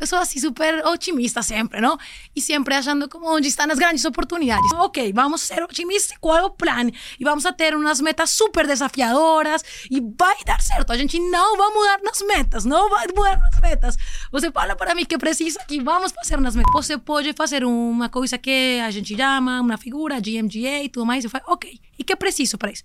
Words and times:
eu 0.00 0.06
sou 0.06 0.18
assim 0.18 0.40
super 0.40 0.84
otimista 0.86 1.42
sempre, 1.42 1.78
não? 1.80 1.98
E 2.34 2.40
sempre 2.40 2.74
achando 2.74 3.06
como 3.06 3.30
onde 3.30 3.48
estão 3.48 3.70
as 3.70 3.78
grandes 3.78 4.04
oportunidades. 4.06 4.72
Ok, 4.72 5.12
vamos 5.12 5.42
ser 5.42 5.62
otimistas, 5.62 6.16
qual 6.18 6.38
é 6.38 6.42
o 6.42 6.50
plano? 6.50 6.90
E 7.18 7.22
vamos 7.22 7.44
a 7.44 7.52
ter 7.52 7.76
umas 7.76 8.00
metas 8.00 8.30
super 8.30 8.66
desafiadoras 8.66 9.62
e 9.90 10.00
vai 10.00 10.42
dar 10.46 10.60
certo. 10.62 10.90
A 10.90 10.96
gente 10.96 11.20
não 11.20 11.56
vai 11.58 11.68
mudar 11.68 12.00
nas 12.02 12.22
metas, 12.22 12.64
não 12.64 12.88
vai 12.88 13.06
mudar 13.14 13.38
nas 13.38 13.60
metas. 13.60 13.96
Você 14.32 14.50
fala 14.50 14.74
para 14.74 14.94
mim 14.94 15.04
que 15.04 15.18
precisa 15.18 15.60
que 15.68 15.82
vamos 15.82 16.12
fazer 16.12 16.40
nas 16.40 16.56
metas. 16.56 16.72
Você 16.72 16.96
pode 16.96 17.34
fazer 17.34 17.62
uma 17.62 18.08
coisa 18.08 18.38
que 18.38 18.80
a 18.82 18.90
gente 18.90 19.14
chama 19.14 19.60
uma 19.60 19.76
figura, 19.76 20.18
GMGA 20.18 20.82
e 20.82 20.88
tudo 20.88 21.04
mais. 21.04 21.24
Eu 21.24 21.30
falo, 21.30 21.44
ok, 21.48 21.78
e 21.98 22.02
que 22.02 22.16
preciso 22.16 22.56
para 22.56 22.72
isso? 22.72 22.84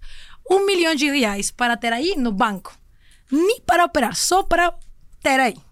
Um 0.52 0.66
milhão 0.66 0.94
de 0.94 1.10
reais 1.10 1.50
para 1.50 1.78
ter 1.78 1.94
aí 1.94 2.16
no 2.18 2.34
banco. 2.34 2.78
Nem 3.32 3.62
para 3.62 3.86
operar, 3.86 4.16
só 4.16 4.44
para 4.44 4.74
ter 5.24 5.40
aí 5.40 5.65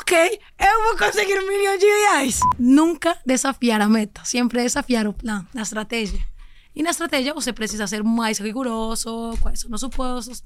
ok, 0.00 0.40
eu 0.58 0.82
vou 0.84 0.96
conseguir 0.96 1.38
um 1.38 1.46
milhão 1.46 1.78
de 1.78 1.86
reais. 1.86 2.40
Nunca 2.58 3.16
desafiar 3.24 3.80
a 3.80 3.88
meta, 3.88 4.22
sempre 4.24 4.62
desafiar 4.62 5.06
o 5.06 5.12
plano, 5.12 5.46
a 5.54 5.62
estratégia. 5.62 6.20
E 6.74 6.82
na 6.82 6.90
estratégia 6.90 7.34
você 7.34 7.52
precisa 7.52 7.86
ser 7.86 8.02
mais 8.02 8.38
rigoroso, 8.38 9.36
quais 9.40 9.60
são 9.60 9.70
os 9.70 9.80
supostos. 9.80 10.42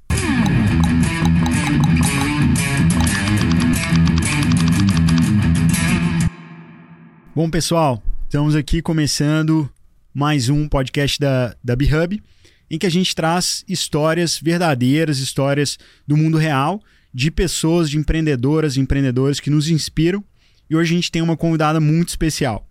Bom, 7.35 7.49
pessoal, 7.49 8.03
estamos 8.23 8.55
aqui 8.55 8.81
começando 8.81 9.69
mais 10.13 10.49
um 10.49 10.67
podcast 10.67 11.19
da, 11.19 11.55
da 11.63 11.75
B-Hub, 11.75 12.21
em 12.69 12.77
que 12.77 12.85
a 12.85 12.91
gente 12.91 13.15
traz 13.15 13.63
histórias 13.67 14.39
verdadeiras, 14.39 15.19
histórias 15.19 15.77
do 16.05 16.15
mundo 16.15 16.37
real 16.37 16.81
de 17.13 17.31
pessoas, 17.31 17.89
de 17.89 17.97
empreendedoras 17.97 18.75
e 18.75 18.79
empreendedores 18.79 19.39
que 19.39 19.49
nos 19.49 19.69
inspiram. 19.69 20.23
E 20.69 20.75
hoje 20.75 20.93
a 20.93 20.95
gente 20.95 21.11
tem 21.11 21.21
uma 21.21 21.35
convidada 21.35 21.79
muito 21.79 22.09
especial. 22.09 22.67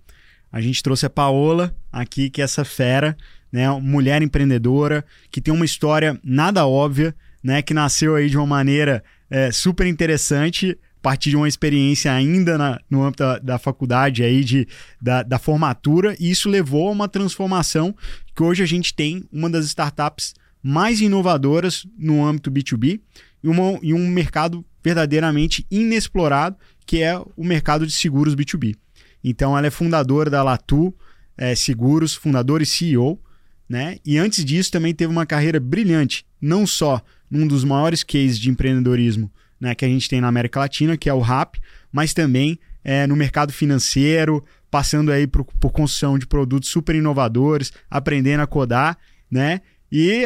A 0.51 0.60
gente 0.60 0.83
trouxe 0.83 1.04
a 1.07 1.10
Paola 1.10 1.74
aqui, 1.93 2.30
que 2.30 2.40
é 2.40 2.45
essa 2.45 2.65
fera, 2.65 3.16
né, 3.52 3.68
mulher 3.80 4.23
empreendedora, 4.23 5.04
que 5.30 5.40
tem 5.40 5.52
uma 5.52 5.65
história 5.65 6.18
nada 6.23 6.66
óbvia, 6.66 7.15
né, 7.43 7.60
que 7.63 7.74
nasceu 7.74 8.15
aí 8.15 8.30
de 8.30 8.37
uma 8.37 8.46
maneira 8.46 9.02
é, 9.30 9.51
super 9.51 9.87
interessante, 9.87 10.79
a 10.98 11.01
partir 11.01 11.30
de 11.30 11.37
uma 11.37 11.48
experiência 11.48 12.13
ainda 12.13 12.59
na, 12.59 12.80
no 12.91 13.02
âmbito 13.02 13.23
da, 13.23 13.38
da, 13.38 13.59
faculdade 13.59 14.23
aí 14.23 14.43
de, 14.43 14.66
da, 15.01 15.23
da 15.23 15.38
formatura, 15.38 16.16
e 16.18 16.30
isso 16.30 16.48
levou 16.48 16.88
a 16.88 16.93
uma 16.93 17.09
transformação 17.09 17.95
que 18.35 18.43
hoje 18.43 18.63
a 18.63 18.66
gente 18.66 18.93
tem 18.95 19.24
uma 19.32 19.48
das 19.48 19.66
startups 19.66 20.35
mais 20.63 21.01
inovadoras 21.01 21.87
no 21.96 22.24
âmbito 22.24 22.51
B2B 22.51 23.01
e, 23.43 23.49
uma, 23.49 23.79
e 23.83 23.93
um 23.95 24.09
mercado 24.09 24.65
verdadeiramente 24.83 25.67
inexplorado, 25.71 26.57
que 26.87 27.03
é 27.03 27.19
o 27.37 27.45
mercado 27.45 27.87
de 27.87 27.93
seguros 27.93 28.35
B2B. 28.35 28.77
Então, 29.23 29.57
ela 29.57 29.67
é 29.67 29.71
fundadora 29.71 30.31
da 30.31 30.43
Latu 30.43 30.95
é, 31.37 31.55
Seguros, 31.55 32.15
fundadora 32.15 32.63
e 32.63 32.66
CEO, 32.66 33.21
né? 33.69 33.99
E 34.05 34.16
antes 34.16 34.45
disso, 34.45 34.71
também 34.71 34.95
teve 34.95 35.13
uma 35.13 35.27
carreira 35.27 35.61
brilhante, 35.61 36.25
não 36.41 36.66
só 36.66 37.03
num 37.31 37.47
dos 37.47 37.65
maiores 37.65 38.03
cases 38.03 38.39
de 38.39 38.49
empreendedorismo 38.49 39.31
né, 39.61 39.75
que 39.75 39.85
a 39.85 39.89
gente 39.89 40.09
tem 40.09 40.21
na 40.21 40.29
América 40.29 40.61
Latina, 40.61 40.97
que 40.97 41.09
é 41.09 41.13
o 41.13 41.21
RAP, 41.21 41.57
mas 41.93 42.15
também 42.15 42.59
é, 42.85 43.07
no 43.07 43.16
mercado 43.16 43.53
financeiro, 43.53 44.45
passando 44.71 45.11
aí 45.11 45.27
por, 45.27 45.45
por 45.45 45.73
construção 45.73 46.19
de 46.19 46.27
produtos 46.27 46.69
super 46.69 46.95
inovadores, 46.95 47.73
aprendendo 47.91 48.41
a 48.41 48.47
codar, 48.47 48.97
né? 49.31 49.61
E 49.91 50.25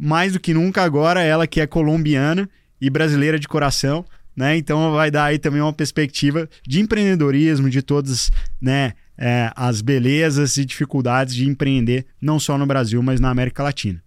mais 0.00 0.32
do 0.32 0.40
que 0.40 0.54
nunca 0.54 0.82
agora 0.82 1.22
ela 1.22 1.46
que 1.46 1.60
é 1.60 1.66
colombiana 1.66 2.48
e 2.80 2.88
brasileira 2.88 3.38
de 3.38 3.48
coração, 3.48 4.04
né? 4.36 4.56
Então 4.56 4.92
vai 4.92 5.10
dar 5.10 5.24
aí 5.24 5.38
também 5.38 5.60
uma 5.60 5.72
perspectiva 5.72 6.48
de 6.66 6.80
empreendedorismo, 6.80 7.68
de 7.68 7.82
todas, 7.82 8.30
né, 8.60 8.92
é, 9.18 9.50
as 9.56 9.80
belezas 9.80 10.56
e 10.56 10.64
dificuldades 10.64 11.34
de 11.34 11.48
empreender 11.48 12.06
não 12.22 12.38
só 12.38 12.56
no 12.56 12.66
Brasil, 12.66 13.02
mas 13.02 13.18
na 13.18 13.30
América 13.30 13.64
Latina. 13.64 14.00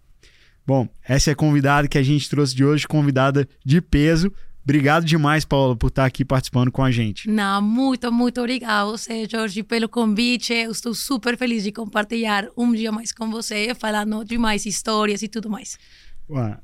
Bom, 0.65 0.87
essa 1.03 1.31
é 1.31 1.33
a 1.33 1.35
convidada 1.35 1.87
que 1.87 1.97
a 1.97 2.03
gente 2.03 2.29
trouxe 2.29 2.55
de 2.55 2.63
hoje, 2.63 2.87
convidada 2.87 3.47
de 3.65 3.81
peso, 3.81 4.31
Obrigado 4.63 5.05
demais, 5.05 5.43
Paula, 5.43 5.75
por 5.75 5.87
estar 5.87 6.05
aqui 6.05 6.23
participando 6.23 6.71
com 6.71 6.83
a 6.83 6.91
gente. 6.91 7.27
Não, 7.27 7.61
muito, 7.61 8.11
muito 8.11 8.39
obrigado 8.39 8.91
você, 8.91 9.27
Jorge, 9.29 9.63
pelo 9.63 9.89
convite. 9.89 10.53
Eu 10.53 10.71
estou 10.71 10.93
super 10.93 11.35
feliz 11.35 11.63
de 11.63 11.71
compartilhar 11.71 12.47
um 12.55 12.71
dia 12.71 12.91
mais 12.91 13.11
com 13.11 13.29
você, 13.31 13.73
falando 13.73 14.23
de 14.23 14.37
mais 14.37 14.65
histórias 14.65 15.23
e 15.23 15.27
tudo 15.27 15.49
mais. 15.49 15.77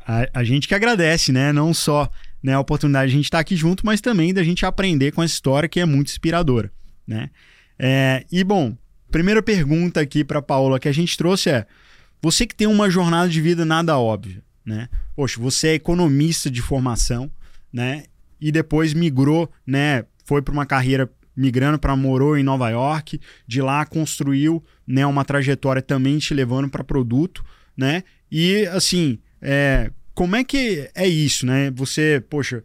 A, 0.06 0.30
a 0.40 0.44
gente 0.44 0.68
que 0.68 0.76
agradece, 0.76 1.32
né? 1.32 1.52
Não 1.52 1.74
só 1.74 2.10
né, 2.42 2.54
a 2.54 2.60
oportunidade 2.60 3.10
de 3.10 3.16
a 3.16 3.18
gente 3.18 3.26
estar 3.26 3.40
aqui 3.40 3.56
junto, 3.56 3.86
mas 3.86 4.00
também 4.00 4.34
da 4.34 4.44
gente 4.44 4.66
aprender 4.66 5.12
com 5.12 5.24
essa 5.24 5.34
história 5.34 5.68
que 5.68 5.80
é 5.80 5.86
muito 5.86 6.10
inspiradora, 6.10 6.72
né? 7.06 7.30
É, 7.80 8.26
e 8.32 8.44
bom, 8.44 8.76
primeira 9.12 9.42
pergunta 9.42 10.00
aqui 10.00 10.24
para 10.24 10.42
Paula 10.42 10.80
que 10.80 10.88
a 10.88 10.92
gente 10.92 11.18
trouxe 11.18 11.50
é: 11.50 11.66
você 12.22 12.46
que 12.46 12.56
tem 12.56 12.68
uma 12.68 12.90
jornada 12.90 13.28
de 13.30 13.42
vida 13.42 13.66
nada 13.66 13.98
óbvia, 13.98 14.44
né? 14.66 14.88
Poxa, 15.16 15.40
você 15.40 15.70
é 15.70 15.74
economista 15.74 16.50
de 16.50 16.62
formação, 16.62 17.32
né? 17.72 18.04
E 18.40 18.52
depois 18.52 18.94
migrou, 18.94 19.50
né? 19.66 20.06
Foi 20.26 20.42
para 20.42 20.54
uma 20.54 20.66
carreira 20.66 21.10
migrando 21.36 21.78
para 21.78 21.96
morou 21.96 22.36
em 22.36 22.44
Nova 22.44 22.70
York, 22.70 23.22
de 23.46 23.62
lá 23.62 23.86
construiu, 23.86 24.64
né, 24.88 25.06
uma 25.06 25.24
trajetória 25.24 25.84
também 25.84 26.18
te 26.18 26.34
levando 26.34 26.68
para 26.68 26.84
produto, 26.84 27.46
né? 27.78 28.04
E 28.32 28.66
assim, 28.68 29.20
é, 29.40 29.92
como 30.16 30.36
é 30.36 30.44
que 30.44 30.90
é 30.96 31.08
isso, 31.08 31.46
né? 31.46 31.70
Você, 31.76 32.24
poxa, 32.28 32.64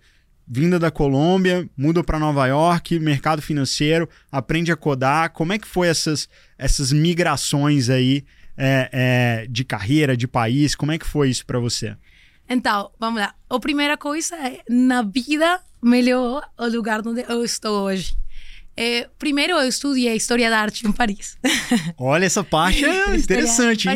vinda 0.48 0.78
da 0.78 0.90
Colômbia, 0.90 1.69
muda 1.76 2.02
para 2.02 2.19
Nova 2.19 2.46
York, 2.46 2.98
mercado 2.98 3.42
financeiro, 3.42 4.08
aprende 4.30 4.72
a 4.72 4.76
codar. 4.76 5.30
Como 5.30 5.52
é 5.52 5.58
que 5.58 5.69
foi 5.69 5.88
essas, 5.88 6.28
essas 6.58 6.92
migrações 6.92 7.90
aí 7.90 8.24
é, 8.56 8.88
é, 8.92 9.46
de 9.48 9.64
carreira, 9.64 10.16
de 10.16 10.26
país? 10.26 10.74
Como 10.74 10.92
é 10.92 10.98
que 10.98 11.06
foi 11.06 11.28
isso 11.28 11.44
para 11.44 11.58
você? 11.58 11.94
Então, 12.52 12.90
vamos 12.98 13.18
lá. 13.18 13.34
A 13.48 13.58
primeira 13.58 13.96
coisa 13.96 14.36
é, 14.36 14.60
na 14.68 15.00
vida, 15.00 15.58
melhor 15.82 16.46
o 16.58 16.66
lugar 16.66 17.00
onde 17.06 17.24
eu 17.26 17.42
estou 17.42 17.84
hoje. 17.84 18.14
É, 18.74 19.08
primeiro 19.18 19.52
eu 19.52 19.68
estudei 19.68 20.14
História 20.14 20.48
da 20.48 20.58
Arte 20.58 20.86
em 20.86 20.92
Paris. 20.92 21.36
Olha, 21.98 22.24
essa 22.24 22.42
parte 22.44 22.84
é 22.84 23.16
interessante? 23.16 23.88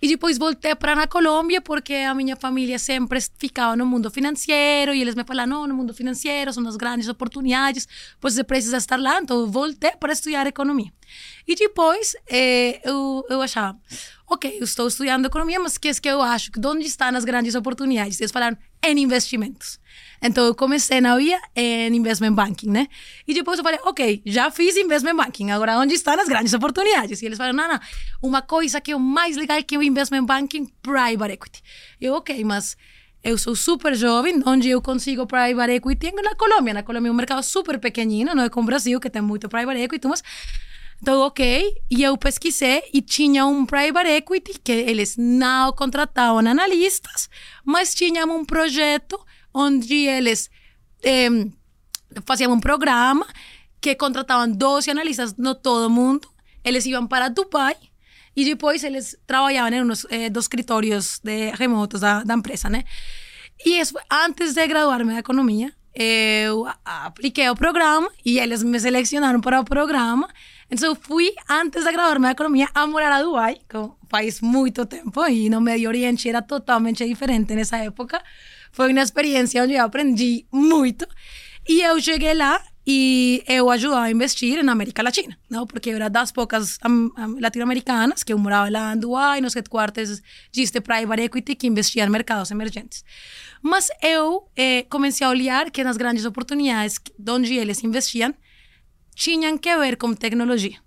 E 0.00 0.08
depois 0.08 0.38
voltei 0.38 0.74
para 0.74 0.94
na 0.94 1.06
Colômbia 1.06 1.60
porque 1.60 1.94
a 1.94 2.14
minha 2.14 2.36
família 2.36 2.78
sempre 2.78 3.20
ficava 3.38 3.76
no 3.76 3.84
mundo 3.84 4.10
financeiro 4.10 4.94
e 4.94 5.00
eles 5.00 5.14
me 5.16 5.24
falaram, 5.24 5.50
não, 5.50 5.66
no 5.66 5.74
mundo 5.74 5.92
financeiro 5.92 6.52
são 6.52 6.66
as 6.68 6.76
grandes 6.76 7.08
oportunidades, 7.08 7.88
você 8.20 8.44
precisa 8.44 8.76
estar 8.76 9.00
lá, 9.00 9.20
então 9.20 9.50
voltei 9.50 9.92
para 9.92 10.12
estudar 10.12 10.46
economia. 10.46 10.92
E 11.46 11.54
depois 11.56 12.14
é, 12.28 12.80
eu, 12.88 13.24
eu 13.28 13.42
achava, 13.42 13.76
ok, 14.26 14.58
eu 14.58 14.64
estou 14.64 14.88
estudando 14.88 15.26
economia, 15.26 15.60
mas 15.60 15.78
que 15.78 15.88
é 15.88 15.94
que 15.94 16.08
eu 16.08 16.22
acho? 16.22 16.50
Que 16.50 16.66
onde 16.66 16.86
estão 16.86 17.08
as 17.14 17.24
grandes 17.24 17.54
oportunidades? 17.54 18.20
Eles 18.20 18.32
falaram, 18.32 18.56
em 18.82 18.98
investimentos. 18.98 19.78
Então 20.22 20.44
eu 20.44 20.54
comecei 20.54 21.00
na 21.00 21.16
via 21.16 21.40
em 21.54 21.94
investment 21.94 22.32
banking, 22.32 22.70
né? 22.70 22.88
E 23.26 23.34
depois 23.34 23.58
eu 23.58 23.64
falei, 23.64 23.78
ok, 23.84 24.22
já 24.24 24.50
fiz 24.50 24.76
investment 24.76 25.16
banking, 25.16 25.50
agora 25.50 25.78
onde 25.78 25.94
estão 25.94 26.18
as 26.18 26.28
grandes 26.28 26.52
oportunidades? 26.54 27.20
E 27.20 27.26
eles 27.26 27.38
falaram, 27.38 27.56
não, 27.56 27.68
não, 27.68 27.80
uma 28.22 28.42
coisa 28.42 28.80
que 28.80 28.92
é 28.92 28.96
o 28.96 29.00
mais 29.00 29.36
legal 29.36 29.62
que 29.62 29.76
o 29.76 29.82
investment 29.82 30.24
banking, 30.24 30.66
private 30.82 31.32
equity. 31.32 31.62
Eu, 32.00 32.14
ok, 32.14 32.42
mas 32.44 32.76
eu 33.22 33.38
sou 33.38 33.56
super 33.56 33.94
jovem, 33.94 34.42
onde 34.46 34.68
eu 34.68 34.82
consigo 34.82 35.26
private 35.26 35.72
equity 35.72 36.12
na 36.12 36.34
Colômbia. 36.34 36.74
Na 36.74 36.82
Colômbia 36.82 37.08
é 37.08 37.12
um 37.12 37.14
mercado 37.14 37.42
super 37.42 37.78
pequenino, 37.78 38.34
não 38.34 38.44
é 38.44 38.50
como 38.50 38.64
o 38.64 38.66
Brasil, 38.66 39.00
que 39.00 39.08
tem 39.08 39.22
muito 39.22 39.48
private 39.48 39.80
equity, 39.80 40.06
mas 40.06 40.22
então, 41.04 41.20
ok. 41.20 41.82
E 41.90 42.02
eu 42.02 42.16
pesquisei 42.16 42.82
e 42.90 43.02
tinha 43.02 43.44
um 43.44 43.66
private 43.66 44.08
equity 44.08 44.58
que 44.58 44.72
eles 44.72 45.18
não 45.18 45.70
contratavam 45.74 46.38
analistas, 46.38 47.28
mas 47.62 47.94
tinham 47.94 48.34
um 48.34 48.42
projeto 48.42 49.22
onde 49.52 50.06
eles 50.06 50.48
eh, 51.02 51.28
faziam 52.24 52.54
um 52.54 52.58
programa 52.58 53.26
que 53.82 53.94
contratavam 53.94 54.50
12 54.50 54.90
analistas 54.90 55.36
no 55.36 55.54
todo 55.54 55.90
mundo. 55.90 56.26
Eles 56.64 56.86
iam 56.86 57.06
para 57.06 57.28
Dubai 57.28 57.76
e 58.34 58.42
depois 58.46 58.82
eles 58.82 59.14
trabalhavam 59.26 59.74
em 59.74 59.82
uns 59.84 60.06
eh, 60.08 60.30
dos 60.30 60.46
escritórios 60.46 61.20
de 61.22 61.50
remotos 61.50 62.00
da, 62.00 62.24
da 62.24 62.32
empresa, 62.32 62.70
né? 62.70 62.82
E 63.62 63.78
isso, 63.78 63.94
antes 64.10 64.54
de 64.54 64.66
graduar-me 64.66 65.12
da 65.12 65.18
economia, 65.18 65.70
eu 65.94 66.66
apliquei 66.82 67.50
o 67.50 67.54
programa 67.54 68.10
e 68.24 68.38
eles 68.38 68.62
me 68.62 68.80
selecionaram 68.80 69.42
para 69.42 69.60
o 69.60 69.64
programa. 69.66 70.30
Eu 70.70 70.94
fui, 70.94 71.32
antes 71.48 71.84
de 71.84 71.92
graduar-me 71.92 72.24
da 72.24 72.32
economia, 72.32 72.68
a 72.74 72.86
morar 72.86 73.12
a 73.12 73.22
Dubai, 73.22 73.56
que 73.68 73.76
faz 74.08 74.40
muito 74.40 74.86
tempo, 74.86 75.26
e 75.26 75.50
no 75.50 75.60
Medio 75.60 75.88
Oriente 75.88 76.28
era 76.28 76.42
totalmente 76.42 77.06
diferente 77.06 77.54
nessa 77.54 77.76
época. 77.76 78.22
Foi 78.72 78.90
uma 78.90 79.02
experiência 79.02 79.62
onde 79.62 79.74
eu 79.74 79.84
aprendi 79.84 80.46
muito. 80.50 81.06
E 81.68 81.80
eu 81.80 82.00
cheguei 82.00 82.34
lá 82.34 82.60
e 82.86 83.42
eu 83.46 83.70
ajudava 83.70 84.02
a 84.02 84.10
investir 84.10 84.62
na 84.62 84.72
América 84.72 85.02
Latina, 85.02 85.38
não? 85.48 85.66
Porque 85.66 85.90
eu 85.90 85.96
era 85.96 86.10
das 86.10 86.30
poucas 86.30 86.78
latino-americanas 87.40 88.22
que 88.22 88.32
eu 88.32 88.38
morava 88.38 88.68
lá 88.68 88.94
em 88.94 88.98
Dubai, 88.98 89.40
nos 89.40 89.54
headquarters 89.54 90.20
de 90.52 90.80
private 90.80 91.22
equity 91.22 91.54
que 91.54 91.66
investia 91.66 92.04
em 92.04 92.10
mercados 92.10 92.50
emergentes. 92.50 93.04
Mas 93.62 93.88
eu 94.02 94.46
eh, 94.54 94.84
comecei 94.90 95.26
a 95.26 95.30
olhar 95.30 95.70
que 95.70 95.82
nas 95.82 95.96
grandes 95.96 96.26
oportunidades 96.26 97.00
onde 97.26 97.54
eles 97.54 97.82
investiam 97.82 98.34
tinham 99.14 99.56
que 99.58 99.76
ver 99.76 99.96
com 99.96 100.14
tecnologia. 100.14 100.78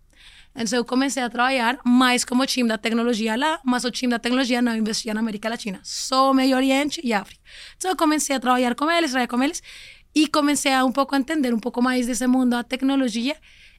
Então 0.60 0.80
eu 0.80 0.84
comecei 0.84 1.22
a 1.22 1.30
trabalhar 1.30 1.78
mais 1.86 2.26
como 2.26 2.44
time 2.48 2.68
da 2.68 2.80
tecnologia 2.80 3.36
lá, 3.36 3.60
mas 3.64 3.84
o 3.86 3.92
time 3.92 4.10
da 4.10 4.18
tecnologia 4.18 4.60
não 4.60 4.76
investia 4.76 5.14
na 5.14 5.20
América 5.20 5.48
Latina, 5.48 5.80
só 5.84 6.34
Medio 6.34 6.56
Oriente 6.56 7.00
e 7.04 7.14
África. 7.14 7.40
Então 7.78 7.92
eu 7.92 7.96
comecei 7.96 8.36
a 8.36 8.40
trabalhar 8.40 8.74
com 8.74 8.90
eles, 8.90 9.12
trabalhar 9.12 9.28
com 9.28 9.44
eles, 9.44 9.62
e 10.16 10.28
comecei 10.28 10.74
a 10.74 10.84
um 10.84 10.92
pouco 10.92 11.16
entender 11.16 11.54
um 11.54 11.60
pouco 11.60 11.80
mais 11.80 12.08
desse 12.08 12.26
mundo 12.26 12.50
da 12.50 12.64
tecnologia 12.64 13.36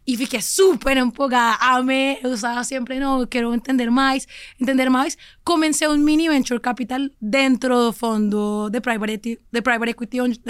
e 0.06 0.16
fiquei 0.16 0.40
super 0.40 0.96
empolgada, 0.96 1.58
amei, 1.60 2.20
eu 2.22 2.32
estava 2.32 2.62
sempre, 2.62 3.00
não, 3.00 3.20
eu 3.20 3.26
quero 3.26 3.52
entender 3.52 3.90
mais, 3.90 4.26
entender 4.58 4.88
mais. 4.88 5.18
Comecei 5.44 5.88
um 5.88 5.96
mini 5.96 6.28
venture 6.28 6.60
capital 6.60 7.00
dentro 7.20 7.74
do 7.74 7.92
fundo 7.92 8.70
de 8.70 8.80
private, 8.80 9.40
de 9.52 9.62
private 9.62 9.90
equity 9.90 10.20
onde, 10.20 10.40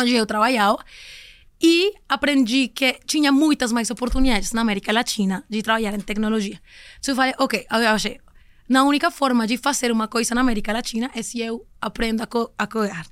onde 0.00 0.14
eu 0.14 0.24
trabalhava 0.24 0.78
e 1.60 1.94
aprendi 2.08 2.68
que 2.68 3.00
tinha 3.06 3.32
muitas 3.32 3.72
mais 3.72 3.90
oportunidades 3.90 4.52
na 4.52 4.60
América 4.60 4.92
Latina 4.92 5.44
de 5.48 5.62
trabalhar 5.62 5.94
em 5.94 6.00
tecnologia. 6.00 6.60
Então 6.98 7.12
eu 7.12 7.16
falei, 7.16 7.34
ok, 7.38 7.66
eu 7.70 7.88
achei, 7.88 8.20
na 8.68 8.84
única 8.84 9.10
forma 9.10 9.46
de 9.46 9.56
fazer 9.56 9.90
uma 9.92 10.08
coisa 10.08 10.34
na 10.34 10.40
América 10.40 10.72
Latina 10.72 11.10
é 11.14 11.22
se 11.22 11.40
eu 11.40 11.66
aprendo 11.80 12.22
a, 12.22 12.26
co 12.26 12.52
a 12.58 12.66
codar. 12.66 13.06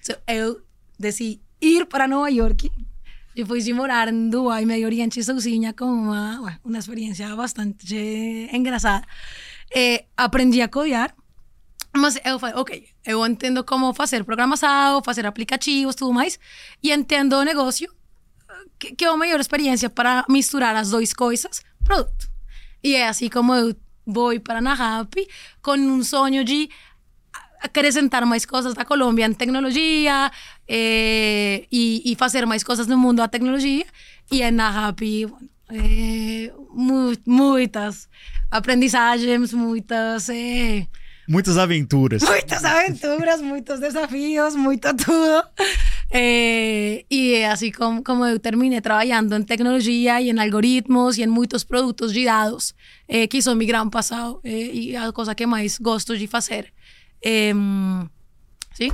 Então, 0.00 0.16
eu 0.28 0.62
decidi 0.98 1.40
ir 1.60 1.86
para 1.86 2.08
Nova 2.08 2.30
York 2.30 2.70
depois 3.34 3.64
de 3.64 3.72
morar 3.72 4.08
em 4.08 4.30
Dubai, 4.30 4.64
Medio 4.64 4.86
Oriente 4.86 5.22
sozinha, 5.22 5.72
com 5.72 5.86
uma, 5.86 6.60
uma 6.64 6.78
experiência 6.78 7.34
bastante 7.34 8.48
engraçada. 8.52 9.04
Eh, 9.74 10.04
aprendi 10.16 10.62
a 10.62 10.68
codar, 10.68 11.14
mas 11.96 12.18
eu 12.24 12.38
falei, 12.38 12.56
ok, 12.56 12.88
eu 13.04 13.24
entendo 13.26 13.62
como 13.62 13.94
fazer 13.94 14.24
programação, 14.24 15.02
fazer 15.02 15.26
aplicativos, 15.26 15.94
tudo 15.94 16.12
mais, 16.12 16.38
e 16.82 16.92
entendo 16.92 17.34
o 17.36 17.42
negócio, 17.42 17.88
que, 18.78 18.94
que 18.94 19.04
é 19.04 19.08
a 19.08 19.16
melhor 19.16 19.40
experiência 19.40 19.88
para 19.88 20.24
misturar 20.28 20.74
as 20.74 20.90
duas 20.90 21.12
coisas, 21.12 21.62
produto. 21.84 22.28
E 22.82 22.94
é 22.96 23.08
assim 23.08 23.28
como 23.28 23.54
eu 23.54 23.74
vou 24.06 24.38
para 24.40 24.58
a 24.58 25.00
Happy 25.00 25.26
com 25.62 25.72
um 25.72 26.02
sonho 26.02 26.44
de 26.44 26.68
acrescentar 27.60 28.26
mais 28.26 28.44
coisas 28.44 28.74
da 28.74 28.84
Colômbia 28.84 29.24
em 29.24 29.32
tecnologia 29.32 30.30
eh, 30.68 31.66
e, 31.72 32.02
e, 32.04 32.14
fazer 32.16 32.44
mais 32.44 32.62
coisas 32.62 32.86
no 32.86 32.98
mundo 32.98 33.18
da 33.18 33.28
tecnologia. 33.28 33.86
E 34.30 34.50
na 34.50 34.88
Happy, 34.88 35.26
eh, 35.70 36.52
mu 36.70 37.14
muitas 37.26 38.08
aprendizagens, 38.50 39.54
muitas. 39.54 40.28
Eh, 40.28 40.86
muitas 41.28 41.56
aventuras. 41.58 42.22
Muitas 42.22 42.64
aventuras, 42.64 43.40
muitos 43.40 43.80
desafios, 43.80 44.54
muito 44.54 44.94
tudo. 44.96 45.44
Eh, 46.10 47.04
e 47.10 47.34
é 47.34 47.50
assim 47.50 47.72
como, 47.72 48.02
como 48.02 48.24
eu 48.24 48.38
terminei 48.38 48.80
trabalhando 48.80 49.34
em 49.34 49.42
tecnologia 49.42 50.20
e 50.20 50.30
em 50.30 50.38
algoritmos 50.38 51.18
e 51.18 51.22
em 51.22 51.26
muitos 51.26 51.64
produtos 51.64 52.12
de 52.12 52.24
dados, 52.24 52.74
eh, 53.08 53.26
que 53.26 53.42
são 53.42 53.54
meu 53.54 53.66
grande 53.66 53.90
passado 53.90 54.40
eh, 54.44 54.70
e 54.72 54.96
a 54.96 55.12
coisa 55.12 55.34
que 55.34 55.46
mais 55.46 55.78
gosto 55.78 56.16
de 56.16 56.26
fazer. 56.26 56.72
sim? 58.74 58.90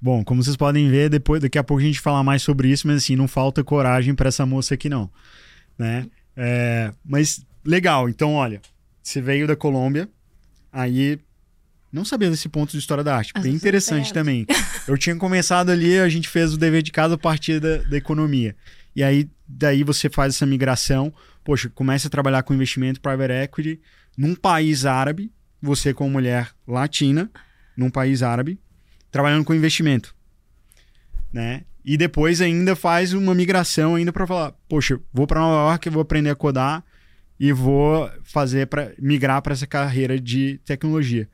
Bom, 0.00 0.22
como 0.22 0.42
vocês 0.42 0.56
podem 0.56 0.88
ver, 0.88 1.08
depois 1.08 1.40
daqui 1.40 1.58
a 1.58 1.64
pouco 1.64 1.82
a 1.82 1.86
gente 1.86 2.00
falar 2.00 2.22
mais 2.22 2.42
sobre 2.42 2.68
isso, 2.68 2.86
mas 2.86 2.98
assim, 2.98 3.16
não 3.16 3.26
falta 3.26 3.64
coragem 3.64 4.14
para 4.14 4.28
essa 4.28 4.44
moça 4.46 4.74
aqui 4.74 4.88
não, 4.88 5.10
né? 5.78 6.06
É, 6.36 6.92
mas 7.04 7.44
legal, 7.64 8.08
então 8.08 8.34
olha, 8.34 8.60
você 9.02 9.20
veio 9.20 9.46
da 9.46 9.56
Colômbia, 9.56 10.08
aí 10.76 11.18
não 11.90 12.04
sabia 12.04 12.28
desse 12.28 12.48
ponto 12.50 12.72
de 12.72 12.78
história 12.78 13.02
da 13.02 13.16
arte, 13.16 13.32
bem 13.40 13.54
interessante 13.54 14.12
também. 14.12 14.46
Eu 14.86 14.98
tinha 14.98 15.16
começado 15.16 15.70
ali, 15.70 15.98
a 15.98 16.08
gente 16.08 16.28
fez 16.28 16.52
o 16.52 16.58
dever 16.58 16.82
de 16.82 16.92
casa 16.92 17.14
a 17.14 17.18
partir 17.18 17.58
da, 17.58 17.78
da 17.78 17.96
economia. 17.96 18.54
E 18.94 19.02
aí, 19.02 19.30
daí 19.48 19.82
você 19.82 20.10
faz 20.10 20.34
essa 20.34 20.44
migração, 20.44 21.12
poxa, 21.42 21.70
começa 21.70 22.08
a 22.08 22.10
trabalhar 22.10 22.42
com 22.42 22.52
investimento 22.52 23.00
private 23.00 23.32
equity 23.32 23.80
num 24.16 24.34
país 24.34 24.84
árabe, 24.84 25.32
você 25.62 25.94
como 25.94 26.10
mulher 26.10 26.50
latina, 26.68 27.30
num 27.74 27.90
país 27.90 28.22
árabe, 28.22 28.60
trabalhando 29.10 29.44
com 29.44 29.54
investimento, 29.54 30.14
né? 31.32 31.62
E 31.84 31.96
depois 31.96 32.40
ainda 32.42 32.76
faz 32.76 33.14
uma 33.14 33.34
migração 33.34 33.94
ainda 33.94 34.12
para 34.12 34.26
falar, 34.26 34.52
poxa, 34.68 35.00
vou 35.12 35.26
para 35.26 35.40
Nova 35.40 35.70
York, 35.70 35.88
vou 35.88 36.02
aprender 36.02 36.30
a 36.30 36.34
codar 36.34 36.84
e 37.38 37.52
vou 37.52 38.10
fazer 38.24 38.66
para 38.66 38.92
migrar 38.98 39.42
para 39.42 39.52
essa 39.52 39.66
carreira 39.66 40.18
de 40.18 40.58
tecnologia. 40.64 41.28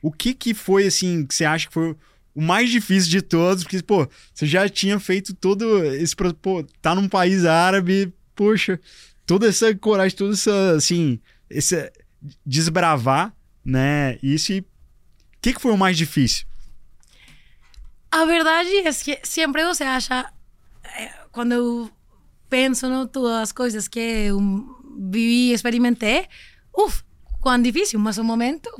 O 0.00 0.10
que 0.10 0.34
que 0.34 0.54
foi 0.54 0.86
assim 0.86 1.26
que 1.26 1.34
você 1.34 1.44
acha 1.44 1.68
que 1.68 1.74
foi 1.74 1.96
o 2.34 2.42
mais 2.42 2.70
difícil 2.70 3.10
de 3.10 3.22
todos? 3.22 3.62
Porque 3.62 3.82
pô, 3.82 4.08
você 4.34 4.46
já 4.46 4.68
tinha 4.68 4.98
feito 4.98 5.34
todo 5.34 5.84
esse 5.84 6.16
pô, 6.16 6.64
tá 6.80 6.94
num 6.94 7.08
país 7.08 7.44
árabe, 7.44 8.12
poxa, 8.34 8.80
toda 9.26 9.48
essa 9.48 9.74
coragem, 9.74 10.16
toda 10.16 10.32
essa 10.34 10.72
assim, 10.76 11.20
esse 11.48 11.92
desbravar 12.44 13.34
né? 13.64 14.18
Isso. 14.22 14.52
O 14.58 14.64
que, 15.40 15.52
que 15.52 15.60
foi 15.60 15.72
o 15.72 15.78
mais 15.78 15.96
difícil? 15.96 16.46
A 18.10 18.24
verdade 18.24 18.68
é 18.76 18.92
que 18.92 19.20
sempre 19.22 19.64
você 19.64 19.84
acha, 19.84 20.30
eh, 20.84 21.12
quando 21.30 21.52
eu 21.52 21.90
penso 22.48 22.86
em 22.86 23.06
todas 23.06 23.32
as 23.42 23.52
coisas 23.52 23.88
que 23.88 23.98
eu 23.98 24.38
vivi 24.96 25.50
e 25.50 25.52
experimentei, 25.52 26.26
uff, 26.76 27.02
quão 27.40 27.60
difícil, 27.60 27.98
mas 27.98 28.18
um 28.18 28.24
momento 28.24 28.70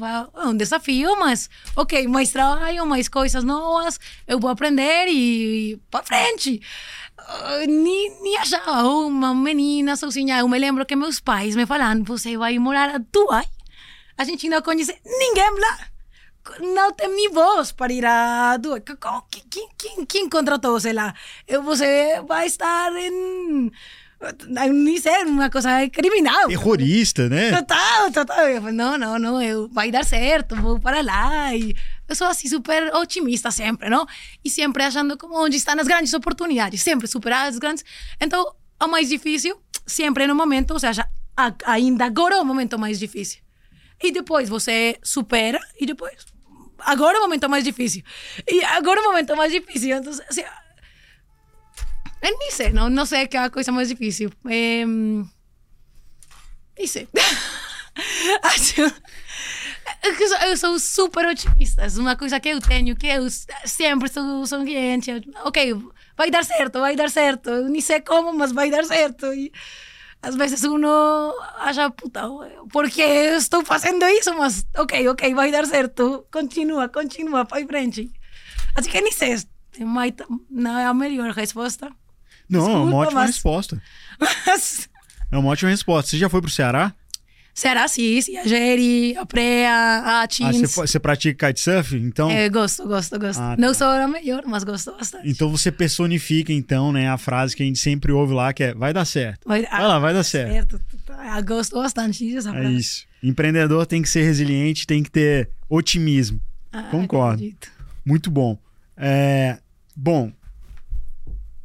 um 0.44 0.56
desafio, 0.56 1.18
mas 1.18 1.50
ok, 1.76 2.06
mais 2.06 2.30
trabalho, 2.30 2.86
mais 2.86 3.08
coisas 3.08 3.44
novas, 3.44 3.98
eu 4.26 4.38
vou 4.38 4.50
aprender 4.50 5.08
e, 5.08 5.72
e 5.72 5.76
para 5.90 6.04
frente. 6.04 6.60
Uh, 7.18 7.70
nem, 7.70 8.36
achava 8.38 8.82
uma 8.84 9.34
menina 9.34 9.94
sozinha. 9.96 10.38
Eu 10.38 10.48
me 10.48 10.58
lembro 10.58 10.84
que 10.84 10.96
meus 10.96 11.20
pais 11.20 11.54
me 11.54 11.66
falaram: 11.66 12.02
você 12.02 12.36
vai 12.36 12.58
morar 12.58 12.90
a 12.90 12.98
Dubai 12.98 13.46
a 14.16 14.24
gente 14.24 14.48
não 14.48 14.62
conhece 14.62 14.96
ninguém 15.04 15.50
lá. 15.58 15.78
Não 16.60 16.92
tem 16.92 17.08
nem 17.08 17.30
voz 17.30 17.72
para 17.72 17.92
ir 17.92 18.04
a 18.04 18.56
Dubai. 18.56 18.80
Quem, 19.50 19.68
quem, 19.76 20.06
quem 20.06 20.28
contratou 20.28 20.78
você 20.78 20.92
lá? 20.92 21.14
Você 21.64 22.20
vai 22.26 22.46
estar 22.46 22.92
em 22.96 23.70
nem 24.72 25.00
sei, 25.00 25.24
uma 25.24 25.50
coisa 25.50 25.88
criminal. 25.90 26.48
Terrorista, 26.48 27.28
né? 27.28 27.50
Total, 27.50 28.12
total. 28.12 28.48
Eu 28.48 28.60
falei, 28.60 28.76
não, 28.76 28.96
não, 28.96 29.18
não, 29.18 29.42
eu, 29.42 29.68
vai 29.68 29.90
dar 29.90 30.04
certo, 30.04 30.54
vou 30.56 30.78
para 30.78 31.02
lá. 31.02 31.54
E 31.54 31.74
eu 32.08 32.14
sou 32.14 32.26
assim 32.26 32.48
super 32.48 32.94
otimista 32.94 33.50
sempre, 33.50 33.88
não? 33.88 34.06
E 34.44 34.50
sempre 34.50 34.82
achando 34.84 35.16
como 35.16 35.36
onde 35.42 35.56
estão 35.56 35.78
as 35.78 35.86
grandes 35.86 36.12
oportunidades, 36.14 36.82
sempre 36.82 37.06
superar 37.06 37.48
as 37.48 37.58
grandes. 37.58 37.84
Então, 38.20 38.54
o 38.80 38.86
mais 38.86 39.08
difícil, 39.08 39.60
sempre 39.86 40.26
no 40.26 40.34
momento, 40.34 40.72
ou 40.72 40.80
seja, 40.80 41.08
ainda 41.64 42.04
agora 42.04 42.36
é 42.36 42.40
o 42.40 42.44
momento 42.44 42.78
mais 42.78 42.98
difícil. 42.98 43.40
E 44.02 44.12
depois 44.12 44.48
você 44.48 44.98
supera 45.02 45.60
e 45.80 45.86
depois. 45.86 46.26
Agora 46.78 47.16
é 47.16 47.20
o 47.20 47.22
momento 47.22 47.48
mais 47.48 47.62
difícil. 47.62 48.02
E 48.50 48.64
agora 48.64 49.00
é 49.00 49.02
o 49.02 49.06
momento 49.06 49.36
mais 49.36 49.52
difícil. 49.52 49.96
Então, 49.96 50.12
assim, 50.28 50.42
eu 52.22 52.50
sei, 52.52 52.70
não, 52.70 52.88
não 52.88 53.04
sei 53.04 53.26
que 53.26 53.36
é 53.36 53.40
a 53.40 53.50
coisa 53.50 53.72
mais 53.72 53.88
difícil. 53.88 54.30
Nem 54.44 55.26
sei. 56.86 57.08
Acho. 58.42 59.02
Eu 60.48 60.56
sou 60.56 60.78
super 60.78 61.26
otimista. 61.26 61.86
Uma 61.98 62.16
coisa 62.16 62.40
que 62.40 62.48
eu 62.48 62.60
tenho, 62.60 62.96
que 62.96 63.06
eu 63.06 63.28
sempre 63.64 64.08
sou, 64.08 64.64
cliente. 64.64 65.10
Ok, 65.44 65.74
vai 66.16 66.30
dar 66.30 66.44
certo, 66.44 66.80
vai 66.80 66.96
dar 66.96 67.10
certo. 67.10 67.50
Eu 67.50 67.68
nem 67.68 67.80
sei 67.80 68.00
como, 68.00 68.32
mas 68.32 68.52
vai 68.52 68.70
dar 68.70 68.84
certo. 68.84 69.32
E, 69.32 69.52
às 70.22 70.36
vezes 70.36 70.62
uno 70.64 71.34
acha, 71.58 71.90
puta, 71.90 72.22
por 72.72 72.88
que 72.90 73.02
estou 73.02 73.64
fazendo 73.64 74.04
isso? 74.06 74.32
Mas, 74.34 74.66
ok, 74.76 75.08
ok, 75.08 75.34
vai 75.34 75.50
dar 75.50 75.66
certo. 75.66 76.26
Continua, 76.32 76.88
continua, 76.88 77.44
para 77.44 77.66
frente. 77.66 78.10
Assim 78.74 78.90
que 78.90 79.00
nem 79.00 79.12
sei, 79.12 79.36
não 80.50 80.78
é 80.78 80.86
a 80.86 80.94
melhor 80.94 81.30
resposta. 81.32 81.90
Não, 82.52 82.60
Desculpa, 82.60 82.80
é 82.80 82.84
uma 82.84 82.96
ótima 82.96 83.20
mas... 83.20 83.30
resposta. 83.30 83.82
Mas... 84.20 84.88
É 85.30 85.38
uma 85.38 85.48
ótima 85.48 85.70
resposta. 85.70 86.10
Você 86.10 86.18
já 86.18 86.28
foi 86.28 86.42
pro 86.42 86.50
Ceará? 86.50 86.94
Ceará, 87.54 87.86
sim, 87.86 88.18
Jeri, 88.46 89.14
a 89.16 89.26
Praia, 89.26 90.22
a 90.22 90.26
Teams. 90.26 90.78
Ah, 90.78 90.86
você, 90.86 90.98
pratica 90.98 91.48
kitesurf, 91.48 91.94
então? 91.94 92.30
É, 92.30 92.48
gosto, 92.48 92.86
gosto, 92.86 93.18
gosto. 93.18 93.40
Ah, 93.40 93.56
Não 93.58 93.68
tá. 93.68 93.74
sou 93.74 93.88
a 93.88 94.08
melhor, 94.08 94.42
mas 94.46 94.64
gosto 94.64 94.90
bastante. 94.92 95.28
Então 95.28 95.50
você 95.50 95.70
personifica, 95.70 96.50
então, 96.50 96.92
né, 96.92 97.10
a 97.10 97.18
frase 97.18 97.54
que 97.54 97.62
a 97.62 97.66
gente 97.66 97.78
sempre 97.78 98.10
ouve 98.10 98.32
lá, 98.32 98.54
que 98.54 98.62
é, 98.62 98.74
vai 98.74 98.94
dar 98.94 99.04
certo. 99.04 99.46
Vai, 99.46 99.62
vai 99.62 99.86
lá, 99.86 99.98
vai 99.98 100.14
dar 100.14 100.22
certo. 100.24 100.78
certo. 100.78 100.80
Eu 101.36 101.44
gosto 101.44 101.76
bastante 101.76 102.40
frase. 102.40 102.58
É 102.58 102.70
isso. 102.70 103.06
Empreendedor 103.22 103.84
tem 103.84 104.00
que 104.00 104.08
ser 104.08 104.22
resiliente, 104.22 104.86
tem 104.86 105.02
que 105.02 105.10
ter 105.10 105.50
otimismo. 105.68 106.40
Ah, 106.72 106.84
Concordo. 106.84 107.34
Acredito. 107.34 107.70
Muito 108.04 108.30
bom. 108.30 108.58
É, 108.96 109.58
bom, 109.94 110.32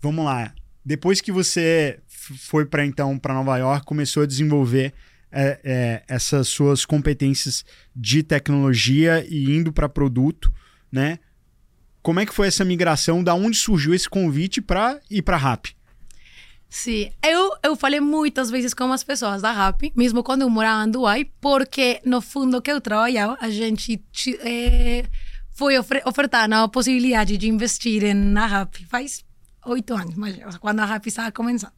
vamos 0.02 0.26
lá. 0.26 0.54
Depois 0.88 1.20
que 1.20 1.34
você 1.34 2.00
foi 2.08 2.66
para 2.66 2.86
então 2.86 3.20
para 3.20 3.34
Nova 3.34 3.58
York, 3.58 3.86
começou 3.86 4.24
a 4.24 4.26
desenvolver 4.26 4.94
é, 5.30 5.60
é, 5.62 6.04
essas 6.08 6.48
suas 6.48 6.86
competências 6.86 7.66
de 7.94 8.24
tecnologia 8.24 9.26
e 9.28 9.52
indo 9.52 9.74
para 9.74 9.90
produto, 9.90 10.50
né? 10.90 11.20
Como 12.02 12.22
é 12.22 12.26
que 12.26 12.34
foi 12.34 12.48
essa 12.48 12.64
migração? 12.64 13.22
Da 13.22 13.34
onde 13.34 13.58
surgiu 13.58 13.94
esse 13.94 14.08
convite 14.08 14.62
para 14.62 14.98
ir 15.12 15.24
para 15.24 15.36
Rap? 15.36 15.76
Sim, 16.70 17.12
eu, 17.22 17.52
eu 17.62 17.76
falei 17.76 18.00
muitas 18.00 18.50
vezes 18.50 18.74
com 18.74 18.90
as 18.94 19.04
pessoas 19.04 19.42
da 19.42 19.52
RAP, 19.52 19.92
mesmo 19.94 20.24
quando 20.24 20.44
eu 20.44 20.50
morava 20.50 20.88
em 20.88 20.92
Dubai, 20.92 21.26
porque 21.42 22.00
no 22.06 22.22
fundo 22.22 22.62
que 22.62 22.72
eu 22.72 22.80
trabalhava, 22.80 23.38
a 23.42 23.50
gente 23.50 24.02
é, 24.40 25.04
foi 25.52 25.78
ofertada 25.78 26.64
a 26.64 26.68
possibilidade 26.70 27.38
de 27.38 27.50
investir 27.50 28.16
na 28.16 28.46
RAP 28.46 28.76
faz 28.90 29.27
oito 29.68 29.94
anos, 29.94 30.16
mas 30.16 30.58
quando 30.58 30.80
a 30.80 30.86
RAP 30.86 31.08
estava 31.08 31.32
começando. 31.32 31.74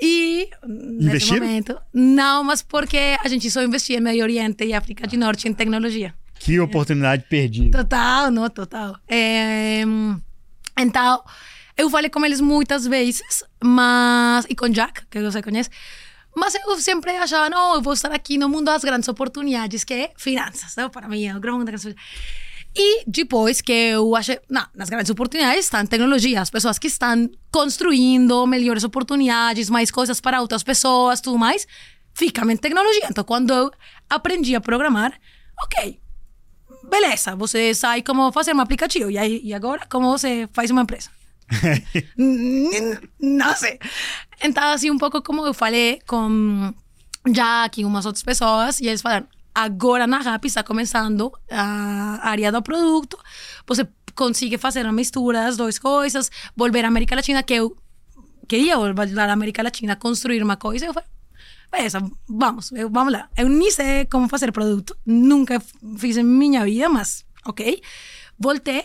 E 0.00 0.48
nesse 0.66 1.32
momento, 1.32 1.80
não, 1.92 2.42
mas 2.42 2.62
porque 2.62 3.16
a 3.22 3.28
gente 3.28 3.48
só 3.50 3.62
investia 3.62 3.98
em 3.98 4.00
Medio 4.00 4.24
Oriente 4.24 4.64
e 4.64 4.74
África 4.74 5.06
do 5.06 5.16
Norte 5.16 5.48
em 5.48 5.54
tecnologia. 5.54 6.12
Que 6.38 6.58
oportunidade 6.58 7.24
perdida. 7.28 7.78
Total, 7.78 8.30
não, 8.30 8.50
total. 8.50 8.98
É, 9.08 9.82
então, 10.78 11.22
eu 11.76 11.88
falei 11.88 12.10
com 12.10 12.24
eles 12.24 12.40
muitas 12.40 12.86
vezes, 12.86 13.44
mas. 13.62 14.46
E 14.48 14.54
com 14.54 14.68
Jack, 14.68 15.06
que 15.06 15.20
você 15.20 15.40
conhece. 15.40 15.70
Mas 16.36 16.54
eu 16.54 16.76
sempre 16.80 17.12
achava, 17.12 17.48
não, 17.48 17.76
eu 17.76 17.82
vou 17.82 17.92
estar 17.92 18.10
aqui 18.12 18.36
no 18.36 18.48
mundo 18.48 18.64
das 18.64 18.82
grandes 18.82 19.08
oportunidades, 19.08 19.84
que 19.84 19.94
é 19.94 20.12
finanças. 20.16 20.74
Não? 20.76 20.90
Para 20.90 21.08
mim 21.08 21.24
é 21.24 21.36
o 21.36 21.40
grande. 21.40 21.94
E 22.76 23.04
depois 23.06 23.60
que 23.60 23.72
eu 23.72 24.16
achei, 24.16 24.40
não, 24.50 24.66
nas 24.74 24.90
grandes 24.90 25.10
oportunidades 25.10 25.66
estão 25.66 25.86
tecnologia, 25.86 26.40
as 26.40 26.50
pessoas 26.50 26.78
que 26.78 26.88
estão 26.88 27.30
construindo 27.52 28.44
melhores 28.46 28.82
oportunidades, 28.82 29.70
mais 29.70 29.92
coisas 29.92 30.20
para 30.20 30.40
outras 30.40 30.64
pessoas, 30.64 31.20
tudo 31.20 31.38
mais, 31.38 31.68
ficam 32.14 32.50
em 32.50 32.56
tecnologia. 32.56 33.06
Então, 33.08 33.22
quando 33.22 33.52
eu 33.52 33.70
aprendi 34.10 34.56
a 34.56 34.60
programar, 34.60 35.12
ok, 35.62 36.00
beleza, 36.90 37.36
você 37.36 37.72
sabe 37.74 38.02
como 38.02 38.32
fazer 38.32 38.52
um 38.54 38.60
aplicativo, 38.60 39.08
e, 39.10 39.18
aí, 39.18 39.40
e 39.44 39.54
agora 39.54 39.86
como 39.88 40.10
você 40.10 40.48
faz 40.52 40.70
uma 40.70 40.82
empresa? 40.82 41.10
não 43.20 43.54
sei. 43.54 43.78
Então, 44.42 44.64
assim, 44.72 44.90
um 44.90 44.98
pouco 44.98 45.22
como 45.22 45.46
eu 45.46 45.54
falei 45.54 46.00
com 46.06 46.74
Jack 47.30 47.80
e 47.80 47.84
umas 47.84 48.04
outras 48.04 48.24
pessoas, 48.24 48.80
e 48.80 48.86
eles 48.88 49.00
falaram, 49.00 49.28
agora 49.54 50.06
na 50.06 50.18
Rappi 50.18 50.48
está 50.48 50.62
começando 50.62 51.32
a 51.50 52.28
área 52.28 52.50
do 52.50 52.62
produto, 52.62 53.18
você 53.66 53.86
consegue 54.14 54.58
fazer 54.58 54.84
uma 54.84 54.92
mistura 54.92 55.44
das 55.44 55.56
duas 55.56 55.78
coisas, 55.78 56.30
volver 56.56 56.84
à 56.84 56.88
América 56.88 57.14
Latina, 57.14 57.42
que 57.42 57.54
eu 57.54 57.76
queria 58.48 58.76
voltar 58.76 59.28
à 59.28 59.32
América 59.32 59.62
Latina, 59.62 59.96
construir 59.96 60.42
uma 60.42 60.56
coisa, 60.56 60.86
eu 60.86 60.92
falei, 60.92 61.08
beleza, 61.70 62.00
vamos, 62.28 62.72
eu, 62.72 62.90
vamos 62.90 63.12
lá. 63.12 63.28
Eu 63.36 63.48
nem 63.48 63.70
sei 63.70 64.06
como 64.06 64.28
fazer 64.28 64.52
produto, 64.52 64.96
nunca 65.06 65.62
fiz 65.98 66.16
em 66.16 66.24
minha 66.24 66.64
vida, 66.64 66.88
mas 66.88 67.24
ok. 67.46 67.80
Voltei, 68.38 68.84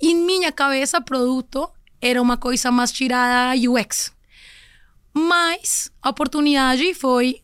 em 0.00 0.14
minha 0.14 0.50
cabeça, 0.50 1.00
produto 1.00 1.70
era 2.00 2.20
uma 2.20 2.36
coisa 2.36 2.70
mais 2.70 2.92
tirada 2.92 3.58
UX. 3.58 4.12
Mas 5.12 5.90
a 6.00 6.10
oportunidade 6.10 6.94
foi 6.94 7.42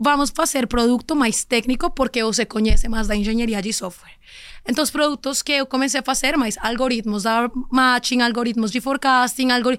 vamos 0.00 0.30
fazer 0.30 0.66
produto 0.66 1.14
mais 1.14 1.44
técnico 1.44 1.90
porque 1.90 2.24
você 2.24 2.46
conhece 2.46 2.88
mais 2.88 3.06
da 3.06 3.14
engenharia 3.14 3.60
de 3.60 3.72
software. 3.72 4.16
Então, 4.66 4.82
os 4.82 4.90
produtos 4.90 5.42
que 5.42 5.52
eu 5.52 5.66
comecei 5.66 6.00
a 6.00 6.02
fazer 6.02 6.36
mais 6.38 6.56
algoritmos 6.58 7.24
da 7.24 7.50
matching, 7.70 8.22
algoritmos 8.22 8.70
de 8.70 8.80
forecasting, 8.80 9.50
algori 9.50 9.78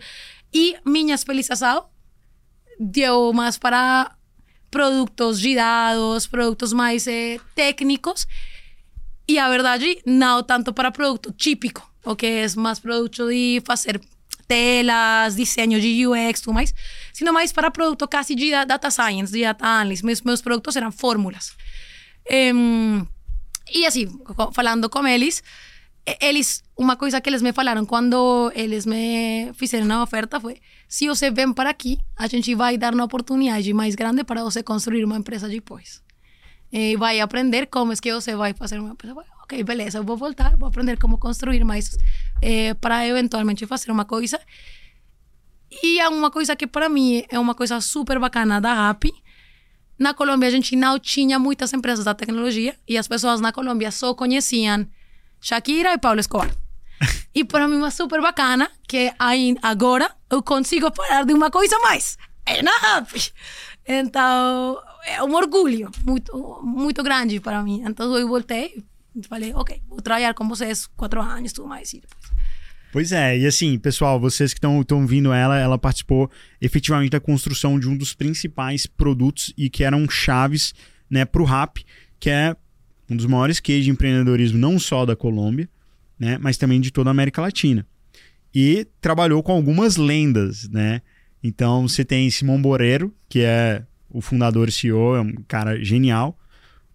e 0.53 0.75
minha 0.85 1.15
especialização 1.15 1.85
deu 2.79 3.33
mais 3.33 3.57
para 3.57 4.15
produtos 4.69 5.39
de 5.39 5.55
dados, 5.55 6.27
produtos 6.27 6.71
mais 6.71 7.07
eh, 7.07 7.39
técnicos 7.55 8.27
e 9.27 9.39
a 9.39 9.49
verdade 9.49 10.01
não 10.05 10.43
tanto 10.43 10.71
para 10.71 10.91
produto 10.91 11.31
típico, 11.31 11.89
o 12.05 12.15
que 12.15 12.25
é 12.25 12.45
mais 12.57 12.79
produto 12.79 13.27
de 13.27 13.61
fazer 13.65 13.99
telas, 14.51 15.35
desenho 15.35 15.79
de 15.79 16.05
UX, 16.05 16.41
tudo 16.41 16.53
mais, 16.53 16.73
sino 17.13 17.31
mais 17.31 17.53
para 17.53 17.71
produto 17.71 18.05
quase 18.05 18.35
de 18.35 18.51
data 18.65 18.91
science, 18.91 19.31
de 19.31 19.43
data 19.43 19.65
analysis. 19.65 20.03
Meus, 20.03 20.21
meus 20.21 20.41
produtos 20.41 20.75
eram 20.75 20.91
fórmulas. 20.91 21.55
Um, 22.29 23.05
e 23.73 23.85
assim, 23.85 24.07
falando 24.53 24.89
com 24.89 25.07
eles, 25.07 25.41
eles, 26.19 26.61
uma 26.77 26.97
coisa 26.97 27.21
que 27.21 27.29
eles 27.29 27.41
me 27.41 27.53
falaram 27.53 27.85
quando 27.85 28.51
eles 28.53 28.85
me 28.85 29.53
fizeram 29.53 29.89
a 29.95 30.03
oferta 30.03 30.37
foi: 30.39 30.59
se 30.87 31.07
você 31.07 31.31
vem 31.31 31.53
para 31.53 31.69
aqui, 31.69 31.97
a 32.17 32.27
gente 32.27 32.53
vai 32.53 32.77
dar 32.77 32.93
uma 32.93 33.05
oportunidade 33.05 33.73
mais 33.73 33.95
grande 33.95 34.25
para 34.25 34.43
você 34.43 34.61
construir 34.61 35.05
uma 35.05 35.17
empresa 35.17 35.47
depois. 35.47 36.03
E 36.73 36.97
vai 36.97 37.21
aprender 37.21 37.67
como 37.67 37.93
é 37.93 37.95
que 37.95 38.13
você 38.13 38.35
vai 38.35 38.53
fazer 38.53 38.79
uma 38.79 38.91
empresa 38.91 39.15
ok, 39.51 39.63
beleza, 39.63 39.97
eu 39.97 40.03
vou 40.03 40.15
voltar, 40.15 40.55
vou 40.55 40.69
aprender 40.69 40.97
como 40.97 41.17
construir 41.17 41.63
mais 41.65 41.97
é, 42.41 42.73
para 42.73 43.05
eventualmente 43.05 43.67
fazer 43.67 43.91
uma 43.91 44.05
coisa. 44.05 44.39
E 45.83 45.99
é 45.99 46.07
uma 46.07 46.31
coisa 46.31 46.55
que 46.55 46.65
para 46.65 46.87
mim 46.87 47.23
é 47.29 47.37
uma 47.37 47.53
coisa 47.53 47.81
super 47.81 48.17
bacana 48.17 48.61
da 48.61 48.73
RAP. 48.73 49.05
Na 49.99 50.13
Colômbia 50.13 50.47
a 50.47 50.51
gente 50.51 50.75
não 50.75 50.97
tinha 50.97 51.37
muitas 51.37 51.73
empresas 51.73 52.05
da 52.05 52.13
tecnologia 52.13 52.75
e 52.87 52.97
as 52.97 53.07
pessoas 53.07 53.41
na 53.41 53.51
Colômbia 53.51 53.91
só 53.91 54.13
conheciam 54.13 54.87
Shakira 55.41 55.93
e 55.93 55.97
Pablo 55.97 56.21
Escobar. 56.21 56.49
e 57.35 57.43
para 57.43 57.67
mim 57.67 57.85
é 57.85 57.89
super 57.89 58.21
bacana 58.21 58.71
que 58.87 59.13
aí, 59.19 59.55
agora 59.61 60.09
eu 60.29 60.41
consigo 60.41 60.89
falar 60.95 61.25
de 61.25 61.33
uma 61.33 61.51
coisa 61.51 61.77
mais. 61.79 62.17
É 62.45 62.61
na 62.61 62.71
RAP. 62.77 63.31
Então, 63.87 64.81
é 65.05 65.23
um 65.23 65.33
orgulho 65.35 65.91
muito, 66.05 66.61
muito 66.63 67.03
grande 67.03 67.39
para 67.39 67.61
mim. 67.61 67.83
Então 67.85 68.17
eu 68.17 68.27
voltei 68.27 68.83
Falei, 69.27 69.53
ok, 69.53 69.81
vou 69.89 70.01
trabalhar 70.01 70.33
com 70.33 70.47
vocês 70.47 70.87
quatro 70.95 71.21
anos, 71.21 71.51
tudo 71.51 71.67
mais. 71.67 71.91
E 71.93 71.99
depois... 71.99 72.31
Pois 72.91 73.11
é, 73.13 73.37
e 73.37 73.47
assim, 73.47 73.79
pessoal, 73.79 74.19
vocês 74.19 74.53
que 74.53 74.59
estão 74.59 75.07
vindo 75.07 75.31
ela, 75.31 75.57
ela 75.57 75.77
participou 75.77 76.29
efetivamente 76.59 77.11
da 77.11 77.21
construção 77.21 77.79
de 77.79 77.87
um 77.87 77.95
dos 77.95 78.13
principais 78.13 78.85
produtos 78.85 79.53
e 79.57 79.69
que 79.69 79.83
eram 79.85 80.09
chaves 80.09 80.73
né, 81.09 81.23
para 81.23 81.41
o 81.41 81.45
RAP, 81.45 81.77
que 82.19 82.29
é 82.29 82.53
um 83.09 83.15
dos 83.15 83.25
maiores 83.25 83.61
cases 83.61 83.85
de 83.85 83.91
empreendedorismo, 83.91 84.57
não 84.57 84.77
só 84.77 85.05
da 85.05 85.15
Colômbia, 85.15 85.69
né, 86.19 86.37
mas 86.41 86.57
também 86.57 86.81
de 86.81 86.91
toda 86.91 87.09
a 87.09 87.11
América 87.11 87.41
Latina. 87.41 87.85
E 88.53 88.85
trabalhou 88.99 89.41
com 89.41 89.53
algumas 89.53 89.95
lendas, 89.95 90.67
né? 90.69 91.01
Então 91.41 91.87
você 91.87 92.03
tem 92.03 92.29
Simão 92.29 92.61
Borero, 92.61 93.13
que 93.29 93.39
é 93.39 93.83
o 94.09 94.19
fundador 94.19 94.67
e 94.67 94.71
CEO, 94.71 95.15
é 95.15 95.21
um 95.21 95.33
cara 95.47 95.81
genial. 95.81 96.37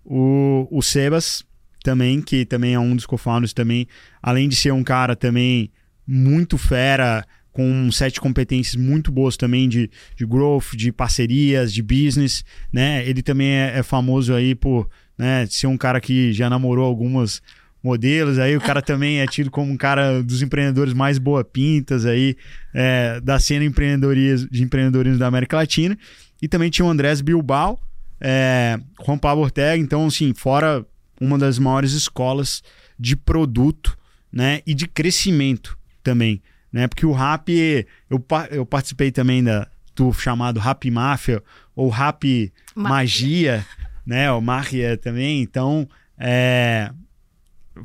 O, 0.05 0.69
o 0.71 0.83
Sebas, 0.83 1.43
também, 1.87 2.21
que 2.21 2.45
também 2.45 2.75
é 2.75 2.81
um 2.81 2.97
dos 2.97 3.07
co-founders 3.07 3.53
também, 3.53 3.87
além 4.21 4.49
de 4.49 4.57
ser 4.57 4.73
um 4.73 4.83
cara 4.83 5.15
também 5.15 5.71
muito 6.05 6.59
fera, 6.59 7.25
com 7.53 7.93
set 7.93 8.15
de 8.15 8.21
competências 8.21 8.75
muito 8.75 9.13
boas 9.13 9.37
também 9.37 9.69
de, 9.69 9.89
de 10.17 10.27
growth, 10.27 10.75
de 10.75 10.91
parcerias, 10.91 11.73
de 11.73 11.83
business, 11.83 12.45
né? 12.73 13.09
Ele 13.09 13.23
também 13.23 13.47
é, 13.47 13.79
é 13.79 13.83
famoso 13.85 14.35
aí 14.35 14.53
por 14.53 14.89
né, 15.17 15.47
ser 15.49 15.69
um 15.69 15.77
cara 15.77 16.01
que 16.01 16.33
já 16.33 16.51
namorou 16.51 16.85
algumas 16.85 17.41
modelos, 17.81 18.41
aí 18.41 18.57
o 18.57 18.61
cara 18.61 18.83
também 18.83 19.21
é 19.21 19.27
tido 19.29 19.49
como 19.49 19.71
um 19.71 19.77
cara 19.77 20.25
dos 20.25 20.43
empreendedores 20.43 20.93
mais 20.93 21.19
boa 21.19 21.45
pintas 21.45 22.05
aí 22.05 22.37
é, 22.75 23.21
da 23.21 23.39
cena 23.39 23.61
de 23.61 24.63
empreendedorismo 24.65 25.19
da 25.21 25.29
América 25.29 25.57
Latina. 25.57 25.97
E 26.43 26.49
também 26.49 26.69
tinha 26.69 26.85
o 26.85 26.91
Andrés 26.91 27.21
Bilbao, 27.21 27.79
é, 28.21 28.77
Juan 29.07 29.19
Pablo 29.19 29.45
Ortega, 29.45 29.81
então 29.81 30.05
assim, 30.07 30.35
fora 30.35 30.85
uma 31.21 31.39
das 31.39 31.59
maiores 31.59 31.93
escolas 31.93 32.63
de 32.99 33.17
produto 33.17 33.97
né, 34.33 34.61
e 34.67 34.75
de 34.75 34.87
crescimento 34.87 35.79
também. 36.03 36.43
Né? 36.73 36.87
Porque 36.87 37.07
o 37.07 37.13
rap, 37.13 37.87
eu, 38.11 38.25
eu 38.51 38.67
participei 38.67 39.11
também 39.11 39.43
da, 39.43 39.69
do 39.95 40.13
chamado 40.13 40.61
Rap 40.61 40.91
Máfia 40.91 41.43
ou 41.75 41.89
Rap 41.89 42.53
Magia, 42.75 43.67
né? 44.07 44.31
O 44.31 44.41
Magia 44.41 44.97
também. 44.97 45.43
Então, 45.43 45.89
é, 46.19 46.91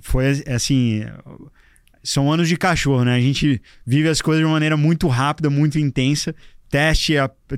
foi 0.02 0.44
assim. 0.48 1.06
São 2.04 2.32
anos 2.32 2.48
de 2.48 2.58
cachorro, 2.58 3.04
né? 3.04 3.16
A 3.16 3.20
gente 3.20 3.62
vive 3.86 4.10
as 4.10 4.22
coisas 4.22 4.42
de 4.42 4.46
uma 4.46 4.54
maneira 4.54 4.76
muito 4.76 5.08
rápida, 5.08 5.50
muito 5.50 5.80
intensa. 5.80 6.36
Teste, 6.70 7.14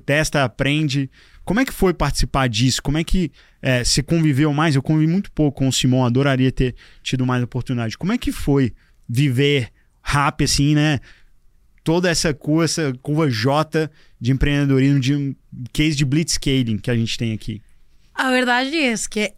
testa, 0.06 0.44
aprende, 0.44 1.10
como 1.46 1.60
é 1.60 1.66
que 1.66 1.74
foi 1.74 1.94
participar 1.94 2.48
disso? 2.48 2.82
Como 2.82 2.98
é 2.98 3.04
que 3.04 3.32
é, 3.62 3.84
você 3.84 4.02
conviveu 4.02 4.54
mais? 4.54 4.76
Eu 4.76 4.82
convivi 4.82 5.12
muito 5.12 5.32
pouco 5.32 5.60
com 5.60 5.68
o 5.68 5.74
Simão, 5.74 6.06
adoraria 6.06 6.52
ter 6.52 6.76
tido 7.02 7.26
mais 7.26 7.44
oportunidade. 7.44 7.98
Como 7.98 8.12
é 8.12 8.18
que 8.18 8.32
foi 8.32 8.74
viver 9.08 9.72
rápido 10.02 10.46
assim, 10.46 10.76
né? 10.76 11.00
Toda 11.84 12.10
essa 12.10 12.34
curva, 12.34 12.64
essa 12.64 12.94
curva 13.02 13.30
J 13.30 13.90
de 14.20 14.32
empreendedorismo, 14.32 15.00
de 15.00 15.16
um 15.16 15.36
case 15.74 15.96
de 15.96 16.06
blitzscaling 16.06 16.78
que 16.78 16.90
a 16.90 16.96
gente 16.96 17.18
tem 17.18 17.34
aqui. 17.34 17.62
A 18.14 18.30
verdade 18.30 18.76
é 18.78 18.94
que 19.10 19.34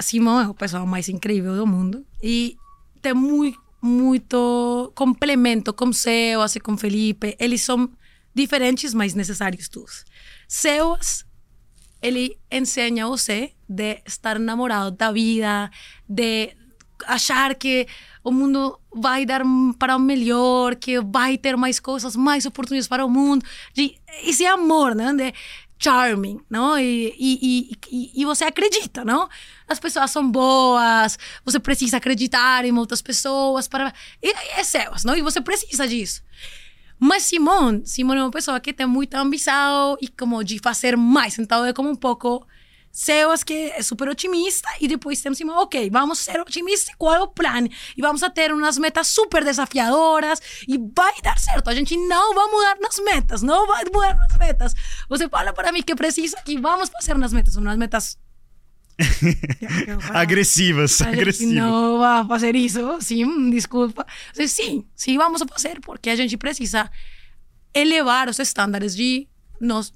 Simão 0.00 0.40
é 0.40 0.48
o 0.48 0.54
pessoal 0.54 0.86
mais 0.86 1.08
incrível 1.08 1.56
do 1.56 1.66
mundo 1.66 2.06
e 2.22 2.56
tem 3.02 3.12
muito, 3.12 3.60
muito 3.82 4.92
complemento 4.94 5.74
com 5.74 5.86
o 5.86 5.94
Seu, 5.94 6.40
assim, 6.40 6.58
com 6.58 6.76
Felipe. 6.76 7.36
Eles 7.38 7.60
são 7.60 7.90
diferentes, 8.34 8.94
mas 8.94 9.14
necessários 9.14 9.68
todos. 9.68 10.04
SEOs, 10.48 11.26
ele 12.04 12.38
ensina 12.52 13.08
você 13.08 13.52
de 13.66 14.02
estar 14.04 14.36
enamorado 14.36 14.90
da 14.90 15.10
vida, 15.10 15.70
de 16.06 16.54
achar 17.06 17.54
que 17.54 17.86
o 18.22 18.30
mundo 18.30 18.78
vai 18.94 19.24
dar 19.24 19.40
para 19.78 19.96
o 19.96 19.98
melhor, 19.98 20.76
que 20.76 21.00
vai 21.00 21.38
ter 21.38 21.56
mais 21.56 21.80
coisas, 21.80 22.14
mais 22.14 22.44
oportunidades 22.44 22.88
para 22.88 23.06
o 23.06 23.08
mundo. 23.08 23.42
De, 23.72 23.96
esse 24.22 24.44
amor, 24.44 24.94
né? 24.94 25.14
De 25.14 25.32
charming, 25.78 26.40
não? 26.50 26.78
E, 26.78 27.14
e, 27.18 27.70
e, 27.90 28.20
e 28.20 28.24
você 28.26 28.44
acredita, 28.44 29.02
não? 29.02 29.26
As 29.66 29.80
pessoas 29.80 30.10
são 30.10 30.30
boas, 30.30 31.18
você 31.42 31.58
precisa 31.58 31.96
acreditar 31.96 32.66
em 32.66 32.76
outras 32.76 33.00
pessoas 33.00 33.66
para... 33.66 33.94
E, 34.22 34.30
é 34.58 34.62
SEOs, 34.62 35.04
não? 35.04 35.16
E 35.16 35.22
você 35.22 35.40
precisa 35.40 35.88
disso. 35.88 36.22
Mas 36.98 37.24
Simone, 37.24 37.86
Simone 37.86 38.20
é 38.20 38.22
uma 38.22 38.30
pessoa 38.30 38.60
que 38.60 38.72
tem 38.72 38.86
muita 38.86 39.20
ambição 39.20 39.96
e 40.00 40.08
como 40.08 40.42
de 40.42 40.58
fazer 40.58 40.96
mais. 40.96 41.38
Então 41.38 41.64
é 41.64 41.72
como 41.72 41.90
um 41.90 41.96
pouco 41.96 42.46
Sebas 42.94 43.42
que 43.42 43.72
é 43.72 43.82
super 43.82 44.08
otimista 44.08 44.68
e 44.80 44.86
depois 44.86 45.20
temos 45.20 45.36
assim, 45.36 45.50
ok, 45.50 45.90
vamos 45.90 46.20
ser 46.20 46.40
otimistas, 46.40 46.94
qual 46.96 47.12
é 47.12 47.20
o 47.20 47.26
plano? 47.26 47.68
E 47.96 48.00
vamos 48.00 48.22
a 48.22 48.30
ter 48.30 48.52
umas 48.52 48.78
metas 48.78 49.08
super 49.08 49.42
desafiadoras 49.42 50.40
e 50.68 50.78
vai 50.78 51.12
dar 51.20 51.36
certo. 51.36 51.68
A 51.68 51.74
gente 51.74 51.96
não 51.96 52.32
vai 52.32 52.46
mudar 52.46 52.76
nas 52.80 52.96
metas, 53.00 53.42
não 53.42 53.66
vai 53.66 53.82
mudar 53.92 54.14
nas 54.14 54.38
metas. 54.38 54.74
Você 55.08 55.28
fala 55.28 55.52
para 55.52 55.72
mim 55.72 55.82
que 55.82 55.96
precisa 55.96 56.40
que 56.44 56.56
vamos 56.56 56.88
fazer 56.88 57.16
umas 57.16 57.32
metas, 57.32 57.56
umas 57.56 57.76
metas 57.76 58.16
agressivas, 60.10 61.00
agressivas. 61.00 61.54
Não 61.54 61.98
vai 61.98 62.26
fazer 62.26 62.54
isso, 62.54 62.80
sim, 63.00 63.50
desculpa. 63.50 64.06
Sim, 64.32 64.84
sim, 64.94 65.16
vamos 65.16 65.42
a 65.42 65.46
fazer, 65.46 65.80
porque 65.80 66.10
a 66.10 66.16
gente 66.16 66.36
precisa 66.36 66.90
elevar 67.74 68.28
os 68.28 68.38
estándares 68.38 68.94
de 68.94 69.26
nós, 69.60 69.92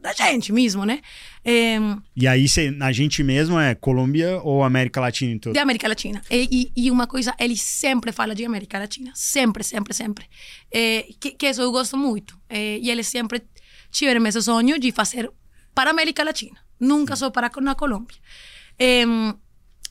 da 0.00 0.12
gente 0.12 0.52
mesmo, 0.52 0.84
né? 0.84 1.00
É, 1.44 1.78
e 2.16 2.26
aí, 2.26 2.48
cê, 2.48 2.74
a 2.80 2.92
gente 2.92 3.22
mesmo 3.22 3.58
é 3.58 3.74
Colômbia 3.74 4.40
ou 4.42 4.62
América 4.62 5.00
Latina? 5.00 5.32
Então? 5.32 5.52
De 5.52 5.58
América 5.58 5.88
Latina. 5.88 6.22
E, 6.30 6.70
e, 6.76 6.86
e, 6.86 6.90
uma 6.90 7.06
coisa, 7.06 7.34
ele 7.38 7.56
sempre 7.56 8.12
fala 8.12 8.34
de 8.34 8.44
América 8.44 8.78
Latina. 8.78 9.10
Sempre, 9.14 9.64
sempre, 9.64 9.92
sempre. 9.92 10.26
É, 10.70 11.06
que, 11.18 11.32
que 11.32 11.48
isso 11.48 11.60
eu 11.60 11.72
gosto 11.72 11.96
muito. 11.96 12.38
É, 12.48 12.78
e 12.78 12.90
eles 12.90 13.08
sempre 13.08 13.42
tiveram 13.90 14.24
esse 14.26 14.40
sonho 14.42 14.78
de 14.78 14.92
fazer 14.92 15.30
para 15.74 15.90
América 15.90 16.22
Latina. 16.22 16.58
Nunca 16.80 17.14
só 17.14 17.30
para 17.30 17.50
na 17.60 17.74
Colômbia. 17.74 18.16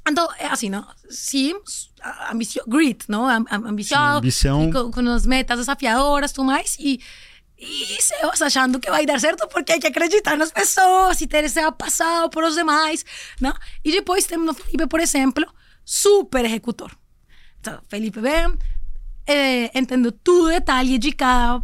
então, 0.07 0.27
é 0.39 0.47
assim, 0.47 0.69
não? 0.69 0.85
Sim, 1.09 1.53
ambicio, 2.31 2.63
grit, 2.67 3.05
não? 3.07 3.27
Ambição, 3.63 4.17
ambição. 4.17 4.71
Com, 4.71 4.91
com 4.91 5.09
as 5.09 5.25
metas 5.25 5.59
desafiadoras, 5.59 6.31
tudo 6.31 6.45
mais. 6.45 6.75
E 6.79 6.99
e 7.61 7.97
Zeus 8.01 8.41
achando 8.41 8.79
que 8.79 8.89
vai 8.89 9.05
dar 9.05 9.19
certo 9.19 9.45
porque 9.49 9.73
hay 9.73 9.79
que 9.79 9.87
acreditar 9.87 10.37
nas 10.37 10.49
pessoas 10.49 11.19
e 11.19 11.27
ter 11.27 11.43
esse 11.43 11.59
passado 11.73 12.29
por 12.29 12.41
os 12.45 12.55
demais, 12.55 13.03
não? 13.41 13.53
E 13.83 13.91
depois 13.91 14.25
temos 14.25 14.51
o 14.51 14.53
Felipe, 14.53 14.87
por 14.87 15.01
exemplo, 15.01 15.45
super 15.83 16.45
executor. 16.45 16.89
Então, 17.59 17.81
Felipe 17.89 18.21
vem, 18.21 18.57
eh, 19.27 19.77
entende 19.77 20.09
todo 20.11 20.47
detalhe 20.47 20.97
de 20.97 21.11
cada 21.11 21.61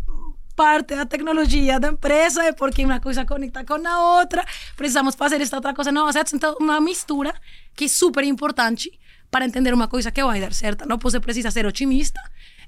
parte 0.56 0.96
da 0.96 1.06
tecnologia 1.06 1.80
da 1.80 1.90
empresa, 1.90 2.44
é 2.44 2.54
porque 2.54 2.86
uma 2.86 3.00
coisa 3.00 3.26
conecta 3.26 3.64
com 3.66 3.86
a 3.86 4.20
outra, 4.20 4.44
precisamos 4.76 5.16
fazer 5.16 5.42
esta 5.42 5.58
outra 5.58 5.74
coisa 5.74 5.92
nova, 5.92 6.12
então 6.34 6.56
uma 6.60 6.80
mistura 6.80 7.34
que 7.76 7.86
é 7.86 7.88
super 7.88 8.24
importante 8.24 8.92
para 9.30 9.46
entender 9.46 9.74
uma 9.74 9.88
coisa 9.88 10.12
que 10.12 10.24
vai 10.24 10.40
dar 10.40 10.54
certo. 10.54 10.88
Não 10.88 10.98
você 10.98 11.20
precisa 11.20 11.52
ser 11.52 11.66
otimista, 11.66 12.22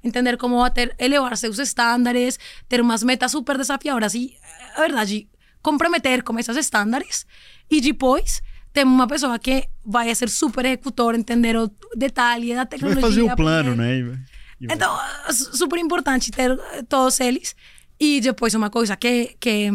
entender 0.04 0.38
como 0.38 0.70
ter, 0.70 0.94
elevar 1.00 1.38
seus 1.38 1.60
estándares, 1.60 2.38
ter 2.68 2.82
umas 2.82 3.04
metas 3.04 3.32
super 3.32 3.58
desafiadoras 3.58 4.14
e, 4.16 4.36
a 4.76 4.82
verdade, 4.82 5.30
comprometer 5.62 6.24
com 6.24 6.38
esses 6.38 6.58
estándares 6.58 7.26
e 7.70 7.80
depois 7.80 8.42
tem 8.74 8.84
uma 8.84 9.08
pessoa 9.08 9.40
que 9.40 9.68
vai 9.86 10.14
ser 10.14 10.30
super 10.30 10.66
executor, 10.66 11.16
entender 11.16 11.56
o 11.56 11.72
detalhe 11.96 12.54
da 12.54 12.66
tecnologia. 12.66 13.02
Vai 13.02 13.12
fazer 13.12 13.24
o 13.24 13.36
plano, 13.36 13.76
né? 13.76 14.20
Então, 14.60 15.00
super 15.32 15.80
importante 15.80 16.32
ter 16.32 16.58
todos 16.90 17.20
eles. 17.20 17.56
E 18.00 18.22
depois 18.22 18.54
uma 18.54 18.70
coisa 18.70 18.96
que, 18.96 19.36
que 19.40 19.72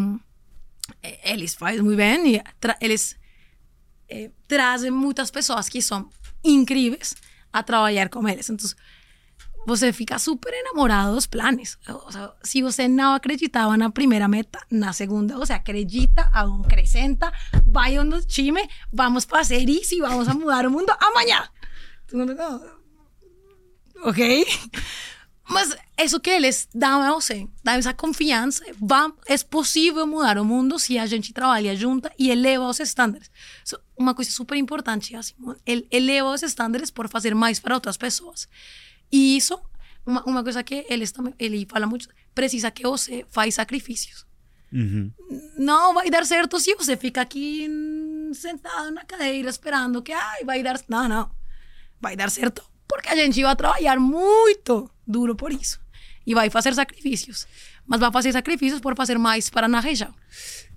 eles 1.24 1.54
fazem 1.54 1.82
muito 1.82 1.96
bem, 1.96 2.40
eles 2.80 3.16
eh, 4.08 4.30
trazem 4.46 4.90
muitas 4.90 5.30
pessoas 5.30 5.68
que 5.68 5.82
são 5.82 6.08
incríveis 6.44 7.14
a 7.52 7.62
trabalhar 7.62 8.08
com 8.08 8.26
eles. 8.28 8.48
Então, 8.48 8.68
você 9.66 9.92
fica 9.92 10.18
super 10.18 10.52
enamorado 10.52 11.14
dos 11.14 11.26
planes. 11.26 11.78
O 11.88 12.10
sea, 12.10 12.32
se 12.42 12.62
você 12.62 12.88
não 12.88 13.14
acreditava 13.14 13.76
na 13.76 13.90
primeira 13.90 14.26
meta, 14.26 14.60
na 14.70 14.92
segunda 14.92 15.36
você 15.36 15.52
acredita, 15.52 16.22
acrescenta, 16.32 17.32
vai 17.66 17.96
no 18.02 18.20
time, 18.22 18.68
vamos 18.92 19.24
fazer 19.24 19.68
isso 19.68 19.94
e 19.94 20.00
vamos 20.00 20.28
a 20.28 20.34
mudar 20.34 20.66
o 20.66 20.70
mundo 20.70 20.92
amanhã. 21.00 21.48
Ok? 24.04 24.46
Mas 25.48 25.76
isso 25.98 26.20
que 26.20 26.30
eles 26.30 26.68
dão 26.74 27.02
a 27.02 27.12
você, 27.12 27.48
dão 27.64 27.74
essa 27.74 27.92
confiança, 27.92 28.64
é 29.26 29.38
possível 29.38 30.06
mudar 30.06 30.38
o 30.38 30.44
mundo 30.44 30.78
se 30.78 30.98
a 30.98 31.06
gente 31.06 31.32
trabalha 31.32 31.74
junto 31.74 32.08
e 32.18 32.30
eleva 32.30 32.68
os 32.68 32.78
estándares. 32.78 33.30
Uma 33.96 34.14
coisa 34.14 34.30
super 34.30 34.56
importante, 34.56 35.14
assim, 35.16 35.34
eleva 35.90 36.30
os 36.30 36.42
estándares 36.42 36.90
por 36.90 37.08
fazer 37.08 37.34
mais 37.34 37.58
para 37.58 37.74
outras 37.74 37.96
pessoas. 37.96 38.48
E 39.10 39.36
isso, 39.36 39.58
uma, 40.06 40.22
uma 40.24 40.42
coisa 40.42 40.62
que 40.62 40.86
ele, 40.88 41.04
ele 41.38 41.66
fala 41.68 41.86
muito, 41.86 42.08
precisa 42.34 42.70
que 42.70 42.84
você 42.84 43.26
faz 43.28 43.54
sacrifícios. 43.54 44.24
Uhum. 44.72 45.12
Não 45.58 45.92
vai 45.92 46.08
dar 46.08 46.24
certo 46.24 46.58
se 46.58 46.74
você 46.74 46.96
fica 46.96 47.20
aqui 47.20 47.68
sentado 48.32 48.90
na 48.90 49.04
cadeira 49.04 49.50
esperando 49.50 50.02
que 50.02 50.12
ai, 50.12 50.44
vai 50.44 50.62
dar. 50.62 50.80
Não, 50.88 51.06
não. 51.08 51.30
Vai 52.00 52.16
dar 52.16 52.30
certo 52.30 52.71
porque 52.92 53.08
a 53.08 53.16
gente 53.16 53.42
vai 53.42 53.56
trabalhar 53.56 53.98
muito 53.98 54.90
duro 55.06 55.34
por 55.34 55.50
isso. 55.50 55.80
E 56.26 56.34
vai 56.34 56.50
fazer 56.50 56.74
sacrifícios. 56.74 57.46
Mas 57.86 58.00
vai 58.00 58.12
fazer 58.12 58.32
sacrifícios 58.32 58.80
por 58.80 58.94
fazer 58.94 59.18
mais 59.18 59.48
para 59.48 59.66
na 59.66 59.80
região. 59.80 60.14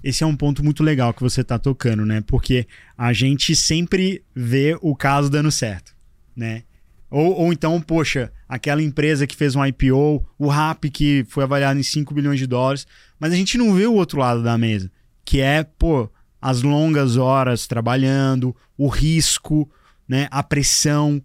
Esse 0.01 0.23
é 0.23 0.27
um 0.27 0.35
ponto 0.35 0.63
muito 0.63 0.81
legal 0.81 1.13
que 1.13 1.21
você 1.21 1.41
está 1.41 1.59
tocando, 1.59 2.05
né? 2.05 2.23
Porque 2.25 2.67
a 2.97 3.11
gente 3.11 3.53
sempre 3.53 4.23
vê 4.33 4.77
o 4.81 4.95
caso 4.95 5.29
dando 5.29 5.51
certo, 5.51 5.93
né? 6.33 6.63
Ou, 7.11 7.33
ou 7.37 7.53
então, 7.53 7.79
poxa, 7.81 8.31
aquela 8.47 8.81
empresa 8.81 9.27
que 9.27 9.35
fez 9.35 9.53
um 9.55 9.65
IPO, 9.65 10.25
o 10.39 10.47
RAP 10.47 10.85
que 10.85 11.25
foi 11.27 11.43
avaliado 11.43 11.79
em 11.79 11.83
5 11.83 12.13
bilhões 12.13 12.39
de 12.39 12.47
dólares, 12.47 12.87
mas 13.19 13.33
a 13.33 13.35
gente 13.35 13.57
não 13.57 13.73
vê 13.73 13.85
o 13.85 13.93
outro 13.93 14.19
lado 14.19 14.41
da 14.41 14.57
mesa, 14.57 14.89
que 15.23 15.41
é, 15.41 15.63
pô, 15.63 16.09
as 16.41 16.61
longas 16.61 17.17
horas 17.17 17.67
trabalhando, 17.67 18.55
o 18.77 18.87
risco, 18.87 19.69
né, 20.07 20.27
a 20.31 20.41
pressão. 20.41 21.21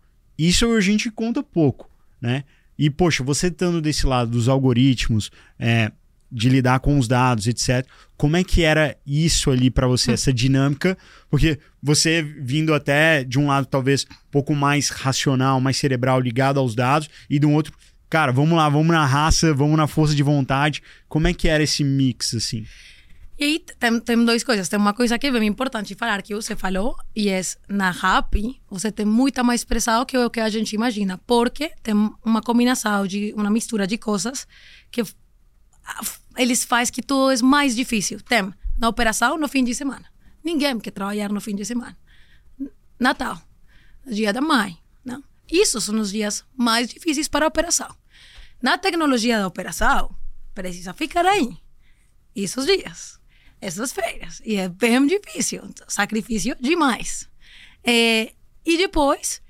Isso 0.49 0.67
a 0.73 0.81
gente 0.81 1.11
conta 1.11 1.43
pouco, 1.43 1.91
né? 2.19 2.45
E, 2.79 2.89
poxa, 2.89 3.23
você 3.23 3.49
estando 3.49 3.79
desse 3.79 4.07
lado 4.07 4.31
dos 4.31 4.49
algoritmos, 4.49 5.31
é, 5.59 5.93
de 6.33 6.49
lidar 6.49 6.81
com 6.81 6.99
os 6.99 7.07
dados, 7.07 7.47
etc. 7.47 7.87
Como 8.17 8.39
é 8.39 8.43
que 8.43 8.63
era 8.63 8.97
isso 9.07 9.51
ali 9.51 9.71
para 9.71 9.87
você, 9.87 10.13
hum. 10.13 10.15
essa 10.15 10.33
dinâmica? 10.33 10.97
Porque 11.29 11.59
você 11.83 12.23
vindo 12.23 12.73
até 12.73 13.23
de 13.23 13.39
um 13.39 13.49
lado 13.49 13.67
talvez 13.67 14.07
um 14.11 14.31
pouco 14.31 14.55
mais 14.55 14.89
racional, 14.89 15.61
mais 15.61 15.77
cerebral, 15.77 16.19
ligado 16.19 16.59
aos 16.59 16.75
dados, 16.75 17.11
e 17.29 17.39
de 17.39 17.45
um 17.45 17.53
outro, 17.53 17.75
cara, 18.09 18.33
vamos 18.33 18.57
lá, 18.57 18.67
vamos 18.67 18.89
na 18.89 19.05
raça, 19.05 19.53
vamos 19.53 19.77
na 19.77 19.87
força 19.87 20.15
de 20.15 20.23
vontade. 20.23 20.83
Como 21.07 21.29
é 21.29 21.35
que 21.35 21.49
era 21.49 21.63
esse 21.63 21.85
mix 21.85 22.33
assim? 22.33 22.65
E 23.41 23.45
aí 23.45 23.59
tem, 23.59 23.99
tem 24.01 24.23
duas 24.23 24.45
coisas. 24.45 24.69
Tem 24.69 24.79
uma 24.79 24.93
coisa 24.93 25.19
que 25.19 25.27
é 25.27 25.31
bem 25.31 25.49
importante 25.49 25.95
falar 25.95 26.21
que 26.21 26.35
você 26.35 26.55
falou, 26.55 26.95
e 27.17 27.31
é 27.31 27.41
na 27.67 27.89
Happy, 27.89 28.61
você 28.69 28.93
tem 28.93 29.07
muito 29.07 29.43
mais 29.43 29.65
pressão 29.65 30.05
que 30.05 30.19
o 30.19 30.29
que 30.29 30.41
a 30.41 30.51
gente 30.51 30.75
imagina, 30.75 31.17
porque 31.27 31.73
tem 31.83 31.95
uma 32.23 32.43
combinação 32.43 33.07
de 33.07 33.33
uma 33.35 33.49
mistura 33.49 33.87
de 33.87 33.97
coisas 33.97 34.47
que 34.91 35.03
eles 36.37 36.65
fazem 36.65 36.93
que 36.93 37.03
tudo 37.03 37.31
é 37.33 37.43
mais 37.43 37.75
difícil. 37.75 38.21
Tem 38.21 38.53
na 38.77 38.89
operação 38.91 39.39
no 39.39 39.49
fim 39.49 39.65
de 39.65 39.75
semana. 39.75 40.05
Ninguém 40.45 40.79
quer 40.79 40.91
trabalhar 40.91 41.31
no 41.33 41.41
fim 41.41 41.57
de 41.57 41.65
semana. 41.65 41.97
Natal, 42.99 43.41
dia 44.07 44.35
da 44.35 44.43
mãe. 44.43 44.77
Não? 45.03 45.25
Isso 45.51 45.81
são 45.81 45.99
os 45.99 46.11
dias 46.11 46.45
mais 46.55 46.91
difíceis 46.91 47.27
para 47.27 47.47
a 47.47 47.49
operação. 47.49 47.89
Na 48.61 48.77
tecnologia 48.77 49.39
da 49.39 49.47
operação, 49.47 50.15
precisa 50.55 50.93
ficar 50.93 51.25
aí. 51.25 51.57
Esses 52.37 52.67
dias, 52.67 53.20
essas 53.61 53.93
feiras. 53.93 54.41
E 54.45 54.57
é 54.57 54.69
bem 54.69 55.07
difícil. 55.07 55.63
Sacrifício 55.89 56.57
demais. 56.61 57.29
É, 57.85 58.33
e 58.65 58.77
depois, 58.77 59.43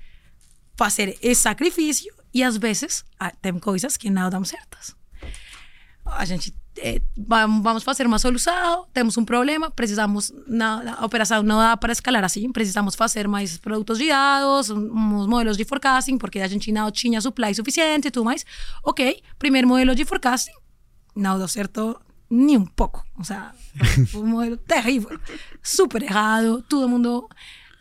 fazer 0.75 1.17
esse 1.21 1.41
sacrifício. 1.41 2.13
E 2.33 2.43
às 2.43 2.57
vezes, 2.57 3.03
ah, 3.19 3.31
tem 3.31 3.59
coisas 3.59 3.97
que 3.97 4.09
não 4.09 4.29
dão 4.29 4.43
certas 4.43 4.95
a 6.05 6.25
gente 6.25 6.53
é, 6.77 7.01
vamos 7.17 7.83
fazer 7.83 8.07
uma 8.07 8.17
solução, 8.17 8.87
temos 8.93 9.17
um 9.17 9.25
problema, 9.25 9.69
precisamos, 9.69 10.31
na, 10.47 10.95
a 10.99 11.05
operação 11.05 11.43
não 11.43 11.57
dá 11.57 11.75
para 11.75 11.91
escalar 11.91 12.23
assim, 12.23 12.51
precisamos 12.51 12.95
fazer 12.95 13.27
mais 13.27 13.57
produtos 13.57 13.97
guiados, 13.97 14.69
uns 14.69 15.27
modelos 15.27 15.57
de 15.57 15.65
forecasting, 15.65 16.17
porque 16.17 16.39
a 16.39 16.47
gente 16.47 16.71
não 16.71 16.89
tinha 16.89 17.19
supply 17.19 17.53
suficiente 17.53 18.07
e 18.07 18.11
tudo 18.11 18.25
mais. 18.25 18.45
Ok, 18.83 19.21
primeiro 19.37 19.67
modelo 19.67 19.93
de 19.93 20.05
forecasting, 20.05 20.53
não 21.15 21.37
deu 21.37 21.47
certo 21.47 21.99
ni 22.31 22.55
un 22.55 22.67
poco. 22.67 23.05
O 23.19 23.23
sea, 23.23 23.53
fue 24.07 24.21
un 24.21 24.31
modelo 24.31 24.57
terrible, 24.57 25.19
súper 25.61 26.03
errado, 26.03 26.63
todo 26.63 26.85
el 26.85 26.89
mundo 26.89 27.27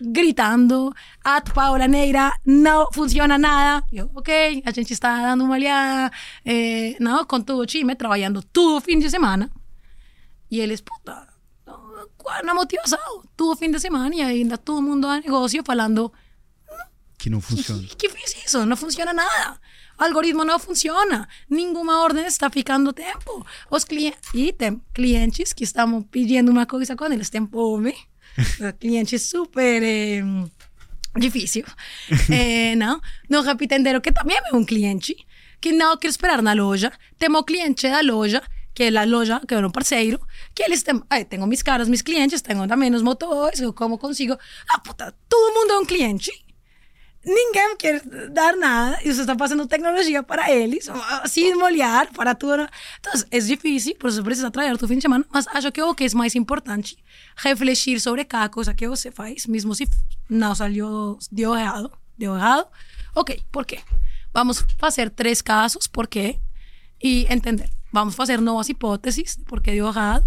gritando, 0.01 0.95
a 1.25 1.43
Paola 1.43 1.87
Negra, 1.87 2.33
no 2.45 2.89
funciona 2.93 3.39
nada. 3.39 3.87
Yo, 3.91 4.11
ok, 4.15 4.63
a 4.65 4.73
gente 4.73 4.93
está 4.93 5.23
dando 5.23 5.45
uma 5.45 5.55
olhada, 5.55 6.11
eh, 6.45 6.97
não, 6.99 7.25
com 7.27 7.41
todo 7.41 7.61
o 7.61 7.67
time, 7.67 7.95
trabalhando 7.95 8.43
todo 8.43 8.81
fim 8.81 8.99
de 8.99 9.09
semana. 9.09 9.51
E 10.51 10.59
eles, 10.61 10.81
puta, 10.81 11.29
não 12.45 12.55
motivação, 12.55 13.23
todo 13.37 13.57
fim 13.57 13.71
de 13.71 13.79
semana, 13.79 14.15
e 14.15 14.23
ainda 14.23 14.59
todo 14.59 14.83
mundo 14.83 15.07
a 15.07 15.21
negócio 15.21 15.63
falando, 15.65 16.13
Que 17.19 17.29
não 17.29 17.41
funciona. 17.43 17.87
¿Qué, 17.99 18.09
qué 18.09 18.25
es 18.25 18.47
eso? 18.47 18.65
No 18.65 18.77
funciona 18.79 19.13
nada. 19.13 19.61
Algoritmo 20.01 20.45
não 20.47 20.59
funciona. 20.59 21.29
Nenhuma 21.49 22.03
ordem 22.03 22.25
está 22.25 22.49
ficando 22.49 22.91
tempo. 22.91 23.47
Os 23.71 23.85
clientes, 23.85 24.31
e 24.33 24.51
tem 24.51 24.81
clientes 24.95 25.53
que 25.53 25.63
estão 25.63 26.03
pedindo 26.03 26.51
uma 26.51 26.65
coisa 26.65 26.97
quando 26.97 27.13
eles 27.13 27.29
têm 27.31 27.47
fome. 27.47 27.95
clientes 28.81 29.23
super 29.29 29.83
eh, 29.83 30.23
difícil. 31.19 31.67
Eh, 32.31 32.75
não? 32.77 32.99
No 33.29 33.43
repitendero, 33.43 34.01
que 34.01 34.11
também 34.11 34.39
é 34.39 34.57
um 34.57 34.65
cliente, 34.65 35.15
que 35.61 35.71
não 35.71 35.99
quer 35.99 36.09
esperar 36.09 36.41
na 36.41 36.55
loja. 36.55 36.91
Temos 37.19 37.45
cliente 37.45 37.87
da 37.87 38.01
loja, 38.01 38.43
que 38.75 38.85
é 38.85 38.97
a 38.97 39.05
loja, 39.05 39.39
que 39.47 39.53
é 39.53 39.59
um 39.59 39.71
parceiro, 39.71 40.19
que 40.55 40.63
eles 40.63 40.83
têm, 40.83 41.03
ai, 41.11 41.27
tenho 41.27 41.47
mis 41.47 41.63
caras, 41.63 41.91
mis 41.91 42.01
clientes, 42.01 42.41
tenho 42.41 42.67
também 42.67 42.95
os 42.95 43.03
motores, 43.03 43.61
eu 43.61 43.75
como 43.75 43.99
consigo. 43.99 44.39
Ah, 44.73 44.79
puta, 44.79 45.15
todo 45.29 45.55
mundo 45.55 45.73
é 45.73 45.79
um 45.79 45.85
cliente. 45.85 46.31
Ninguém 47.25 47.77
quer 47.77 48.01
dar 48.31 48.57
nada 48.57 48.99
e 49.05 49.13
você 49.13 49.21
está 49.21 49.37
passando 49.37 49.67
tecnologia 49.67 50.23
para 50.23 50.51
eles, 50.51 50.89
sem 51.27 51.55
molhar, 51.55 52.11
para 52.13 52.35
tudo. 52.35 52.67
Então, 52.99 53.13
é 53.31 53.39
difícil, 53.39 53.95
por 53.97 54.09
isso 54.09 54.23
precisa 54.23 54.51
trazer 54.51 54.77
tu 54.79 54.89
fim 54.89 54.97
de 54.97 55.03
semana, 55.03 55.25
mas 55.31 55.47
acho 55.49 55.71
que 55.71 55.83
o 55.83 55.95
que 55.95 56.05
é 56.05 56.15
mais 56.15 56.35
importante, 56.35 56.97
refletir 57.37 58.01
sobre 58.01 58.25
cada 58.25 58.49
coisa 58.49 58.73
que 58.73 58.89
você 58.89 59.11
faz, 59.11 59.47
mesmo 59.47 59.75
se 59.75 59.87
não 60.31 60.55
saiu, 60.55 61.19
deu 61.31 61.55
errado, 61.55 61.93
deu 62.17 62.35
errado. 62.35 62.67
Ok, 63.15 63.43
por 63.53 63.67
quê? 63.67 63.81
Vamos 64.33 64.65
fazer 64.79 65.11
três 65.11 65.43
casos, 65.43 65.87
por 65.87 66.07
quê? 66.07 66.39
E 67.03 67.27
entender. 67.31 67.69
Vamos 67.93 68.15
fazer 68.15 68.41
novas 68.41 68.69
hipóteses, 68.71 69.37
por 69.47 69.61
que 69.61 69.73
deu 69.73 69.89
errado 69.89 70.27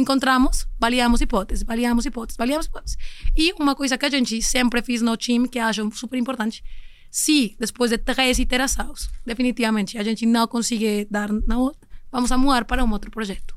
encontramos, 0.00 0.66
validamos 0.78 1.20
hipóteses, 1.20 1.64
validamos 1.64 2.06
hipóteses, 2.06 2.36
validamos 2.36 2.66
hipóteses. 2.66 2.96
E 3.36 3.52
uma 3.54 3.74
coisa 3.74 3.98
que 3.98 4.06
a 4.06 4.10
gente 4.10 4.40
sempre 4.42 4.80
fez 4.82 5.02
no 5.02 5.16
time, 5.16 5.48
que 5.48 5.58
acho 5.58 5.90
super 5.92 6.18
importante, 6.18 6.62
se 7.10 7.56
depois 7.58 7.90
de 7.90 7.98
três 7.98 8.38
iterações, 8.38 9.08
definitivamente, 9.26 9.98
a 9.98 10.04
gente 10.04 10.24
não 10.26 10.46
consegue 10.46 11.06
dar 11.10 11.30
na 11.46 11.58
outra, 11.58 11.88
vamos 12.12 12.30
a 12.30 12.38
mudar 12.38 12.64
para 12.64 12.84
um 12.84 12.92
outro 12.92 13.10
projeto. 13.10 13.56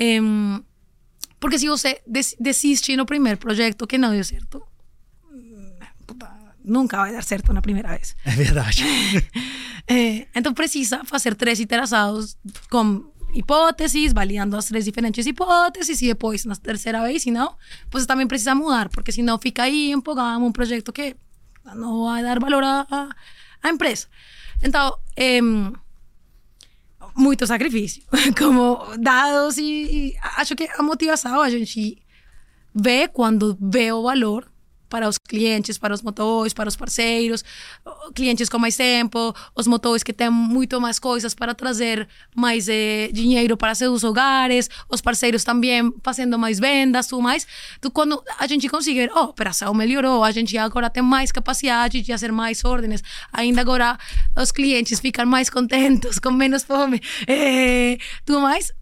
Um, 0.00 0.62
porque 1.40 1.58
se 1.58 1.68
você 1.68 2.00
desiste 2.38 2.96
no 2.96 3.04
primeiro 3.04 3.38
projeto 3.38 3.86
que 3.86 3.98
não 3.98 4.10
deu 4.12 4.22
certo, 4.22 4.62
puta, 6.06 6.30
nunca 6.64 6.98
vai 6.98 7.12
dar 7.12 7.24
certo 7.24 7.52
na 7.52 7.60
primeira 7.60 7.88
vez. 7.88 8.14
É 8.24 8.30
verdade. 8.30 8.84
é, 9.88 10.28
então 10.34 10.54
precisa 10.54 11.04
fazer 11.04 11.34
três 11.34 11.58
iterações 11.58 12.36
com 12.70 13.11
hipótesis, 13.32 14.12
validando 14.12 14.56
as 14.56 14.66
três 14.66 14.84
diferentes 14.84 15.26
hipótesis 15.26 16.00
e 16.02 16.06
depois, 16.06 16.44
na 16.44 16.54
terceira 16.56 17.02
vez, 17.02 17.22
se 17.22 17.30
não, 17.30 17.54
você 17.90 18.06
também 18.06 18.26
precisa 18.26 18.54
mudar, 18.54 18.88
porque 18.88 19.12
senão 19.12 19.38
fica 19.38 19.62
aí 19.64 19.90
empolgado 19.90 20.44
um 20.44 20.52
projeto 20.52 20.92
que 20.92 21.16
não 21.74 22.04
vai 22.04 22.22
dar 22.22 22.38
valor 22.38 22.62
à, 22.62 23.08
à 23.62 23.68
empresa. 23.70 24.06
Então, 24.62 24.96
é, 25.16 25.40
muito 27.16 27.46
sacrifício, 27.46 28.02
como 28.38 28.96
dados 28.98 29.58
e, 29.58 29.62
e 29.64 30.16
acho 30.36 30.54
que 30.54 30.68
a 30.76 30.82
motivação 30.82 31.40
a 31.40 31.50
gente 31.50 32.02
vê 32.74 33.08
quando 33.08 33.56
vê 33.60 33.92
o 33.92 34.02
valor 34.02 34.51
para 34.92 35.08
os 35.08 35.16
clientes, 35.16 35.78
para 35.78 35.94
os 35.94 36.02
motores, 36.02 36.52
para 36.52 36.68
os 36.68 36.76
parceiros, 36.76 37.42
clientes 38.14 38.50
com 38.50 38.58
mais 38.58 38.76
tempo, 38.76 39.34
os 39.56 39.66
motores 39.66 40.02
que 40.02 40.12
têm 40.12 40.28
muito 40.28 40.78
mais 40.78 40.98
coisas 40.98 41.32
para 41.32 41.54
trazer 41.54 42.06
mais 42.36 42.68
eh, 42.68 43.08
dinheiro 43.10 43.56
para 43.56 43.74
seus 43.74 44.04
hogares, 44.04 44.68
os 44.90 45.00
parceiros 45.00 45.44
também 45.44 45.90
fazendo 46.02 46.38
mais 46.38 46.60
vendas, 46.60 47.06
tudo 47.06 47.22
mais. 47.22 47.46
Então, 47.78 47.90
quando 47.90 48.22
a 48.38 48.46
gente 48.46 48.68
conseguir, 48.68 49.10
oh, 49.14 49.18
a 49.18 49.22
operação 49.22 49.72
melhorou, 49.72 50.22
a 50.22 50.30
gente 50.30 50.58
agora 50.58 50.90
tem 50.90 51.02
mais 51.02 51.32
capacidade 51.32 52.02
de 52.02 52.12
fazer 52.12 52.30
mais 52.30 52.62
ordens, 52.62 53.02
ainda 53.32 53.62
agora 53.62 53.96
os 54.36 54.52
clientes 54.52 55.00
ficam 55.00 55.24
mais 55.24 55.48
contentos, 55.48 56.18
com 56.20 56.32
menos 56.32 56.64
fome, 56.64 57.00
eh, 57.26 57.96
tudo 58.26 58.40
mais, 58.42 58.74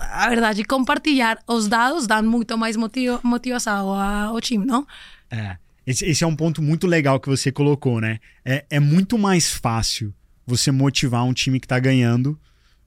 a 0.00 0.28
verdade, 0.28 0.64
compartilhar 0.64 1.38
os 1.46 1.68
dados 1.68 2.08
dá 2.08 2.20
muito 2.20 2.58
mais 2.58 2.76
motivo, 2.76 3.20
motivação 3.22 3.94
ao 3.94 4.40
time, 4.40 4.66
não? 4.66 4.84
É. 5.30 5.56
Esse, 5.86 6.04
esse, 6.04 6.24
é 6.24 6.26
um 6.26 6.36
ponto 6.36 6.60
muito 6.60 6.86
legal 6.86 7.18
que 7.18 7.28
você 7.28 7.50
colocou, 7.50 8.00
né? 8.00 8.18
É, 8.44 8.64
é 8.70 8.80
muito 8.80 9.18
mais 9.18 9.50
fácil 9.52 10.14
você 10.46 10.70
motivar 10.70 11.24
um 11.24 11.32
time 11.32 11.58
que 11.58 11.66
tá 11.66 11.78
ganhando 11.78 12.38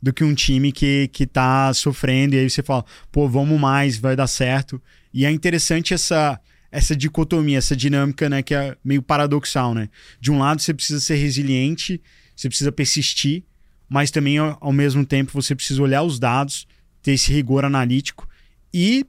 do 0.01 0.13
que 0.13 0.23
um 0.23 0.33
time 0.33 0.71
que, 0.71 1.07
que 1.07 1.25
tá 1.25 1.73
sofrendo. 1.73 2.35
E 2.35 2.39
aí 2.39 2.49
você 2.49 2.61
fala, 2.61 2.85
pô, 3.11 3.27
vamos 3.27 3.59
mais, 3.59 3.97
vai 3.97 4.15
dar 4.15 4.27
certo. 4.27 4.81
E 5.13 5.25
é 5.25 5.31
interessante 5.31 5.93
essa, 5.93 6.39
essa 6.71 6.95
dicotomia, 6.95 7.57
essa 7.57 7.75
dinâmica, 7.75 8.29
né? 8.29 8.43
Que 8.43 8.53
é 8.53 8.75
meio 8.83 9.01
paradoxal, 9.01 9.73
né? 9.73 9.89
De 10.19 10.31
um 10.31 10.39
lado, 10.39 10.61
você 10.61 10.73
precisa 10.73 10.99
ser 10.99 11.15
resiliente, 11.15 12.01
você 12.35 12.49
precisa 12.49 12.71
persistir, 12.71 13.43
mas 13.87 14.11
também, 14.11 14.37
ao, 14.37 14.57
ao 14.59 14.73
mesmo 14.73 15.05
tempo, 15.05 15.31
você 15.33 15.55
precisa 15.55 15.81
olhar 15.81 16.03
os 16.03 16.19
dados, 16.19 16.67
ter 17.01 17.13
esse 17.13 17.31
rigor 17.31 17.63
analítico 17.63 18.27
e 18.73 19.05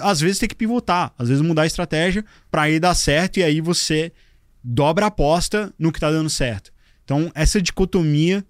às 0.00 0.20
vezes 0.20 0.38
tem 0.38 0.48
que 0.48 0.54
pivotar, 0.54 1.12
às 1.18 1.28
vezes 1.28 1.42
mudar 1.42 1.62
a 1.62 1.66
estratégia 1.66 2.24
para 2.50 2.62
aí 2.62 2.80
dar 2.80 2.94
certo 2.94 3.38
e 3.38 3.42
aí 3.42 3.60
você 3.60 4.12
dobra 4.62 5.06
a 5.06 5.08
aposta 5.08 5.72
no 5.78 5.92
que 5.92 5.98
está 5.98 6.10
dando 6.10 6.30
certo. 6.30 6.72
Então, 7.04 7.30
essa 7.34 7.60
dicotomia 7.60 8.44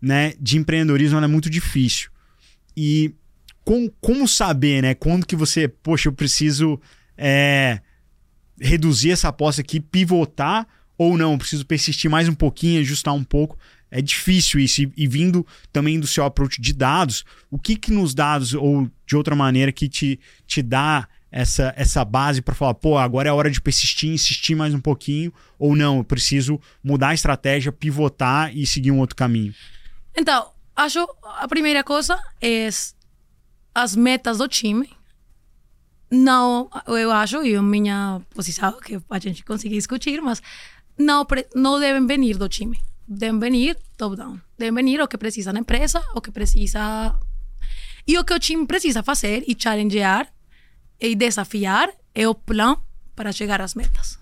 né, 0.00 0.34
de 0.40 0.58
empreendedorismo 0.58 1.18
é 1.18 1.26
muito 1.26 1.48
difícil. 1.48 2.10
E 2.76 3.14
com, 3.64 3.88
como 4.00 4.26
saber, 4.26 4.82
né, 4.82 4.94
quando 4.94 5.26
que 5.26 5.36
você, 5.36 5.68
poxa, 5.68 6.08
eu 6.08 6.12
preciso 6.12 6.80
é, 7.16 7.80
reduzir 8.60 9.12
essa 9.12 9.28
aposta 9.28 9.60
aqui, 9.60 9.78
pivotar 9.78 10.66
ou 10.98 11.16
não, 11.16 11.38
preciso 11.38 11.64
persistir 11.64 12.10
mais 12.10 12.28
um 12.28 12.34
pouquinho, 12.34 12.80
ajustar 12.80 13.14
um 13.14 13.24
pouco. 13.24 13.56
É 13.94 14.00
difícil 14.00 14.58
isso. 14.58 14.80
E, 14.80 14.92
e, 14.96 15.06
vindo 15.06 15.46
também 15.70 16.00
do 16.00 16.06
seu 16.06 16.24
approach 16.24 16.58
de 16.60 16.72
dados, 16.72 17.26
o 17.50 17.58
que 17.58 17.76
que 17.76 17.92
nos 17.92 18.14
dados, 18.14 18.54
ou 18.54 18.90
de 19.06 19.14
outra 19.14 19.36
maneira, 19.36 19.70
que 19.70 19.86
te, 19.86 20.18
te 20.46 20.62
dá 20.62 21.06
essa, 21.30 21.74
essa 21.76 22.02
base 22.02 22.40
para 22.40 22.54
falar, 22.54 22.72
pô, 22.72 22.96
agora 22.96 23.28
é 23.28 23.32
hora 23.32 23.50
de 23.50 23.60
persistir, 23.60 24.10
insistir 24.10 24.54
mais 24.54 24.72
um 24.72 24.80
pouquinho, 24.80 25.30
ou 25.58 25.76
não, 25.76 25.98
eu 25.98 26.04
preciso 26.04 26.58
mudar 26.82 27.10
a 27.10 27.14
estratégia, 27.14 27.70
pivotar 27.70 28.56
e 28.56 28.66
seguir 28.66 28.90
um 28.90 28.98
outro 28.98 29.14
caminho? 29.14 29.54
Então, 30.16 30.50
acho 30.74 31.06
a 31.38 31.46
primeira 31.46 31.84
coisa 31.84 32.18
é 32.40 32.66
as 33.74 33.94
metas 33.94 34.38
do 34.38 34.48
time. 34.48 34.88
Não, 36.10 36.70
eu 36.86 37.10
acho, 37.10 37.42
e 37.42 37.54
a 37.54 37.62
minha 37.62 38.22
posição, 38.34 38.72
que 38.80 38.98
a 39.10 39.18
gente 39.18 39.44
conseguir 39.44 39.76
discutir, 39.76 40.22
mas 40.22 40.42
não, 40.98 41.26
não 41.54 41.78
devem 41.78 42.06
vir 42.06 42.38
do 42.38 42.48
time 42.48 42.78
deben 43.06 43.38
venir 43.40 43.76
top-down. 43.96 44.40
Deben 44.58 44.74
venir 44.74 45.00
o 45.00 45.08
que 45.08 45.18
precisa 45.18 45.50
a 45.52 45.58
empresa, 45.58 46.02
o 46.14 46.20
que 46.20 46.30
precisa... 46.30 47.18
E 48.06 48.18
o 48.18 48.24
que 48.24 48.34
o 48.34 48.38
time 48.38 48.66
precisa 48.66 49.02
fazer 49.02 49.44
e 49.46 49.56
challengear 49.56 50.32
e 50.98 51.14
desafiar 51.14 51.92
é 52.14 52.26
o 52.26 52.34
plano 52.34 52.84
para 53.14 53.32
chegar 53.32 53.60
às 53.60 53.74
metas. 53.74 54.18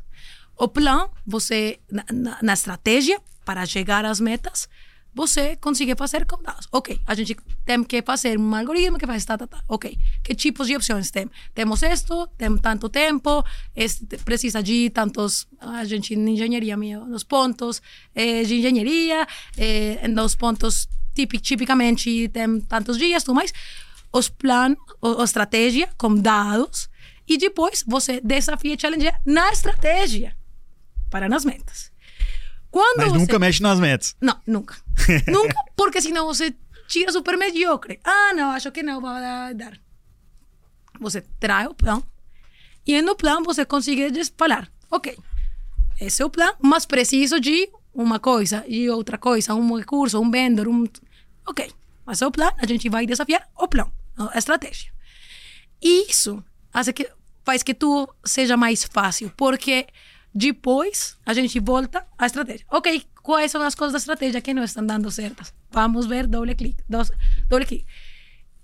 O 0.57 0.69
plano, 0.69 1.11
você, 1.27 1.81
na, 1.91 2.05
na, 2.13 2.39
na 2.43 2.53
estratégia 2.53 3.21
para 3.45 3.65
chegar 3.65 4.05
às 4.05 4.21
metas, 4.21 4.69
você 5.15 5.57
consegue 5.57 5.95
fazer 5.97 6.25
com 6.25 6.43
dados. 6.43 6.69
Ok, 6.71 7.01
a 7.07 7.15
gente 7.15 7.37
tem 7.65 7.83
que 7.85 8.03
fazer 8.03 8.39
um 8.39 8.55
algoritmo 8.55 8.99
que 8.99 9.07
faz 9.07 9.25
tá, 9.25 9.37
tá, 9.37 9.47
tá. 9.47 9.63
Ok, 9.69 9.99
que 10.23 10.35
tipos 10.35 10.67
de 10.67 10.77
opções 10.77 11.11
tem? 11.11 11.29
Temos 11.55 11.83
isto, 11.83 12.27
tem 12.39 12.57
tanto 12.59 12.89
tempo, 12.89 13.45
este, 13.75 14.19
precisa 14.19 14.63
de 14.63 14.91
tantos, 14.91 15.47
a 15.59 15.85
gente 15.85 16.15
em 16.15 16.31
engenharia, 16.31 16.77
nos 16.77 17.25
pontos 17.25 17.83
eh, 18.15 18.45
de 18.45 18.57
engenharia, 18.57 19.27
eh, 19.57 20.07
nos 20.09 20.35
pontos 20.35 20.89
tipic, 21.15 21.41
tipicamente 21.41 22.29
tem 22.29 22.61
tantos 22.61 22.97
dias, 22.97 23.25
tudo 23.25 23.35
mais. 23.35 23.53
Os 24.13 24.29
planos, 24.29 24.79
a 25.03 25.25
estratégia 25.25 25.89
com 25.97 26.15
dados, 26.15 26.89
e 27.29 27.39
depois 27.39 27.85
você 27.87 28.21
desafia 28.21 28.75
e 28.75 28.81
challenge 28.81 29.13
na 29.25 29.51
estratégia 29.53 30.37
para 31.09 31.29
nas 31.29 31.45
metas. 31.45 31.90
Quando 32.71 32.99
Mas 32.99 33.09
você... 33.09 33.19
nunca 33.19 33.39
mexe 33.39 33.63
nas 33.63 33.81
metas. 33.81 34.17
Não, 34.21 34.41
nunca. 34.47 34.77
nunca, 35.27 35.55
porque 35.77 36.01
senão 36.01 36.27
você 36.27 36.55
tira 36.87 37.11
super 37.13 37.37
mediocre. 37.37 38.01
Ah, 38.05 38.33
não, 38.35 38.51
acho 38.51 38.71
que 38.71 38.83
não 38.83 39.01
vai 39.01 39.55
dar. 39.55 39.79
Você 41.01 41.23
traz 41.39 41.69
o 41.69 41.75
plano 41.75 42.05
e 42.87 43.01
no 43.03 43.15
plano 43.15 43.45
você 43.45 43.65
consegue 43.65 44.11
falar, 44.37 44.71
ok, 44.91 45.17
esse 46.01 46.23
é 46.23 46.25
o 46.25 46.31
plano, 46.31 46.57
mas 46.61 46.87
preciso 46.87 47.39
de 47.41 47.71
uma 47.95 48.19
coisa 48.19 48.65
e 48.67 48.89
outra 48.89 49.19
coisa, 49.19 49.55
um 49.55 49.77
recurso, 49.77 50.21
um 50.21 50.31
vendedor, 50.31 50.69
um... 50.69 50.85
Ok, 51.47 51.71
Mas 52.07 52.23
é 52.23 52.27
o 52.27 52.31
plano, 52.31 52.57
a 52.59 52.67
gente 52.67 52.89
vai 52.89 53.07
desafiar 53.07 53.49
o 53.57 53.69
plano, 53.69 53.93
a 54.17 54.39
estratégia. 54.39 54.93
E 55.83 56.11
isso 56.11 56.43
faz 56.71 56.89
que, 56.91 57.11
faz 57.45 57.63
que 57.63 57.75
tudo 57.75 58.13
seja 58.25 58.57
mais 58.57 58.85
fácil, 58.85 59.33
porque 59.37 59.87
depois 60.35 61.17
a 61.27 61.35
gente 61.35 61.59
volta 61.59 62.07
à 62.17 62.27
estratégia. 62.27 62.65
Ok, 62.71 63.05
quais 63.23 63.51
são 63.51 63.61
as 63.63 63.75
coisas 63.75 63.93
da 63.93 63.99
estratégia 63.99 64.41
que 64.41 64.55
não 64.55 64.63
estão 64.63 64.85
dando 64.85 65.11
certas? 65.11 65.53
Vamos 65.71 66.07
ver, 66.07 66.27
doble 66.27 66.55
clique, 66.55 66.83
doble 66.89 67.67
clique. 67.67 67.87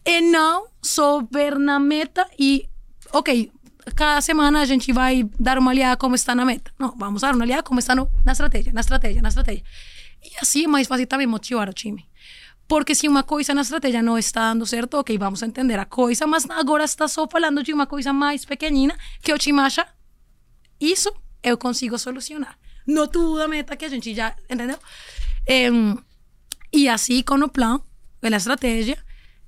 E 0.04 0.20
não 0.20 0.68
só 0.80 1.20
ver 1.30 1.58
na 1.58 1.80
meta 1.80 2.26
e, 2.38 2.68
ok, 3.12 3.50
cada 3.96 4.20
semana 4.20 4.60
a 4.60 4.64
gente 4.64 4.92
vai 4.92 5.28
dar 5.38 5.58
uma 5.58 5.70
olhada 5.70 5.96
como 5.96 6.14
está 6.14 6.34
na 6.34 6.44
meta. 6.44 6.70
Não, 6.78 6.94
vamos 6.96 7.22
dar 7.22 7.34
uma 7.34 7.44
olhada 7.44 7.62
como 7.64 7.80
está 7.80 7.94
no, 7.94 8.08
na 8.24 8.32
estratégia, 8.32 8.72
na 8.72 8.80
estratégia, 8.80 9.20
na 9.20 9.28
estratégia. 9.28 9.64
E 10.22 10.30
assim 10.40 10.64
é 10.64 10.68
mais 10.68 10.86
fácil 10.86 11.06
também 11.06 11.26
motivar 11.26 11.68
o 11.68 11.72
time. 11.72 12.08
Porque 12.68 12.94
se 12.94 13.08
uma 13.08 13.22
coisa 13.22 13.54
na 13.54 13.62
estratégia 13.62 14.02
não 14.02 14.18
está 14.18 14.52
dando 14.52 14.66
certo, 14.66 14.94
ok, 14.94 15.16
vamos 15.18 15.42
entender 15.42 15.78
a 15.78 15.84
coisa, 15.84 16.26
mas 16.26 16.48
agora 16.50 16.84
está 16.84 17.06
só 17.06 17.26
falando 17.28 17.62
de 17.62 17.72
uma 17.72 17.86
coisa 17.86 18.12
mais 18.12 18.44
pequenina 18.44 18.96
que 19.22 19.32
o 19.32 19.38
time 19.38 19.60
acha, 19.60 19.86
isso 20.80 21.12
eu 21.46 21.56
consigo 21.56 21.96
solucionar. 21.96 22.58
Não 22.84 23.06
tudo 23.06 23.48
meta 23.48 23.76
que 23.76 23.84
a 23.84 23.88
gente 23.88 24.12
já, 24.12 24.34
entendeu? 24.50 24.78
e 26.72 26.88
assim 26.88 27.22
com 27.22 27.36
o 27.36 27.48
plano, 27.48 27.82
a 28.20 28.36
estratégia, 28.36 28.98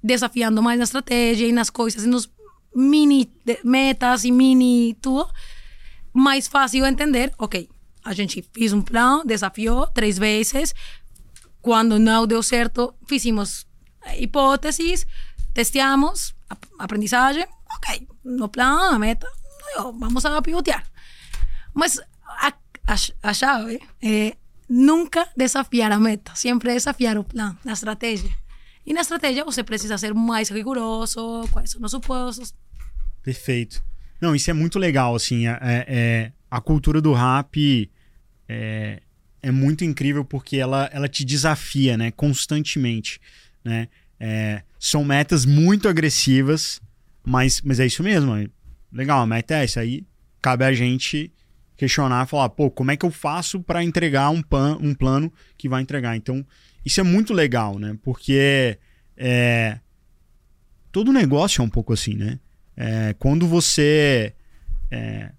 desafiando 0.02 0.62
mais 0.62 0.78
na 0.78 0.84
estratégia 0.84 1.46
e 1.46 1.52
nas 1.52 1.70
coisas, 1.70 2.04
e 2.04 2.06
nos 2.06 2.30
mini 2.72 3.28
metas 3.64 4.22
e 4.22 4.30
mini 4.30 4.96
tudo, 5.02 5.28
mais 6.12 6.46
fácil 6.46 6.86
entender, 6.86 7.32
ok, 7.36 7.68
a 8.04 8.12
gente 8.14 8.44
fez 8.52 8.72
um 8.72 8.80
plano, 8.80 9.24
desafiou 9.24 9.88
três 9.88 10.16
vezes, 10.16 10.72
quando 11.60 11.98
não 11.98 12.28
deu 12.28 12.44
certo, 12.44 12.94
fizemos 13.08 13.66
hipóteses, 14.16 15.04
testeamos, 15.52 16.32
aprendizagem, 16.78 17.44
ok, 17.76 18.06
no 18.24 18.48
plano, 18.48 18.94
a 18.94 18.98
meta, 19.00 19.26
vamos 19.98 20.24
a 20.24 20.40
pivotear. 20.40 20.86
Mas 21.78 22.00
a, 23.22 23.32
chave 23.32 23.80
é 24.02 24.36
nunca 24.68 25.28
desafiar 25.36 25.92
a 25.92 26.00
meta, 26.00 26.32
sempre 26.34 26.72
desafiar 26.72 27.16
o 27.16 27.22
plano, 27.22 27.56
a 27.64 27.72
estratégia. 27.72 28.30
E 28.84 28.92
na 28.92 29.02
estratégia 29.02 29.44
você 29.44 29.62
precisa 29.62 29.96
ser 29.96 30.12
mais 30.12 30.48
rigoroso, 30.48 31.46
quais 31.52 31.70
são 31.70 31.80
os 31.80 31.92
supostos. 31.92 32.52
Perfeito. 33.22 33.80
Não, 34.20 34.34
isso 34.34 34.50
é 34.50 34.52
muito 34.52 34.76
legal, 34.76 35.14
assim, 35.14 35.46
é, 35.46 35.58
é 35.62 36.32
a 36.50 36.60
cultura 36.60 37.00
do 37.00 37.12
rap 37.12 37.88
é, 38.48 39.00
é 39.40 39.50
muito 39.52 39.84
incrível 39.84 40.24
porque 40.24 40.56
ela, 40.56 40.90
ela 40.92 41.08
te 41.08 41.24
desafia, 41.24 41.96
né, 41.96 42.10
constantemente, 42.10 43.20
né? 43.64 43.86
É, 44.18 44.64
são 44.80 45.04
metas 45.04 45.46
muito 45.46 45.88
agressivas, 45.88 46.82
mas, 47.24 47.60
mas 47.60 47.78
é 47.78 47.86
isso 47.86 48.02
mesmo. 48.02 48.34
É 48.34 48.48
legal, 48.92 49.20
a 49.20 49.26
meta 49.26 49.54
é 49.54 49.62
essa 49.62 49.78
aí. 49.78 50.04
Cabe 50.42 50.64
a 50.64 50.72
gente 50.72 51.32
questionar, 51.78 52.26
falar, 52.26 52.48
pô, 52.50 52.68
como 52.70 52.90
é 52.90 52.96
que 52.96 53.06
eu 53.06 53.10
faço 53.10 53.60
para 53.60 53.84
entregar 53.84 54.30
um, 54.30 54.42
pan, 54.42 54.76
um 54.82 54.92
plano 54.92 55.32
que 55.56 55.68
vai 55.68 55.80
entregar? 55.80 56.16
Então, 56.16 56.44
isso 56.84 57.00
é 57.00 57.04
muito 57.04 57.32
legal, 57.32 57.78
né? 57.78 57.96
Porque 58.02 58.76
é, 59.16 59.78
todo 60.90 61.12
negócio 61.12 61.62
é 61.62 61.64
um 61.64 61.68
pouco 61.70 61.92
assim, 61.92 62.14
né? 62.14 62.40
É, 62.76 63.14
quando 63.16 63.46
você 63.46 64.34
é, 64.90 65.30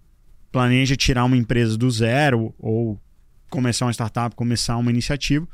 planeja 0.50 0.96
tirar 0.96 1.26
uma 1.26 1.36
empresa 1.36 1.78
do 1.78 1.92
zero 1.92 2.56
ou 2.58 2.98
começar 3.50 3.86
uma 3.86 3.94
startup, 3.94 4.34
começar 4.34 4.78
uma 4.78 4.92
iniciativa, 4.92 5.46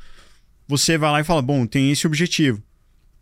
você 0.67 0.99
vai 0.99 1.11
lá 1.11 1.19
e 1.19 1.23
fala: 1.23 1.41
bom, 1.41 1.65
tem 1.65 1.91
esse 1.91 2.05
objetivo, 2.05 2.61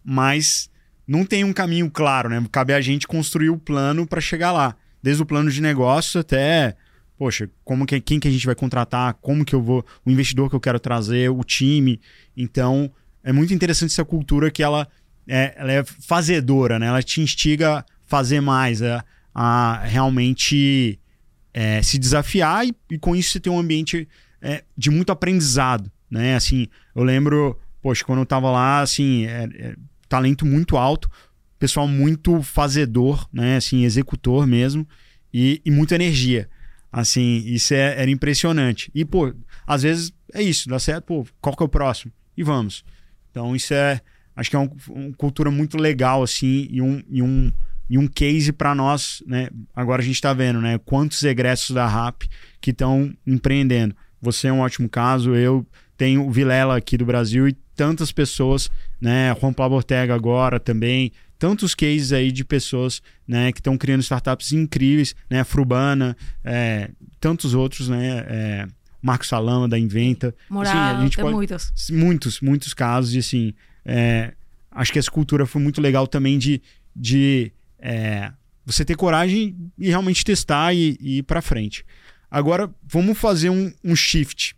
mas 0.03 0.69
não 1.07 1.25
tem 1.25 1.45
um 1.45 1.53
caminho 1.53 1.89
claro, 1.89 2.27
né? 2.27 2.45
Cabe 2.51 2.73
a 2.73 2.81
gente 2.81 3.07
construir 3.07 3.49
o 3.49 3.57
plano 3.57 4.05
para 4.05 4.19
chegar 4.19 4.51
lá, 4.51 4.75
desde 5.01 5.23
o 5.23 5.25
plano 5.25 5.49
de 5.49 5.61
negócio 5.61 6.19
até, 6.19 6.75
poxa, 7.17 7.49
como 7.63 7.85
que, 7.85 7.99
quem 8.01 8.19
que 8.19 8.27
a 8.27 8.31
gente 8.31 8.45
vai 8.45 8.55
contratar, 8.55 9.13
como 9.15 9.45
que 9.45 9.55
eu 9.55 9.61
vou, 9.61 9.85
o 10.05 10.11
investidor 10.11 10.49
que 10.49 10.55
eu 10.55 10.59
quero 10.59 10.79
trazer, 10.79 11.29
o 11.29 11.43
time. 11.43 11.99
Então, 12.35 12.91
é 13.23 13.31
muito 13.31 13.53
interessante 13.53 13.91
essa 13.91 14.05
cultura 14.05 14.51
que 14.51 14.61
ela 14.61 14.87
é, 15.27 15.53
ela 15.55 15.71
é 15.71 15.83
fazedora, 15.83 16.77
né? 16.77 16.87
Ela 16.87 17.01
te 17.01 17.21
instiga 17.21 17.79
a 17.79 17.85
fazer 18.05 18.41
mais, 18.41 18.81
a, 18.81 19.03
a 19.33 19.79
realmente 19.83 20.99
é, 21.53 21.81
se 21.81 21.97
desafiar 21.97 22.65
e, 22.65 22.75
e, 22.91 22.97
com 22.97 23.15
isso 23.15 23.31
você 23.31 23.39
ter 23.39 23.49
um 23.49 23.59
ambiente 23.59 24.07
é, 24.41 24.63
de 24.77 24.89
muito 24.89 25.11
aprendizado, 25.11 25.91
né? 26.09 26.35
Assim, 26.35 26.67
eu 26.95 27.03
lembro, 27.03 27.57
poxa, 27.81 28.03
quando 28.03 28.19
eu 28.19 28.25
tava 28.25 28.51
lá, 28.51 28.81
assim, 28.81 29.25
é, 29.25 29.47
é, 29.57 29.75
talento 30.09 30.45
muito 30.45 30.77
alto, 30.77 31.09
pessoal 31.57 31.87
muito 31.87 32.41
fazedor, 32.41 33.27
né? 33.31 33.57
Assim, 33.57 33.85
executor 33.85 34.45
mesmo 34.45 34.87
e, 35.33 35.61
e 35.63 35.71
muita 35.71 35.95
energia. 35.95 36.49
Assim, 36.93 37.41
isso 37.47 37.73
é, 37.73 37.99
era 37.99 38.11
impressionante. 38.11 38.91
E, 38.93 39.03
pô, 39.03 39.33
às 39.65 39.81
vezes 39.81 40.13
é 40.31 40.43
isso, 40.43 40.69
dá 40.69 40.77
certo, 40.77 41.05
pô, 41.05 41.25
qual 41.41 41.55
que 41.57 41.63
é 41.63 41.65
o 41.65 41.69
próximo? 41.69 42.13
E 42.37 42.43
vamos. 42.43 42.85
Então, 43.31 43.55
isso 43.55 43.73
é, 43.73 43.99
acho 44.35 44.47
que 44.47 44.55
é 44.55 44.59
um, 44.59 44.69
uma 44.89 45.13
cultura 45.13 45.49
muito 45.49 45.75
legal, 45.75 46.21
assim, 46.21 46.67
e 46.69 46.79
um, 46.83 47.01
e 47.09 47.19
um, 47.23 47.51
e 47.89 47.97
um 47.97 48.07
case 48.07 48.53
para 48.53 48.75
nós, 48.75 49.23
né? 49.25 49.49
Agora 49.75 50.03
a 50.03 50.05
gente 50.05 50.15
está 50.15 50.33
vendo, 50.33 50.61
né? 50.61 50.77
Quantos 50.85 51.23
egressos 51.23 51.71
da 51.71 51.87
RAP 51.87 52.23
que 52.61 52.69
estão 52.69 53.11
empreendendo. 53.25 53.95
Você 54.21 54.47
é 54.47 54.53
um 54.53 54.59
ótimo 54.59 54.87
caso, 54.87 55.35
eu 55.35 55.65
tenho 55.97 56.27
o 56.27 56.31
Vilela 56.31 56.77
aqui 56.77 56.95
do 56.95 57.05
Brasil 57.05 57.47
e 57.47 57.53
tantas 57.75 58.11
pessoas, 58.11 58.69
né? 59.01 59.35
Juan 59.41 59.51
Pablo 59.51 59.77
Ortega 59.77 60.13
agora 60.13 60.59
também, 60.59 61.11
tantos 61.37 61.75
cases 61.75 62.13
aí 62.13 62.31
de 62.31 62.43
pessoas, 62.43 63.01
né? 63.27 63.51
Que 63.51 63.59
estão 63.59 63.77
criando 63.77 64.01
startups 64.01 64.51
incríveis, 64.51 65.15
né? 65.29 65.43
Frubana, 65.43 66.15
é, 66.43 66.89
tantos 67.19 67.53
outros, 67.53 67.89
né? 67.89 68.25
É, 68.27 68.67
Marcos 69.01 69.27
Salama 69.27 69.67
da 69.67 69.77
Inventa. 69.77 70.33
Moral, 70.49 70.71
assim, 70.71 70.79
a 70.79 71.01
gente 71.03 71.17
pode, 71.17 71.35
muitos. 71.35 71.73
Muitos, 71.89 72.41
muitos 72.41 72.73
casos 72.73 73.13
e 73.13 73.19
assim, 73.19 73.53
é, 73.83 74.33
acho 74.71 74.93
que 74.93 74.99
essa 74.99 75.11
cultura 75.11 75.45
foi 75.45 75.61
muito 75.61 75.81
legal 75.81 76.07
também 76.07 76.39
de, 76.39 76.61
de 76.95 77.51
é, 77.79 78.31
você 78.65 78.85
ter 78.85 78.95
coragem 78.95 79.55
e 79.77 79.89
realmente 79.89 80.23
testar 80.23 80.73
e, 80.73 80.97
e 81.01 81.17
ir 81.17 81.23
para 81.23 81.41
frente. 81.41 81.85
Agora, 82.31 82.73
vamos 82.81 83.17
fazer 83.17 83.49
um, 83.49 83.71
um 83.83 83.95
shift. 83.95 84.55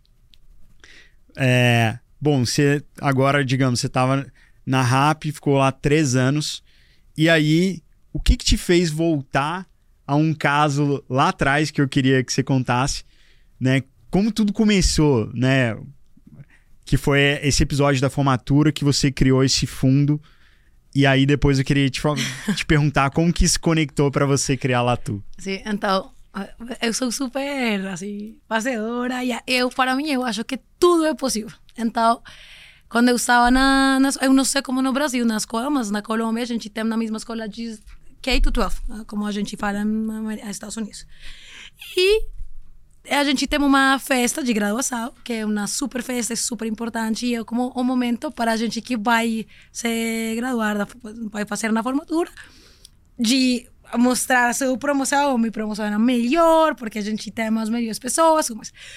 É, 1.36 1.98
bom, 2.20 2.46
você 2.46 2.82
agora, 3.00 3.44
digamos, 3.44 3.80
você 3.80 3.86
estava 3.86 4.26
na 4.64 4.80
RAP, 4.80 5.24
ficou 5.24 5.58
lá 5.58 5.70
três 5.70 6.16
anos. 6.16 6.62
E 7.16 7.28
aí, 7.28 7.82
o 8.12 8.20
que, 8.20 8.36
que 8.36 8.44
te 8.44 8.56
fez 8.56 8.90
voltar 8.90 9.66
a 10.06 10.14
um 10.14 10.32
caso 10.32 11.02
lá 11.08 11.30
atrás 11.30 11.70
que 11.70 11.80
eu 11.80 11.88
queria 11.88 12.22
que 12.22 12.32
você 12.32 12.42
contasse, 12.42 13.04
né? 13.58 13.82
Como 14.10 14.30
tudo 14.30 14.52
começou, 14.52 15.30
né? 15.34 15.76
Que 16.84 16.96
foi 16.96 17.20
esse 17.42 17.62
episódio 17.62 18.00
da 18.00 18.08
formatura 18.08 18.70
que 18.70 18.84
você 18.84 19.10
criou 19.10 19.42
esse 19.42 19.66
fundo. 19.66 20.20
E 20.94 21.04
aí 21.04 21.26
depois 21.26 21.58
eu 21.58 21.64
queria 21.64 21.90
te, 21.90 22.00
te 22.54 22.64
perguntar 22.64 23.10
como 23.10 23.32
que 23.32 23.46
se 23.48 23.58
conectou 23.58 24.10
para 24.10 24.24
você 24.24 24.56
criar 24.56 24.82
Latu. 24.82 25.22
Sim, 25.36 25.60
então 25.66 26.12
eu 26.80 26.92
sou 26.92 27.10
super 27.10 27.86
assim, 27.86 28.38
fazedora 28.48 29.24
e 29.24 29.36
eu 29.46 29.70
para 29.70 29.96
mim 29.96 30.10
eu 30.10 30.22
acho 30.24 30.44
que 30.44 30.58
tudo 30.78 31.04
é 31.04 31.14
possível. 31.14 31.52
Então, 31.76 32.22
quando 32.88 33.08
eu 33.08 33.16
estava 33.16 33.50
na, 33.50 33.98
na 34.00 34.10
eu 34.22 34.32
não 34.32 34.44
sei 34.44 34.62
como 34.62 34.80
no 34.80 34.92
Brasil, 34.92 35.24
na 35.24 35.36
escola, 35.36 35.68
mas 35.70 35.90
na 35.90 36.02
Colômbia 36.02 36.42
a 36.42 36.46
gente 36.46 36.70
tem 36.70 36.84
na 36.84 36.96
mesma 36.96 37.16
escola 37.16 37.48
de 37.48 37.78
K-12, 38.22 39.04
como 39.06 39.26
a 39.26 39.32
gente 39.32 39.56
fala 39.56 39.84
nos 39.84 40.38
Estados 40.48 40.76
Unidos. 40.76 41.06
E 41.96 42.24
a 43.10 43.24
gente 43.24 43.46
tem 43.46 43.60
uma 43.60 43.98
festa 43.98 44.42
de 44.42 44.52
graduação, 44.52 45.12
que 45.24 45.34
é 45.34 45.46
uma 45.46 45.66
super 45.66 46.02
festa, 46.02 46.32
é 46.32 46.36
super 46.36 46.66
importante, 46.66 47.26
e 47.26 47.34
é 47.34 47.44
como 47.44 47.72
um 47.76 47.84
momento 47.84 48.30
para 48.30 48.52
a 48.52 48.56
gente 48.56 48.80
que 48.80 48.96
vai 48.96 49.46
se 49.72 50.34
graduar, 50.36 50.88
vai 51.30 51.44
fazer 51.44 51.72
na 51.72 51.82
formatura, 51.82 52.30
de 53.18 53.68
mostrar 53.96 54.48
a 54.48 54.52
sua 54.52 54.76
promoção, 54.76 55.38
minha 55.38 55.52
promoção 55.52 55.84
era 55.84 55.98
melhor, 55.98 56.74
porque 56.74 56.98
a 56.98 57.02
gente 57.02 57.30
tem 57.30 57.46
as 57.46 57.68
melhores 57.68 57.98
pessoas. 57.98 58.50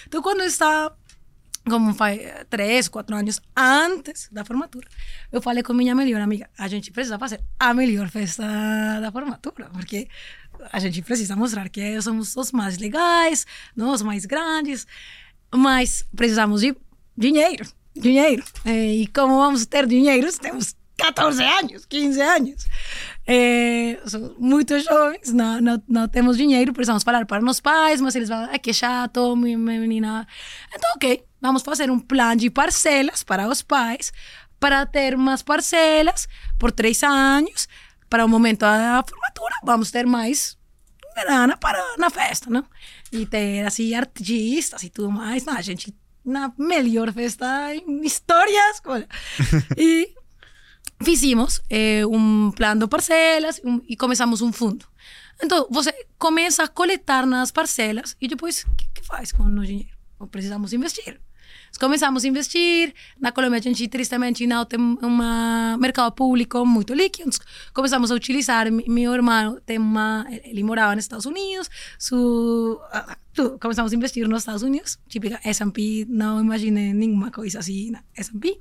Então, 0.08 0.22
quando 0.22 0.42
eu 0.42 0.48
estava, 0.48 0.98
como 1.70 1.94
faz 1.94 2.20
três, 2.50 2.88
quatro 2.88 3.16
anos 3.16 3.40
antes 3.56 4.28
da 4.32 4.44
formatura, 4.44 4.88
eu 5.32 5.42
falei 5.42 5.64
com 5.64 5.74
minha 5.74 5.96
melhor 5.96 6.22
amiga, 6.22 6.50
a 6.58 6.68
gente 6.68 6.92
precisa 6.92 7.18
fazer 7.20 7.40
a 7.60 7.74
melhor 7.74 8.10
festa 8.10 8.44
da 9.00 9.12
formatura, 9.12 9.70
porque 9.72 10.08
a 10.72 10.80
gente 10.80 11.02
precisa 11.02 11.36
mostrar 11.36 11.70
que 11.70 12.02
somos 12.02 12.36
os 12.36 12.52
mais 12.52 12.78
legais, 12.78 13.46
nós 13.76 14.02
mais 14.02 14.26
grandes, 14.26 14.86
mas 15.54 16.06
precisamos 16.16 16.62
de 16.62 16.76
dinheiro, 17.18 17.66
dinheiro. 17.96 18.44
E 18.66 19.08
como 19.14 19.38
vamos 19.38 19.66
ter 19.66 19.86
dinheiro? 19.86 20.28
Temos 20.38 20.76
14 21.00 21.44
anos, 21.44 21.86
15 21.86 22.22
anos. 22.22 22.68
É, 23.26 24.00
muito 24.38 24.80
jovens, 24.80 25.32
não, 25.32 25.62
não, 25.62 25.84
não 25.88 26.08
temos 26.08 26.36
dinheiro, 26.36 26.74
precisamos 26.74 27.04
falar 27.04 27.26
para 27.26 27.44
os 27.44 27.60
pais, 27.60 28.02
mas 28.02 28.16
eles 28.16 28.30
vão, 28.30 28.44
é 28.52 28.58
que 28.58 28.74
chato, 28.74 29.36
minha 29.36 29.58
menina. 29.58 30.28
Então, 30.74 30.92
ok, 30.96 31.24
vamos 31.42 31.62
fazer 31.62 31.90
um 31.90 32.00
plano 32.00 32.38
de 32.38 32.50
parcelas 32.50 33.24
para 33.24 33.48
os 33.48 33.62
pais, 33.62 34.12
para 34.60 34.86
ter 34.86 35.16
umas 35.16 35.42
parcelas 35.42 36.28
por 36.58 36.72
três 36.72 37.02
anos. 37.04 37.68
Para 38.10 38.26
o 38.26 38.28
momento 38.28 38.62
da 38.62 39.04
formatura, 39.08 39.56
vamos 39.64 39.92
ter 39.92 40.08
mais 40.08 40.58
grana 41.16 41.56
para 41.56 41.96
na 41.98 42.10
festa, 42.10 42.50
não? 42.50 42.66
E 43.12 43.26
ter 43.26 43.66
assim 43.66 43.94
artistas 43.94 44.82
e 44.82 44.90
tudo 44.90 45.12
mais. 45.12 45.46
Não, 45.46 45.56
a 45.56 45.62
gente 45.62 45.96
na 46.26 46.52
melhor 46.58 47.12
festa 47.14 47.74
em 47.74 48.02
história 48.06 48.72
escola. 48.72 49.06
e 49.78 50.14
fizemos 51.02 51.62
eh, 51.70 52.06
um 52.06 52.52
plano 52.52 52.82
de 52.82 52.88
parcelas 52.88 53.62
um, 53.64 53.82
e 53.88 53.96
começamos 53.96 54.42
um 54.42 54.52
fundo. 54.52 54.86
Então, 55.42 55.68
você 55.70 55.94
começa 56.18 56.64
a 56.64 56.68
coletar 56.68 57.26
nas 57.26 57.52
parcelas 57.52 58.16
e 58.20 58.28
depois, 58.28 58.64
o 58.64 58.76
que, 58.76 58.88
que 58.96 59.06
faz 59.06 59.32
com 59.32 59.44
o? 59.44 60.28
Precisamos 60.28 60.74
investir. 60.74 61.20
Começamos 61.80 62.26
a 62.26 62.28
investir. 62.28 62.94
Na 63.20 63.32
Colômbia, 63.32 63.60
a 63.60 63.62
gente 63.62 63.88
tristemente 63.88 64.46
não 64.48 64.66
tem 64.66 64.80
um 64.80 65.78
mercado 65.78 66.12
público 66.12 66.66
muito 66.66 66.94
líquido. 66.94 67.30
Começamos 67.74 68.12
a 68.12 68.16
utilizar. 68.16 68.70
Meu 68.72 69.14
irmão 69.14 69.60
tem 69.66 69.78
uma. 69.78 70.26
Ele 70.44 70.64
morava 70.64 70.96
nos 70.96 71.06
Estados 71.06 71.26
Unidos. 71.26 71.70
Su, 71.98 72.82
começamos 73.62 73.94
a 73.94 73.96
investir 73.96 74.28
nos 74.28 74.42
Estados 74.42 74.64
Unidos. 74.64 75.00
Típica 75.08 75.40
SP, 75.46 76.06
não 76.10 76.42
imagine 76.42 76.94
nenhuma 76.94 77.32
coisa 77.32 77.60
assim 77.60 77.92
na 77.92 78.04
SP. 78.12 78.60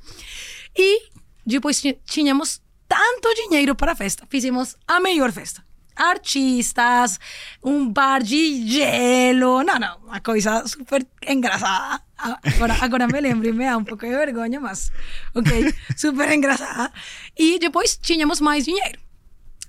E 0.77 1.09
depois 1.57 1.83
tínhamos 2.05 2.61
tanto 2.87 3.35
dinheiro 3.35 3.75
para 3.75 3.93
a 3.93 3.97
festa. 3.97 4.27
Fizemos 4.29 4.77
a 4.87 5.01
melhor 5.01 5.33
festa 5.33 5.67
artistas, 5.99 7.19
um 7.63 7.89
bar 7.89 8.23
de 8.23 8.67
gelo. 8.69 9.63
Não, 9.63 9.79
não, 9.79 9.99
uma 9.99 10.21
coisa 10.21 10.67
super 10.67 11.07
engraçada. 11.27 12.01
Agora, 12.17 12.77
agora 12.81 13.07
me 13.07 13.21
lembro 13.21 13.49
e 13.49 13.53
me 13.53 13.65
dá 13.65 13.77
um 13.77 13.85
pouco 13.85 14.07
de 14.07 14.13
vergonha, 14.13 14.61
mas 14.61 14.91
ok, 15.35 15.75
super 15.97 16.31
engraçada. 16.33 16.93
E 17.37 17.59
depois 17.59 17.97
tínhamos 17.97 18.41
mais 18.41 18.65
dinheiro. 18.65 19.01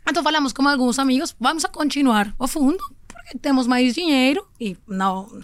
Então 0.07 0.23
falamos 0.23 0.53
com 0.53 0.67
alguns 0.67 0.97
amigos, 0.97 1.35
vamos 1.39 1.65
a 1.65 1.69
continuar 1.69 2.33
o 2.39 2.47
fundo, 2.47 2.83
porque 3.07 3.37
temos 3.37 3.67
mais 3.67 3.93
dinheiro 3.93 4.47
e 4.59 4.75
não, 4.87 5.43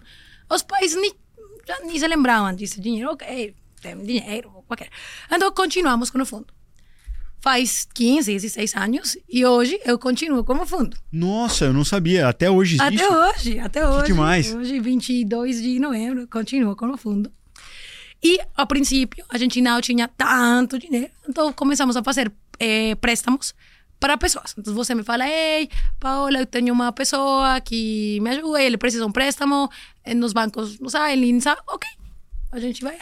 os 0.50 0.64
pais 0.64 0.96
nem, 0.96 1.14
nem 1.84 2.00
se 2.00 2.08
lembravam 2.08 2.56
desse 2.56 2.82
dinheiro, 2.82 3.12
ok, 3.12 3.56
temos 3.80 4.08
dinheiro, 4.08 4.52
qualquer. 4.68 4.90
Então 5.32 5.52
continuamos 5.52 6.10
com 6.10 6.22
o 6.22 6.26
fundo 6.26 6.48
faz 7.46 7.88
15, 7.94 8.34
16 8.34 8.76
anos 8.76 9.18
e 9.30 9.46
hoje 9.46 9.80
eu 9.86 10.00
continuo 10.00 10.44
como 10.44 10.66
fundo. 10.66 10.98
Nossa, 11.12 11.66
eu 11.66 11.74
não 11.74 11.86
sabia. 11.86 12.28
Até 12.28 12.50
hoje 12.50 12.78
existe? 12.82 13.04
Até 13.04 13.16
hoje, 13.16 13.60
até 13.60 13.88
hoje. 13.88 14.02
Que 14.02 14.14
demais. 14.14 14.56
Hoje, 14.56 14.80
22 14.80 15.62
de 15.62 15.80
novembro, 15.80 16.28
continuo 16.28 16.76
como 16.76 16.98
fundo. 16.98 17.32
E, 18.24 18.40
a 18.56 18.66
princípio, 18.66 19.24
a 19.30 19.38
gente 19.38 19.62
não 19.62 19.80
tinha 19.80 20.08
tanto 20.08 20.80
dinheiro, 20.80 21.12
então 21.30 21.54
começamos 21.54 21.96
a 21.96 22.02
fazer 22.02 22.34
eh, 22.60 22.96
préstamos 22.96 23.54
para 24.00 24.18
pessoas. 24.18 24.56
Então 24.58 24.74
você 24.74 24.96
me 24.96 25.04
fala, 25.04 25.30
ei, 25.30 25.70
Paola, 26.00 26.40
eu 26.40 26.48
tenho 26.48 26.74
uma 26.74 26.92
pessoa 26.92 27.62
que 27.62 28.20
me 28.22 28.32
ajuda, 28.32 28.60
ele 28.60 28.76
precisa 28.76 29.04
de 29.04 29.10
um 29.10 29.12
préstamo 29.12 29.70
nos 30.16 30.34
bancos, 30.34 30.80
não 30.80 30.90
sabe, 30.90 31.14
em 31.14 31.18
linha, 31.18 31.56
ok, 31.68 31.88
a 32.52 32.60
gente 32.60 32.82
vai. 32.82 32.98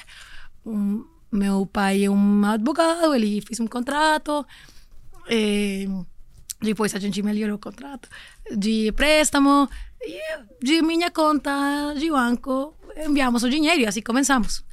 Um, 0.65 1.06
meu 1.34 1.65
pai 1.65 2.06
é 2.06 2.10
um 2.10 2.46
advogado, 2.46 3.13
ele 3.13 3.41
fez 3.41 3.60
um 3.60 3.67
contrato. 3.67 4.46
E 5.30 5.88
depois 6.62 6.93
a 6.96 7.00
gente 7.00 7.22
melhorou 7.22 7.56
o 7.56 7.60
contrato 7.60 8.08
de 8.56 8.91
préstamo. 8.93 9.69
E 10.02 10.19
de 10.62 10.82
minha 10.82 11.10
conta 11.10 11.93
de 11.98 12.10
banco 12.10 12.76
enviamos 12.98 13.43
o 13.43 13.50
dinheiro 13.50 13.82
e 13.82 13.86
assim 13.86 14.02
começamos. 14.02 14.63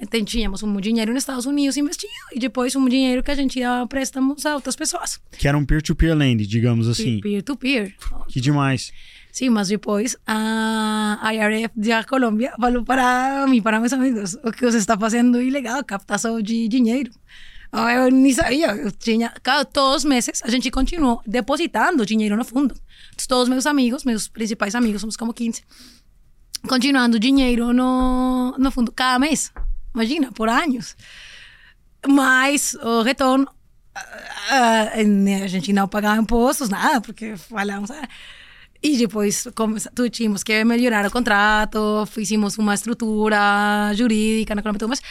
Então 0.00 0.24
tínhamos 0.24 0.62
um 0.62 0.80
dinheiro 0.80 1.12
nos 1.12 1.22
Estados 1.22 1.44
Unidos 1.44 1.76
investido 1.76 2.12
e 2.32 2.38
depois 2.38 2.74
um 2.76 2.88
dinheiro 2.88 3.22
que 3.22 3.30
a 3.30 3.34
gente 3.34 3.58
ia 3.58 3.84
préstamos 3.88 4.46
a 4.46 4.54
outras 4.54 4.76
pessoas. 4.76 5.20
Que 5.32 5.48
era 5.48 5.58
um 5.58 5.64
peer-to-peer 5.64 6.12
-peer 6.12 6.18
lend, 6.18 6.46
digamos 6.46 6.88
assim. 6.88 7.20
Peer-to-peer. 7.20 7.94
-peer. 7.98 8.26
Que 8.28 8.40
demais. 8.40 8.92
Sim, 9.38 9.50
mas 9.50 9.68
depois 9.68 10.16
a 10.26 11.20
IRF 11.32 11.72
da 11.76 12.02
Colômbia 12.02 12.52
falou 12.60 12.84
para 12.84 13.46
mim, 13.46 13.62
para 13.62 13.78
meus 13.78 13.92
amigos, 13.92 14.34
o 14.42 14.50
que 14.50 14.64
você 14.64 14.78
está 14.78 14.98
fazendo 14.98 15.40
ilegal, 15.40 15.84
captação 15.84 16.42
de 16.42 16.66
dinheiro. 16.66 17.12
Eu 17.72 18.10
nem 18.10 18.32
sabia, 18.32 18.74
eu 18.74 18.90
tinha, 18.90 19.32
todos 19.72 19.98
os 19.98 20.04
meses 20.04 20.42
a 20.42 20.50
gente 20.50 20.68
continuou 20.72 21.22
depositando 21.24 22.04
dinheiro 22.04 22.36
no 22.36 22.44
fundo. 22.44 22.74
Todos 23.28 23.48
meus 23.48 23.64
amigos, 23.64 24.02
meus 24.02 24.26
principais 24.26 24.74
amigos, 24.74 25.02
somos 25.02 25.16
como 25.16 25.32
15, 25.32 25.62
continuando 26.66 27.16
dinheiro 27.20 27.72
no, 27.72 28.56
no 28.58 28.72
fundo 28.72 28.90
cada 28.90 29.20
mês. 29.20 29.52
Imagina, 29.94 30.32
por 30.32 30.48
anos. 30.48 30.96
Mas 32.08 32.74
o 32.74 33.02
retorno, 33.02 33.46
a, 33.94 34.00
a, 34.50 35.44
a 35.44 35.46
gente 35.46 35.72
não 35.72 35.86
pagava 35.86 36.20
impostos, 36.20 36.68
nada, 36.68 37.00
porque 37.00 37.36
falamos. 37.36 37.88
E 38.82 38.96
depois 38.96 39.46
tínhamos 40.12 40.44
que 40.44 40.64
melhorar 40.64 41.04
o 41.04 41.10
contrato, 41.10 42.06
fizemos 42.06 42.56
uma 42.58 42.74
estrutura 42.74 43.92
jurídica 43.94 44.54
na 44.54 44.62
Colômbia, 44.62 44.86
mas 44.86 45.02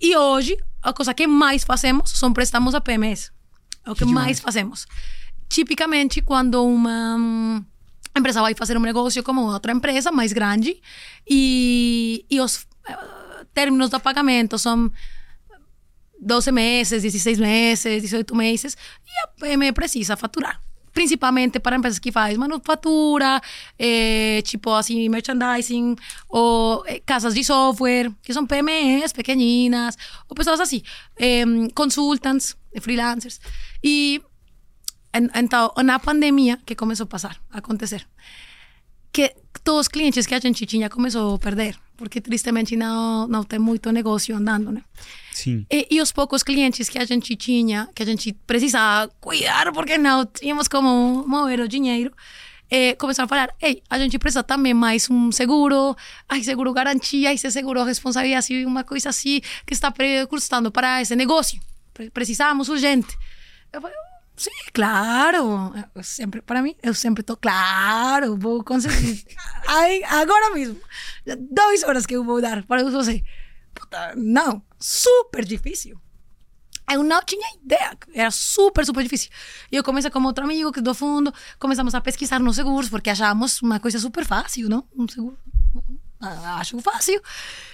e 0.00 0.14
hoje 0.14 0.56
a 0.82 0.92
coisa 0.92 1.14
que 1.14 1.26
mais 1.26 1.64
fazemos 1.64 2.10
são 2.10 2.32
prestamos 2.32 2.74
a 2.74 2.80
PMS. 2.80 3.32
É 3.86 3.90
o 3.90 3.94
que, 3.94 4.04
que 4.04 4.12
mais 4.12 4.40
fazemos. 4.40 4.86
Tipicamente 5.48 6.20
quando 6.20 6.62
uma 6.64 7.64
empresa 8.16 8.42
vai 8.42 8.54
fazer 8.54 8.76
um 8.76 8.80
negócio 8.80 9.22
como 9.22 9.50
outra 9.50 9.72
empresa 9.72 10.12
mais 10.12 10.32
grande 10.32 10.76
e, 11.26 12.26
e 12.30 12.40
os 12.40 12.62
uh, 12.88 13.44
términos 13.54 13.88
do 13.88 13.98
pagamento 13.98 14.58
são 14.58 14.92
12 16.20 16.52
meses, 16.52 17.02
16 17.02 17.38
meses, 17.38 18.02
18 18.02 18.36
meses 18.36 18.76
e 19.06 19.10
a 19.24 19.28
PME 19.28 19.72
precisa 19.72 20.16
faturar 20.16 20.63
principalmente 20.94 21.58
para 21.58 21.76
empresas 21.76 21.98
que 21.98 22.12
fazem 22.12 22.38
manufatura, 22.38 23.40
é, 23.76 24.40
tipo 24.42 24.70
assim, 24.70 25.08
merchandising, 25.08 25.96
ou 26.28 26.84
é, 26.86 27.00
casas 27.00 27.34
de 27.34 27.42
software, 27.42 28.10
que 28.22 28.32
são 28.32 28.46
PMEs 28.46 29.12
pequeninas, 29.12 29.98
ou 30.28 30.36
pessoas 30.36 30.60
assim, 30.60 30.82
é, 31.16 31.42
consultants, 31.74 32.56
freelancers. 32.80 33.40
E 33.82 34.22
então, 35.34 35.72
na 35.84 35.98
pandemia, 35.98 36.58
que 36.64 36.74
começou 36.74 37.04
a 37.04 37.08
passar, 37.08 37.36
a 37.50 37.58
acontecer, 37.58 38.06
que 39.12 39.32
todos 39.62 39.82
os 39.82 39.88
clientes 39.88 40.26
que 40.26 40.34
a 40.34 40.40
gente 40.40 40.66
tinha 40.66 40.90
começou 40.90 41.34
a 41.34 41.38
perder, 41.38 41.76
porque 41.96 42.20
tristemente 42.20 42.76
não, 42.76 43.26
não 43.26 43.44
tem 43.44 43.58
muito 43.58 43.90
negócio 43.92 44.34
andando, 44.36 44.72
né? 44.72 44.82
Sim. 45.32 45.66
E, 45.70 45.86
e, 45.90 46.00
os 46.00 46.12
poucos 46.12 46.42
clientes 46.42 46.88
que 46.88 46.98
a 46.98 47.04
gente 47.04 47.34
tinha, 47.36 47.88
que 47.94 48.02
a 48.02 48.06
gente 48.06 48.32
precisava 48.46 49.12
cuidar, 49.20 49.72
porque 49.72 49.98
não 49.98 50.24
tínhamos 50.24 50.68
como 50.68 51.26
mover 51.26 51.60
o 51.60 51.68
dinheiro, 51.68 52.12
eh, 52.70 52.94
começaram 52.94 53.26
a 53.26 53.28
falar: 53.28 53.54
ei, 53.60 53.82
a 53.90 53.98
gente 53.98 54.18
precisa 54.18 54.42
também 54.42 54.74
mais 54.74 55.08
um 55.10 55.32
seguro, 55.32 55.96
ai, 56.28 56.42
seguro 56.42 56.72
garantia, 56.72 57.32
esse 57.32 57.50
seguro 57.50 57.82
responsabilidade, 57.84 58.64
uma 58.64 58.84
coisa 58.84 59.08
assim 59.08 59.40
que 59.66 59.74
está 59.74 59.92
custando 60.28 60.70
para 60.70 61.02
esse 61.02 61.14
negócio. 61.16 61.60
Precisamos 62.12 62.68
urgente. 62.68 63.16
Eu 63.72 63.80
falei, 63.80 63.96
Sim, 64.36 64.50
claro. 64.72 65.72
Eu 65.94 66.02
sempre, 66.02 66.42
para 66.42 66.60
mim, 66.60 66.74
eu 66.82 66.92
sempre 66.92 67.20
estou, 67.20 67.36
claro, 67.36 68.36
vou 68.36 68.64
conseguir. 68.64 69.24
Aí, 69.66 70.02
agora 70.04 70.52
mesmo. 70.52 70.80
Duas 71.26 71.82
horas 71.82 72.06
que 72.06 72.14
eu 72.14 72.24
vou 72.24 72.40
dar 72.40 72.64
para 72.64 72.84
você. 72.84 73.22
Puta, 73.74 74.14
não, 74.16 74.62
super 74.78 75.44
difícil. 75.44 76.00
Eu 76.92 77.02
não 77.02 77.22
tinha 77.24 77.54
ideia, 77.56 77.96
era 78.14 78.30
super, 78.30 78.84
super 78.84 79.02
difícil. 79.02 79.30
E 79.72 79.76
eu 79.76 79.82
comecei 79.82 80.10
com 80.10 80.22
outro 80.22 80.44
amigo 80.44 80.70
que 80.70 80.82
do 80.82 80.94
fundo, 80.94 81.32
começamos 81.58 81.94
a 81.94 82.00
pesquisar 82.00 82.38
nos 82.38 82.56
seguros, 82.56 82.90
porque 82.90 83.08
achávamos 83.08 83.62
uma 83.62 83.80
coisa 83.80 83.98
super 83.98 84.24
fácil, 84.24 84.68
não? 84.68 84.86
Um 84.94 85.08
seguro, 85.08 85.38
ah, 86.20 86.58
acho 86.58 86.78
fácil. 86.80 87.20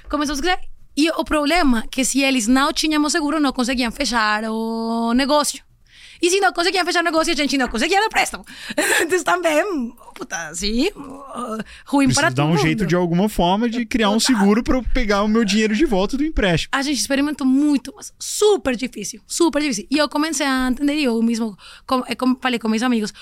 Começamos 0.08 0.40
a 0.40 0.42
pesquisar. 0.42 0.70
E 0.96 1.10
o 1.10 1.24
problema 1.24 1.80
é 1.80 1.86
que 1.86 2.04
se 2.04 2.22
eles 2.22 2.46
não 2.46 2.72
tínhamos 2.72 3.12
seguro, 3.12 3.40
não 3.40 3.52
conseguiam 3.52 3.92
fechar 3.92 4.44
o 4.44 5.12
negócio. 5.14 5.62
E 6.20 6.30
se 6.30 6.40
não 6.40 6.52
conseguiam 6.52 6.84
fechar 6.84 7.02
negócio, 7.02 7.32
a 7.32 7.36
gente 7.36 7.56
não 7.56 7.68
conseguia 7.68 8.00
dar 8.00 8.08
préstamo. 8.08 8.44
Então 9.00 9.22
também, 9.24 9.94
puta, 10.14 10.48
assim, 10.48 10.90
ruim 11.86 12.06
Preciso 12.06 12.20
para 12.20 12.30
dar 12.30 12.46
um 12.46 12.56
jeito 12.56 12.86
de 12.86 12.94
alguma 12.94 13.28
forma 13.28 13.68
de 13.68 13.86
criar 13.86 14.10
um 14.10 14.20
seguro 14.20 14.62
para 14.62 14.76
eu 14.76 14.82
pegar 14.94 15.22
o 15.22 15.28
meu 15.28 15.44
dinheiro 15.44 15.74
de 15.74 15.84
volta 15.84 16.16
do 16.16 16.24
empréstimo. 16.24 16.70
A 16.72 16.82
gente 16.82 16.98
experimentou 16.98 17.46
muito, 17.46 17.92
mas 17.96 18.12
super 18.18 18.76
difícil, 18.76 19.20
super 19.26 19.60
difícil. 19.60 19.86
E 19.90 19.98
eu 19.98 20.08
comecei 20.08 20.46
a 20.46 20.68
entender, 20.68 21.00
eu 21.00 21.22
mesmo, 21.22 21.56
como 21.86 22.38
falei 22.40 22.58
com 22.58 22.68
meus 22.68 22.82
amigos, 22.82 23.12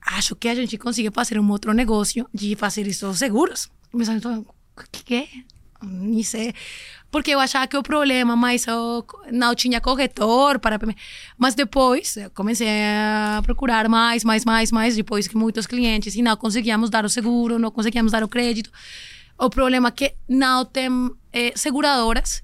acho 0.00 0.34
que 0.34 0.48
a 0.48 0.54
gente 0.54 0.76
consegue 0.78 1.10
fazer 1.12 1.38
um 1.38 1.50
outro 1.50 1.72
negócio 1.72 2.26
de 2.32 2.56
fazer 2.56 2.86
esses 2.86 3.18
seguros. 3.18 3.70
Meus 3.92 4.08
amigos, 4.08 4.26
o 4.26 4.84
que 4.90 5.14
é? 5.14 5.28
Nem 5.82 6.22
sei 6.22 6.52
porque 7.10 7.30
eu 7.32 7.40
achava 7.40 7.66
que 7.66 7.76
o 7.76 7.82
problema 7.82 8.36
mais 8.36 8.66
eu 8.66 9.04
não 9.32 9.54
tinha 9.54 9.80
corretor 9.80 10.58
para 10.58 10.78
mas 11.36 11.54
depois 11.54 12.16
comecei 12.34 12.68
a 12.68 13.40
procurar 13.42 13.88
mais 13.88 14.24
mais 14.24 14.44
mais 14.44 14.70
mais 14.70 14.96
depois 14.96 15.26
que 15.26 15.36
muitos 15.36 15.66
clientes 15.66 16.14
e 16.14 16.22
não 16.22 16.36
conseguíamos 16.36 16.90
dar 16.90 17.04
o 17.04 17.08
seguro 17.08 17.58
não 17.58 17.70
conseguíamos 17.70 18.12
dar 18.12 18.22
o 18.22 18.28
crédito 18.28 18.70
o 19.38 19.48
problema 19.48 19.88
é 19.88 19.90
que 19.90 20.14
não 20.28 20.64
tem 20.64 20.88
eh, 21.32 21.52
seguradoras 21.56 22.42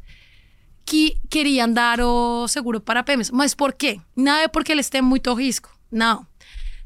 que 0.86 1.16
queriam 1.28 1.70
dar 1.70 2.00
o 2.00 2.46
seguro 2.48 2.80
para 2.80 3.02
PEMES. 3.02 3.30
Mas 3.32 3.54
por 3.54 3.72
quê? 3.72 4.00
Não 4.14 4.36
é 4.36 4.48
porque 4.48 4.72
eles 4.72 4.88
têm 4.88 5.02
muito 5.02 5.34
risco, 5.34 5.68
não. 5.90 6.24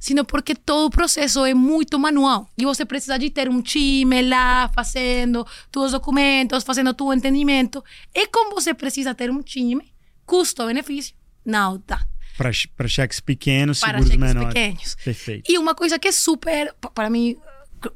Sino 0.01 0.25
porque 0.25 0.55
todo 0.55 0.87
o 0.87 0.91
processo 0.91 1.45
é 1.45 1.53
muito 1.53 1.99
manual. 1.99 2.49
E 2.57 2.65
você 2.65 2.87
precisa 2.87 3.19
de 3.19 3.29
ter 3.29 3.51
um 3.51 3.61
time 3.61 4.23
lá 4.23 4.69
fazendo 4.75 5.47
os 5.77 5.93
documentos, 5.93 6.65
fazendo 6.65 6.95
tu 6.95 7.13
entendimento. 7.13 7.85
E 8.15 8.27
como 8.29 8.55
você 8.55 8.73
precisa 8.73 9.15
ter 9.15 9.31
um 9.31 9.43
time, 9.43 9.93
custo-benefício, 10.25 11.15
não 11.45 11.83
dá. 11.87 12.01
Para 12.37 12.51
cheques 12.89 13.21
pequenos, 13.21 13.81
para 13.81 13.99
seguros 13.99 14.09
cheques 14.11 14.21
menores. 14.35 14.55
pequenos. 14.55 14.95
Perfeito. 15.05 15.53
E 15.53 15.59
uma 15.59 15.75
coisa 15.75 15.99
que 15.99 16.09
é 16.09 16.13
super, 16.13 16.73
pa- 16.81 16.91
para 16.91 17.11
mim, 17.11 17.37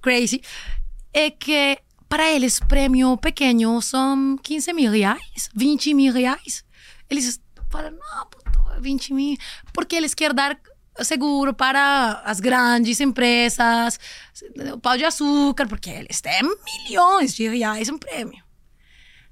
crazy, 0.03 0.43
é 1.13 1.31
que 1.31 1.79
para 2.07 2.31
eles, 2.31 2.61
prêmio 2.61 3.17
pequeno 3.17 3.81
são 3.81 4.37
15 4.43 4.73
mil 4.75 4.93
reais, 4.93 5.49
20 5.55 5.95
mil 5.95 6.13
reais. 6.13 6.63
Eles 7.09 7.41
falam, 7.71 7.93
não, 7.93 8.27
puto, 8.27 8.81
20 8.83 9.15
mil. 9.15 9.39
Porque 9.73 9.97
eles 9.97 10.13
querem 10.13 10.35
dar 10.37 10.59
seguro 11.03 11.53
para 11.53 12.23
as 12.25 12.39
grandes 12.39 13.01
empresas, 13.01 13.99
o 14.73 14.79
pau 14.79 14.97
de 14.97 15.05
açúcar, 15.05 15.67
porque 15.67 15.91
eles 15.91 16.21
têm 16.21 16.43
milhões 16.65 17.35
de 17.35 17.49
reais 17.49 17.89
em 17.89 17.99
prêmio. 17.99 18.43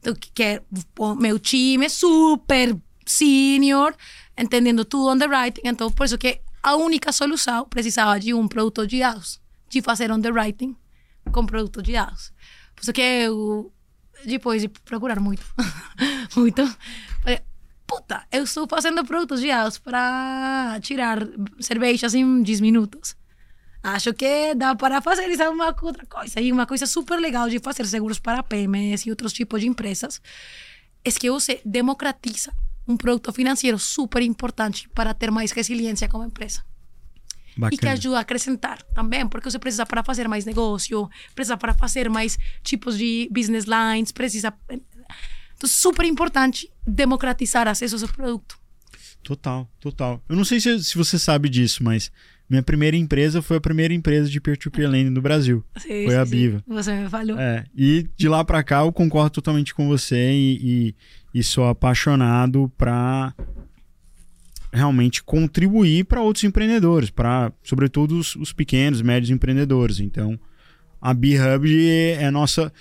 Então, 0.01 0.15
que 0.15 0.61
o 0.99 1.15
meu 1.15 1.39
time 1.39 1.87
é 1.87 1.89
super 1.89 2.77
senior, 3.07 3.95
entendendo 4.37 4.85
tudo 4.85 5.11
underwriting. 5.11 5.61
Então, 5.65 5.91
por 5.91 6.07
isso 6.07 6.19
que 6.19 6.41
a 6.63 6.75
única 6.75 7.13
solução 7.13 7.67
precisava 7.69 8.19
de 8.19 8.35
um 8.35 8.49
produto 8.49 8.87
de 8.87 8.99
dados, 8.99 9.41
de 9.69 9.81
fazer 9.81 10.11
underwriting 10.11 10.77
com 11.31 11.47
produto 11.47 11.81
de 11.81 11.93
dados. 11.93 12.33
Por 12.75 12.83
isso 12.83 12.93
que 12.93 13.01
eu, 13.01 13.73
depois 14.25 14.63
de 14.63 14.69
procurar 14.69 15.21
muito, 15.21 15.45
muito, 16.35 16.63
eu 18.43 18.45
estou 18.45 18.67
fazendo 18.69 19.05
produtos 19.05 19.41
de 19.41 19.49
dados 19.49 19.79
para 19.79 20.79
tirar 20.83 21.19
cervejas 21.61 22.15
em 22.15 22.43
10 22.43 22.61
minutos. 22.61 23.17
Acho 23.83 24.13
que 24.13 24.55
dá 24.55 24.75
para 24.75 25.01
fazer 25.01 25.29
isso 25.29 25.43
uma 25.51 25.75
outra 25.83 26.07
coisa. 26.07 26.41
E 26.41 26.53
uma 26.53 26.67
coisa 26.67 26.87
super 26.87 27.19
legal 27.19 27.49
de 27.49 27.59
fazer 27.59 27.85
seguros 27.87 28.19
para 28.19 28.43
PMEs 28.43 29.07
e 29.07 29.11
outros 29.11 29.33
tipos 29.33 29.61
de 29.61 29.69
empresas 29.69 30.21
é 31.05 31.11
que 31.11 31.31
você 31.31 31.61
democratiza 31.65 32.53
um 32.87 32.97
produto 32.97 33.33
financeiro 33.33 33.79
super 33.79 34.23
importante 34.23 34.89
para 34.89 35.15
ter 35.15 35.31
mais 35.31 35.51
resiliência 35.53 36.09
como 36.09 36.25
empresa. 36.25 36.65
E 37.51 37.55
que 37.55 37.61
Bacana. 37.61 37.93
ajuda 37.93 38.17
a 38.19 38.21
acrescentar 38.21 38.83
também, 38.95 39.29
porque 39.29 39.51
você 39.51 39.59
precisa 39.59 39.85
para 39.85 40.03
fazer 40.03 40.27
mais 40.27 40.45
negócio, 40.45 41.09
precisa 41.35 41.57
para 41.57 41.75
fazer 41.75 42.09
mais 42.09 42.39
tipos 42.63 42.97
de 42.97 43.29
business 43.31 43.67
lines, 43.67 44.11
precisa. 44.11 44.55
Super 45.67 46.05
importante 46.05 46.71
democratizar 46.87 47.69
acesso 47.69 48.05
ao 48.05 48.09
produto. 48.13 48.59
Total, 49.23 49.71
total. 49.79 50.23
Eu 50.29 50.35
não 50.35 50.45
sei 50.45 50.61
se, 50.61 50.83
se 50.83 50.97
você 50.97 51.19
sabe 51.19 51.49
disso, 51.49 51.85
mas 51.85 52.11
minha 52.51 52.63
primeira 52.63 52.97
empresa 52.97 53.41
foi 53.41 53.57
a 53.57 53.61
primeira 53.61 53.95
empresa 53.95 54.29
de 54.29 54.41
peer-to-peer 54.41 54.89
lending 54.89 55.11
no 55.11 55.23
Brasil. 55.23 55.65
Sim, 55.79 56.05
Foi 56.07 56.17
a 56.17 56.27
sim, 56.27 56.31
sim. 56.31 56.37
Biva. 56.37 56.65
Você 56.67 56.93
me 56.93 57.09
falou. 57.09 57.39
É, 57.39 57.65
e 57.75 58.07
de 58.17 58.29
lá 58.29 58.45
pra 58.45 58.63
cá 58.63 58.81
eu 58.81 58.93
concordo 58.93 59.31
totalmente 59.31 59.73
com 59.75 59.87
você 59.89 60.33
e, 60.33 60.95
e, 61.33 61.39
e 61.39 61.43
sou 61.43 61.69
apaixonado 61.69 62.71
pra 62.77 63.33
realmente 64.73 65.23
contribuir 65.23 66.05
para 66.05 66.21
outros 66.21 66.45
empreendedores, 66.45 67.11
para 67.11 67.53
sobretudo 67.63 68.19
os, 68.19 68.35
os 68.37 68.53
pequenos, 68.53 69.03
médios 69.03 69.31
empreendedores. 69.31 70.01
Então, 70.01 70.39
a 71.01 71.15
B-Hub 71.15 71.91
é 71.91 72.27
a 72.27 72.31
nossa 72.31 72.73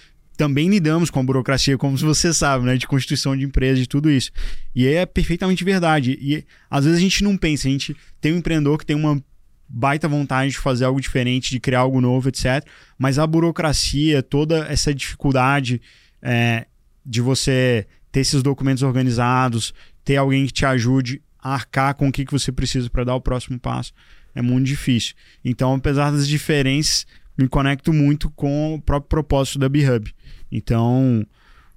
também 0.41 0.69
lidamos 0.69 1.11
com 1.11 1.19
a 1.19 1.23
burocracia, 1.23 1.77
como 1.77 1.95
você 1.95 2.33
sabe, 2.33 2.65
né, 2.65 2.75
de 2.75 2.87
constituição 2.87 3.37
de 3.37 3.45
empresa 3.45 3.79
e 3.79 3.85
tudo 3.85 4.09
isso. 4.09 4.31
E 4.73 4.87
é 4.87 5.05
perfeitamente 5.05 5.63
verdade. 5.63 6.17
E 6.19 6.43
às 6.67 6.83
vezes 6.83 6.97
a 6.97 7.01
gente 7.01 7.23
não 7.23 7.37
pensa, 7.37 7.67
a 7.67 7.71
gente 7.71 7.95
tem 8.19 8.33
um 8.33 8.37
empreendedor 8.37 8.79
que 8.79 8.85
tem 8.87 8.95
uma 8.95 9.23
baita 9.69 10.07
vontade 10.07 10.53
de 10.53 10.57
fazer 10.57 10.85
algo 10.85 10.99
diferente, 10.99 11.51
de 11.51 11.59
criar 11.59 11.81
algo 11.81 12.01
novo, 12.01 12.27
etc. 12.27 12.65
Mas 12.97 13.19
a 13.19 13.27
burocracia, 13.27 14.23
toda 14.23 14.65
essa 14.65 14.91
dificuldade 14.95 15.79
é, 16.23 16.65
de 17.05 17.21
você 17.21 17.85
ter 18.11 18.21
esses 18.21 18.41
documentos 18.41 18.81
organizados, 18.81 19.75
ter 20.03 20.17
alguém 20.17 20.47
que 20.47 20.53
te 20.53 20.65
ajude 20.65 21.21
a 21.37 21.53
arcar 21.53 21.93
com 21.93 22.07
o 22.07 22.11
que, 22.11 22.25
que 22.25 22.31
você 22.31 22.51
precisa 22.51 22.89
para 22.89 23.03
dar 23.03 23.13
o 23.13 23.21
próximo 23.21 23.59
passo, 23.59 23.93
é 24.33 24.41
muito 24.41 24.65
difícil. 24.65 25.13
Então, 25.45 25.75
apesar 25.75 26.09
das 26.09 26.27
diferenças, 26.27 27.05
me 27.37 27.47
conecto 27.47 27.93
muito 27.93 28.29
com 28.31 28.75
o 28.75 28.81
próprio 28.81 29.09
propósito 29.09 29.59
da 29.59 29.69
B-Hub. 29.69 30.13
Então, 30.51 31.25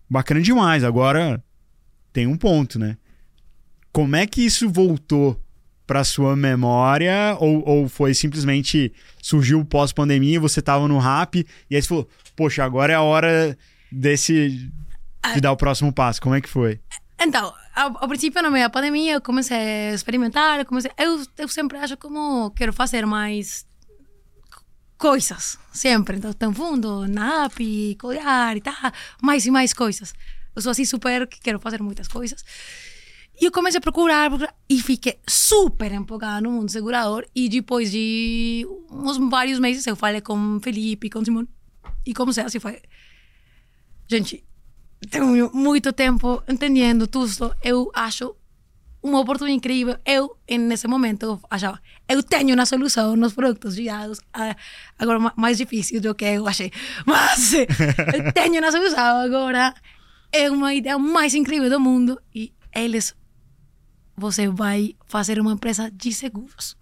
bacana 0.09 0.41
demais. 0.41 0.85
Agora, 0.85 1.43
tem 2.13 2.27
um 2.27 2.37
ponto, 2.37 2.79
né? 2.79 2.97
Como 3.93 4.17
é 4.17 4.27
que 4.27 4.45
isso 4.45 4.69
voltou 4.69 5.41
para 5.87 6.03
sua 6.03 6.35
memória 6.35 7.37
ou, 7.39 7.63
ou 7.69 7.89
foi 7.89 8.15
simplesmente 8.15 8.93
surgiu 9.23 9.65
pós-pandemia, 9.65 10.41
você 10.41 10.63
tava 10.63 10.89
no 10.89 10.99
rap 10.99 11.47
e 11.71 11.77
aí 11.77 11.83
você 11.83 11.89
falou, 11.89 12.09
poxa, 12.35 12.65
agora 12.65 12.93
é 12.93 12.97
a 12.97 13.03
hora 13.03 13.57
desse 13.93 14.71
de 15.35 15.41
dar 15.41 15.53
o 15.53 15.57
próximo 15.57 15.93
passo. 15.93 16.21
Como 16.21 16.35
é 16.35 16.41
que 16.41 16.49
foi? 16.49 16.81
Então, 17.21 17.53
ao, 17.75 17.99
ao 17.99 18.09
princípio, 18.09 18.43
no 18.43 18.51
meio 18.51 18.67
da 18.67 18.71
pandemia, 18.71 19.15
eu 19.15 19.21
comecei 19.21 19.57
a 19.91 19.95
experimentar. 19.95 20.59
Eu, 20.59 20.67
comecei, 20.67 20.91
eu, 20.99 21.23
eu 21.39 21.49
sempre 21.49 21.79
acho 21.79 21.97
como 21.97 22.51
quero 22.51 22.73
fazer 22.73 23.07
mais 23.07 23.67
coisas, 24.99 25.59
sempre. 25.73 26.17
Então, 26.17 26.33
tem 26.33 26.53
fundo, 26.53 27.07
NAP, 27.07 27.61
codear 27.99 28.57
e 28.57 28.61
tal, 28.61 28.75
mais 29.23 29.47
e 29.47 29.51
mais 29.51 29.73
coisas. 29.73 30.15
Eu 30.55 30.63
sou 30.63 30.71
assim 30.71 30.85
super 30.85 31.27
que 31.27 31.41
quero 31.41 31.59
fazer 31.59 31.83
muitas 31.83 32.09
coisas. 32.09 32.45
E 33.41 33.47
eu 33.47 33.51
comecei 33.51 33.79
a 33.79 33.81
procurar, 33.81 34.31
e 34.69 34.81
fiquei 34.81 35.19
super 35.29 35.91
empolgada 35.93 36.43
no 36.43 36.53
mundo 36.53 36.71
segurador. 36.71 37.27
E 37.35 37.49
depois 37.49 37.91
de 37.91 38.65
uns 38.91 39.19
vários 39.29 39.59
meses, 39.59 39.85
eu 39.87 39.97
falei 39.97 40.21
com 40.21 40.61
Felipe, 40.61 41.11
com 41.11 41.25
Simão, 41.25 41.47
e 42.07 42.15
como 42.15 42.33
se 42.33 42.41
assim 42.41 42.61
foi. 42.61 42.81
Gente, 44.07 44.45
tenho 45.11 45.51
muito 45.53 45.93
tempo 45.93 46.43
entendendo 46.47 47.09
tudo. 47.09 47.55
Eu 47.63 47.91
acho 47.93 48.37
uma 49.05 49.21
oportunidade 49.21 49.59
incrível. 49.59 49.97
Eu, 50.05 50.35
nesse 50.49 50.89
momento, 50.89 51.39
achava, 51.51 51.79
eu 52.09 52.23
tenho 52.23 52.55
uma 52.55 52.65
solução 52.65 53.15
nos 53.15 53.35
produtos. 53.35 53.77
Ah, 54.33 54.57
Agora, 54.99 55.19
ma- 55.19 55.35
mais 55.37 55.59
difícil 55.59 56.01
do 56.01 56.15
que 56.15 56.25
eu 56.25 56.49
achei. 56.49 56.73
Mas 57.07 57.53
eu 57.53 58.33
tenho 58.33 58.59
uma 58.61 58.73
solução 58.73 59.19
agora. 59.21 59.75
É 60.33 60.51
uma 60.51 60.73
ideia 60.75 60.99
mais 60.99 61.35
incrível 61.35 61.69
do 61.69 61.79
mundo. 61.79 62.19
E 62.35 62.53
eles, 62.75 63.15
você 64.17 64.49
vai 64.49 64.97
fazer 65.07 65.39
uma 65.39 65.53
empresa 65.53 65.91
de 65.91 66.11
seguros. 66.13 66.75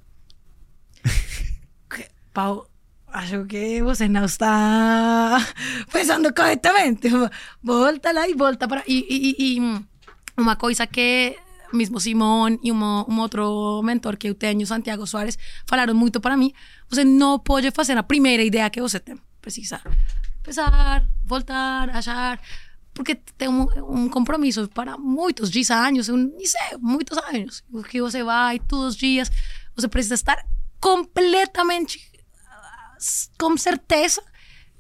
Que- 1.91 2.09
Pau, 2.33 2.67
acho 3.09 3.45
que 3.47 3.83
você 3.83 4.09
não 4.09 4.25
está 4.25 5.39
pensando 5.93 6.33
corretamente. 6.33 7.09
Volta 7.63 8.13
lá 8.13 8.29
e 8.29 8.35
volta 8.35 8.67
para. 8.69 8.83
E, 8.87 9.05
e, 9.11 9.37
e, 9.39 9.59
e 9.59 9.85
uma 10.39 10.57
coisa 10.57 10.87
que 10.87 11.37
mesmo 11.77 12.01
Simón 12.01 12.59
e 12.63 12.71
um, 12.71 12.83
um 13.09 13.21
outro 13.21 13.83
mentor 13.83 14.17
que 14.17 14.29
eu 14.29 14.35
tenho, 14.35 14.67
Santiago 14.67 15.07
Soares, 15.07 15.39
falaram 15.67 15.95
muito 15.95 16.21
para 16.21 16.37
mim. 16.37 16.53
Você 16.89 17.05
não 17.05 17.39
pode 17.39 17.71
fazer 17.71 17.97
a 17.97 18.03
primeira 18.03 18.43
ideia 18.43 18.71
que 18.71 18.81
você 18.81 18.99
tem. 19.01 19.17
Precisa 19.41 19.81
pensar, 20.43 21.07
voltar, 21.25 21.91
achar. 21.91 22.41
Porque 22.95 23.15
tem 23.15 23.49
um, 23.49 23.67
um 23.89 24.09
compromisso 24.09 24.69
para 24.69 24.99
muitos, 24.99 25.49
10 25.51 25.71
anos, 25.71 26.09
nem 26.09 26.47
sei, 26.47 26.77
muitos 26.79 27.17
anos. 27.17 27.65
Que 27.89 28.03
você 28.03 28.23
vai 28.23 28.59
todos 28.59 28.89
os 28.89 28.97
dias, 28.97 29.31
você 29.75 29.89
precisa 29.89 30.15
estar 30.15 30.45
completamente 30.79 32.13
com 33.39 33.57
certeza 33.57 34.23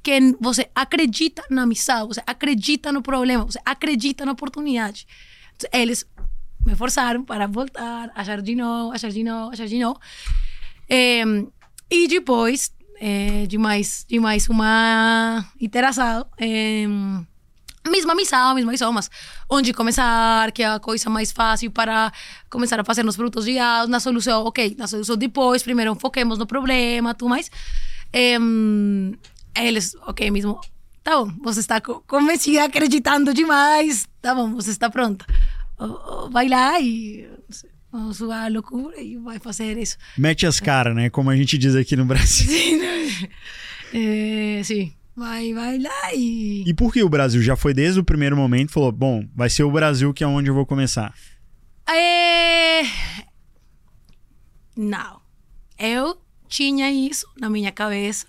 que 0.02 0.36
você 0.40 0.68
acredita 0.74 1.44
na 1.48 1.64
missão, 1.64 2.08
você 2.08 2.22
acredita 2.26 2.92
no 2.92 3.02
problema, 3.02 3.44
você 3.44 3.60
acredita 3.64 4.26
na 4.26 4.32
oportunidade. 4.32 5.06
Eles 5.72 6.04
me 6.64 6.74
forçaram 6.76 7.24
para 7.24 7.46
voltar, 7.46 8.10
achar 8.14 8.40
de 8.40 8.54
novo, 8.54 8.92
achar 8.94 9.10
de 9.10 9.22
novo, 9.24 9.52
achar 9.52 9.66
de 9.66 9.78
novo. 9.78 9.98
Eh, 10.88 11.24
e 11.90 12.08
depois 12.08 12.72
eh, 13.00 13.46
de 13.46 13.58
mais 13.58 14.04
de 14.08 14.18
mais 14.20 14.48
uma 14.48 15.44
iteração, 15.60 16.26
eh, 16.38 16.86
mesma 17.88 18.14
missão, 18.14 18.54
mesma 18.54 18.70
missão, 18.70 18.92
mas 18.92 19.10
onde 19.50 19.72
começar, 19.72 20.52
que 20.52 20.62
é 20.62 20.68
a 20.68 20.78
coisa 20.78 21.10
mais 21.10 21.32
fácil 21.32 21.70
para 21.70 22.12
começar 22.48 22.78
a 22.78 22.84
fazer 22.84 23.02
nos 23.02 23.16
produtos 23.16 23.44
de 23.44 23.54
dados, 23.56 23.88
na 23.90 23.98
solução, 24.00 24.44
ok, 24.44 24.76
na 24.78 24.86
solução 24.86 25.16
depois, 25.16 25.62
primeiro 25.62 25.94
foquemos 25.96 26.38
no 26.38 26.46
problema, 26.46 27.12
tudo 27.14 27.28
mais. 27.30 27.50
Em, 28.12 29.18
eles, 29.56 29.94
ok, 30.06 30.30
mesmo, 30.30 30.60
tá 31.02 31.16
bom, 31.16 31.32
você 31.42 31.60
está 31.60 31.80
co- 31.80 32.02
convencida, 32.06 32.64
acreditando 32.64 33.34
demais, 33.34 34.06
tá 34.20 34.34
bom, 34.34 34.52
você 34.54 34.70
está 34.70 34.88
pronta. 34.88 35.26
O- 35.84 36.26
o- 36.26 36.30
Vai 36.30 36.48
lá 36.48 36.80
e 36.80 37.28
a 37.92 38.48
loucura 38.48 39.00
e 39.00 39.16
vai 39.18 39.38
fazer 39.38 39.76
isso. 39.76 39.96
Mete 40.16 40.46
as 40.46 40.58
caras, 40.60 40.94
né? 40.94 41.10
Como 41.10 41.28
a 41.30 41.36
gente 41.36 41.58
diz 41.58 41.74
aqui 41.74 41.94
no 41.96 42.04
Brasil. 42.04 42.46
Sim, 42.50 42.76
né? 42.78 43.28
Eh, 43.94 44.62
sim. 44.64 44.94
vai, 45.14 45.52
vai 45.52 45.78
lá 45.78 46.14
e. 46.14 46.64
E 46.66 46.72
por 46.74 46.92
que 46.92 47.02
o 47.02 47.08
Brasil? 47.08 47.42
Já 47.42 47.54
foi 47.56 47.74
desde 47.74 48.00
o 48.00 48.04
primeiro 48.04 48.34
momento 48.36 48.72
falou, 48.72 48.90
bom, 48.90 49.26
vai 49.34 49.50
ser 49.50 49.64
o 49.64 49.70
Brasil 49.70 50.12
que 50.14 50.24
é 50.24 50.26
onde 50.26 50.48
eu 50.48 50.54
vou 50.54 50.64
começar. 50.64 51.12
É... 51.86 52.82
Não. 54.76 55.20
Eu 55.78 56.18
tinha 56.48 56.90
isso 56.90 57.26
na 57.38 57.50
minha 57.50 57.70
cabeça. 57.72 58.26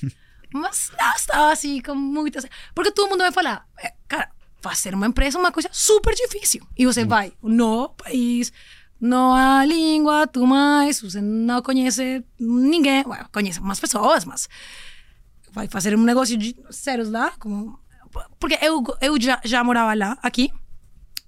mas 0.52 0.90
não 0.98 1.14
estava 1.14 1.52
assim 1.52 1.80
com 1.80 1.94
muitas. 1.94 2.44
Porque 2.74 2.90
todo 2.90 3.08
mundo 3.10 3.20
vai 3.20 3.30
falar, 3.32 3.66
é, 4.86 4.90
fazer 4.90 4.94
uma 4.94 5.06
empresa 5.06 5.38
é 5.38 5.40
uma 5.40 5.52
coisa 5.52 5.68
super 5.72 6.14
difícil. 6.14 6.66
E 6.76 6.86
você 6.86 7.04
vai 7.04 7.32
no 7.42 7.88
país, 7.90 8.52
não 9.00 9.34
há 9.34 9.64
língua, 9.64 10.26
tu 10.26 10.46
mais, 10.46 11.00
você 11.00 11.20
não 11.20 11.60
conhece 11.60 12.24
ninguém, 12.38 13.04
well, 13.06 13.26
conhece 13.32 13.58
umas 13.60 13.80
pessoas, 13.80 14.24
mas 14.24 14.48
vai 15.52 15.66
fazer 15.68 15.96
um 15.96 16.02
negócio 16.02 16.36
de 16.36 16.54
sérios 16.70 17.10
lá, 17.10 17.32
como 17.38 17.78
porque 18.38 18.58
eu 18.62 18.82
eu 19.00 19.20
já, 19.20 19.40
já 19.44 19.62
morava 19.62 19.92
lá 19.94 20.16
aqui 20.22 20.50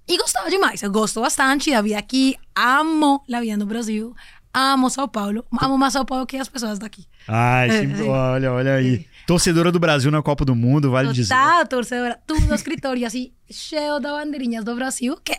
e 0.07 0.17
gostava 0.17 0.49
demais. 0.49 0.81
Eu 0.81 0.91
gosto 0.91 1.21
bastante 1.21 1.69
da 1.69 1.81
vida 1.81 1.99
aqui, 1.99 2.35
amo 2.55 3.23
a 3.31 3.39
vida 3.39 3.57
no 3.57 3.65
Brasil, 3.65 4.15
amo 4.53 4.89
São 4.89 5.07
Paulo, 5.07 5.45
amo 5.61 5.77
mais 5.77 5.93
São 5.93 6.05
Paulo 6.05 6.25
que 6.25 6.37
as 6.37 6.49
pessoas 6.49 6.79
daqui. 6.79 7.05
Ai, 7.27 7.69
sempre, 7.69 8.03
olha, 8.03 8.51
olha 8.53 8.75
aí. 8.75 9.05
Torcedora 9.29 9.71
do 9.71 9.77
Brasil 9.77 10.09
na 10.09 10.23
Copa 10.23 10.43
do 10.43 10.55
Mundo, 10.55 10.89
vale 10.89 11.13
dizer. 11.13 11.35
Tá, 11.35 11.63
torcedora. 11.63 12.19
Tudo 12.25 12.47
no 12.47 12.55
escritório 12.55 13.05
assim, 13.05 13.31
cheio 13.47 13.99
de 13.99 14.07
bandeirinhas 14.07 14.65
do 14.65 14.73
Brasil, 14.73 15.15
que 15.23 15.33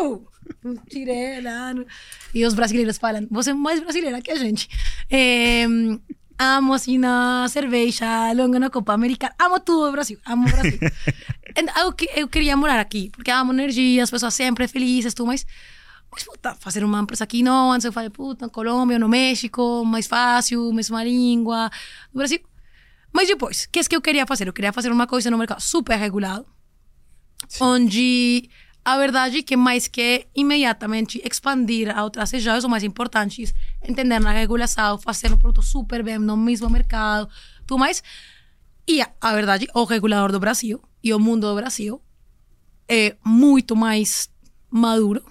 eu 0.00 0.28
tirei 0.88 1.40
lá. 1.40 1.74
No... 1.74 1.84
E 2.32 2.46
os 2.46 2.54
brasileiros 2.54 2.98
falam, 2.98 3.26
você 3.28 3.50
é 3.50 3.52
mais 3.52 3.80
brasileira 3.80 4.22
que 4.22 4.30
a 4.30 4.36
gente. 4.36 4.68
É, 5.10 5.66
amo 6.38 6.72
assim 6.72 6.98
na 6.98 7.48
cerveja, 7.48 8.32
longa 8.32 8.60
na 8.60 8.70
Copa 8.70 8.92
América, 8.92 9.34
amo 9.40 9.58
tudo 9.58 9.88
o 9.88 9.90
Brasil, 9.90 10.20
amo 10.24 10.46
o 10.46 10.52
Brasil. 10.52 10.78
eu, 11.58 11.94
eu 12.14 12.28
queria 12.28 12.56
morar 12.56 12.78
aqui, 12.78 13.10
porque 13.10 13.32
amo 13.32 13.52
energia, 13.52 14.04
as 14.04 14.10
pessoas 14.10 14.34
sempre 14.34 14.68
felizes, 14.68 15.14
tudo 15.14 15.26
mais. 15.26 15.44
Mas, 16.12 16.22
puta, 16.22 16.54
fazer 16.60 16.84
uma 16.84 17.00
empresa 17.00 17.24
aqui 17.24 17.42
não, 17.42 17.72
antes 17.72 17.86
eu 17.86 17.92
falei, 17.92 18.08
puta, 18.08 18.48
Colômbia, 18.48 19.00
no 19.00 19.08
México, 19.08 19.84
mais 19.84 20.06
fácil, 20.06 20.72
mesma 20.72 21.02
língua, 21.02 21.68
no 22.14 22.18
Brasil. 22.18 22.38
Mas 23.16 23.28
depois, 23.28 23.64
o 23.64 23.70
que 23.70 23.78
é 23.78 23.82
que 23.82 23.96
eu 23.96 24.02
queria 24.02 24.26
fazer? 24.26 24.46
Eu 24.46 24.52
queria 24.52 24.74
fazer 24.74 24.92
uma 24.92 25.06
coisa 25.06 25.30
no 25.30 25.38
mercado 25.38 25.58
super 25.58 25.96
regulado, 25.96 26.44
Sim. 27.48 27.64
onde 27.64 28.50
a 28.84 28.98
verdade 28.98 29.38
é 29.38 29.42
que 29.42 29.56
mais 29.56 29.88
que 29.88 30.26
imediatamente 30.34 31.18
expandir 31.24 31.88
a 31.88 32.04
outras 32.04 32.30
regiões, 32.30 32.62
o 32.62 32.68
mais 32.68 32.84
importante 32.84 33.42
é 33.80 33.90
entender 33.90 34.18
na 34.20 34.32
regulação, 34.32 34.98
fazer 34.98 35.32
um 35.32 35.38
produto 35.38 35.64
super 35.64 36.02
bem 36.02 36.18
no 36.18 36.36
mesmo 36.36 36.68
mercado, 36.68 37.26
tudo 37.66 37.78
mais. 37.78 38.02
E 38.86 39.00
a, 39.00 39.10
a 39.18 39.32
verdade, 39.32 39.66
o 39.74 39.84
regulador 39.84 40.30
do 40.30 40.38
Brasil 40.38 40.78
e 41.02 41.14
o 41.14 41.18
mundo 41.18 41.48
do 41.48 41.54
Brasil 41.54 41.98
é 42.86 43.16
muito 43.24 43.74
mais 43.74 44.28
maduro, 44.70 45.24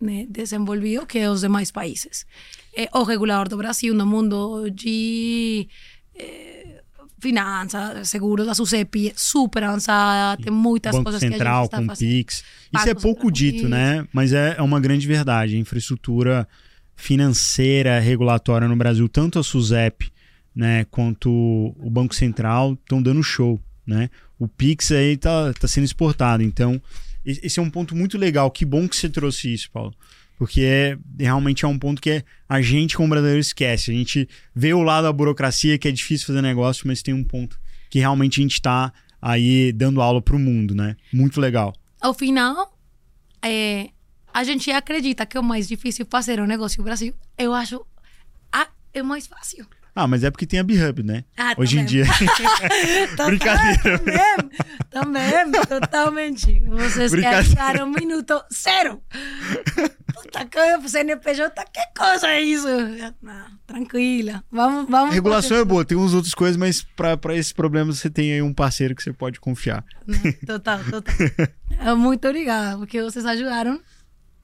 né, 0.00 0.26
desenvolvido 0.28 1.06
que 1.06 1.24
os 1.28 1.42
demais 1.42 1.70
países. 1.70 2.26
É, 2.76 2.88
o 2.92 3.04
regulador 3.04 3.48
do 3.48 3.56
Brasil 3.56 3.94
no 3.94 4.04
mundo 4.04 4.68
de... 4.70 5.68
É, 6.16 6.57
finança, 7.20 8.02
seguros, 8.04 8.48
a 8.48 8.54
SUSEP 8.54 9.12
super 9.16 9.64
avançada, 9.64 10.42
tem 10.42 10.52
muitas 10.52 10.92
Banco 10.92 11.04
coisas 11.04 11.20
Central, 11.20 11.38
que 11.40 11.46
a 11.46 11.58
gente 11.58 11.64
está 11.64 11.78
com 11.78 11.86
fazendo. 11.86 12.08
Pix. 12.08 12.44
Isso 12.74 12.88
é 12.88 12.94
pouco 12.94 13.30
dito, 13.30 13.68
né? 13.68 14.06
Mas 14.12 14.32
é, 14.32 14.56
é 14.58 14.62
uma 14.62 14.80
grande 14.80 15.06
verdade. 15.06 15.56
A 15.56 15.58
infraestrutura 15.58 16.46
financeira, 16.96 17.98
regulatória 18.00 18.66
no 18.66 18.76
Brasil, 18.76 19.08
tanto 19.08 19.38
a 19.38 19.42
SUSEP 19.42 20.10
né, 20.54 20.84
quanto 20.90 21.30
o 21.30 21.88
Banco 21.88 22.14
Central 22.14 22.72
estão 22.72 23.00
dando 23.00 23.22
show, 23.22 23.60
né? 23.86 24.10
O 24.38 24.48
Pix 24.48 24.90
aí 24.90 25.16
tá, 25.16 25.52
tá 25.52 25.68
sendo 25.68 25.84
exportado. 25.84 26.42
Então, 26.42 26.80
esse 27.24 27.58
é 27.60 27.62
um 27.62 27.70
ponto 27.70 27.94
muito 27.94 28.18
legal. 28.18 28.50
Que 28.50 28.64
bom 28.64 28.88
que 28.88 28.96
você 28.96 29.08
trouxe 29.08 29.52
isso, 29.52 29.70
Paulo. 29.70 29.94
Porque 30.38 30.62
é, 30.62 30.96
realmente 31.18 31.64
é 31.64 31.68
um 31.68 31.78
ponto 31.78 32.00
que 32.00 32.24
a 32.48 32.62
gente, 32.62 32.96
como 32.96 33.10
brasileiro, 33.10 33.40
esquece. 33.40 33.90
A 33.90 33.94
gente 33.94 34.28
vê 34.54 34.72
o 34.72 34.82
lado 34.82 35.04
da 35.04 35.12
burocracia, 35.12 35.76
que 35.76 35.88
é 35.88 35.92
difícil 35.92 36.28
fazer 36.28 36.40
negócio, 36.40 36.86
mas 36.86 37.02
tem 37.02 37.12
um 37.12 37.24
ponto 37.24 37.58
que 37.90 37.98
realmente 37.98 38.40
a 38.40 38.42
gente 38.42 38.54
está 38.54 38.92
aí 39.20 39.72
dando 39.72 40.00
aula 40.00 40.22
para 40.22 40.36
o 40.36 40.38
mundo, 40.38 40.74
né? 40.74 40.96
Muito 41.12 41.40
legal. 41.40 41.74
Ao 42.00 42.14
final, 42.14 42.72
é, 43.42 43.90
a 44.32 44.44
gente 44.44 44.70
acredita 44.70 45.26
que 45.26 45.38
o 45.38 45.42
mais 45.42 45.66
difícil 45.66 46.06
fazer 46.08 46.40
um 46.40 46.46
negócio 46.46 46.78
no 46.78 46.84
Brasil, 46.84 47.12
eu 47.36 47.52
acho, 47.52 47.84
ah, 48.52 48.68
é 48.94 49.02
mais 49.02 49.26
fácil. 49.26 49.66
Ah, 50.00 50.06
mas 50.06 50.22
é 50.22 50.30
porque 50.30 50.46
tem 50.46 50.60
a 50.60 50.62
B-Hub, 50.62 51.02
né? 51.02 51.24
Ah, 51.36 51.54
Hoje 51.58 51.76
em 51.76 51.84
também. 51.84 52.04
dia. 52.04 52.04
Brincadeira. 53.26 53.98
Também, 53.98 55.42
também, 55.42 55.62
totalmente. 55.66 56.62
Vocês 56.68 57.12
querem 57.52 57.82
um 57.82 57.90
minuto 57.90 58.40
zero. 58.54 59.02
Puta 60.14 60.46
coisa, 60.46 60.88
CNPJ, 60.88 61.64
que 61.72 61.80
coisa 61.98 62.28
é 62.28 62.40
isso? 62.40 62.68
Não, 63.20 63.46
tranquila. 63.66 64.44
Vamos, 64.52 64.88
vamos. 64.88 65.10
A 65.10 65.14
regulação 65.14 65.56
é 65.56 65.64
boa, 65.64 65.84
tem 65.84 65.98
uns 65.98 66.14
outras 66.14 66.32
coisas, 66.32 66.56
mas 66.56 66.86
para 66.94 67.34
esses 67.34 67.52
problemas 67.52 67.98
você 67.98 68.08
tem 68.08 68.32
aí 68.32 68.40
um 68.40 68.54
parceiro 68.54 68.94
que 68.94 69.02
você 69.02 69.12
pode 69.12 69.40
confiar. 69.40 69.84
Né? 70.06 70.16
Total, 70.46 70.78
total. 70.84 71.12
Muito 71.98 72.28
obrigada, 72.28 72.78
porque 72.78 73.02
vocês 73.02 73.26
ajudaram 73.26 73.80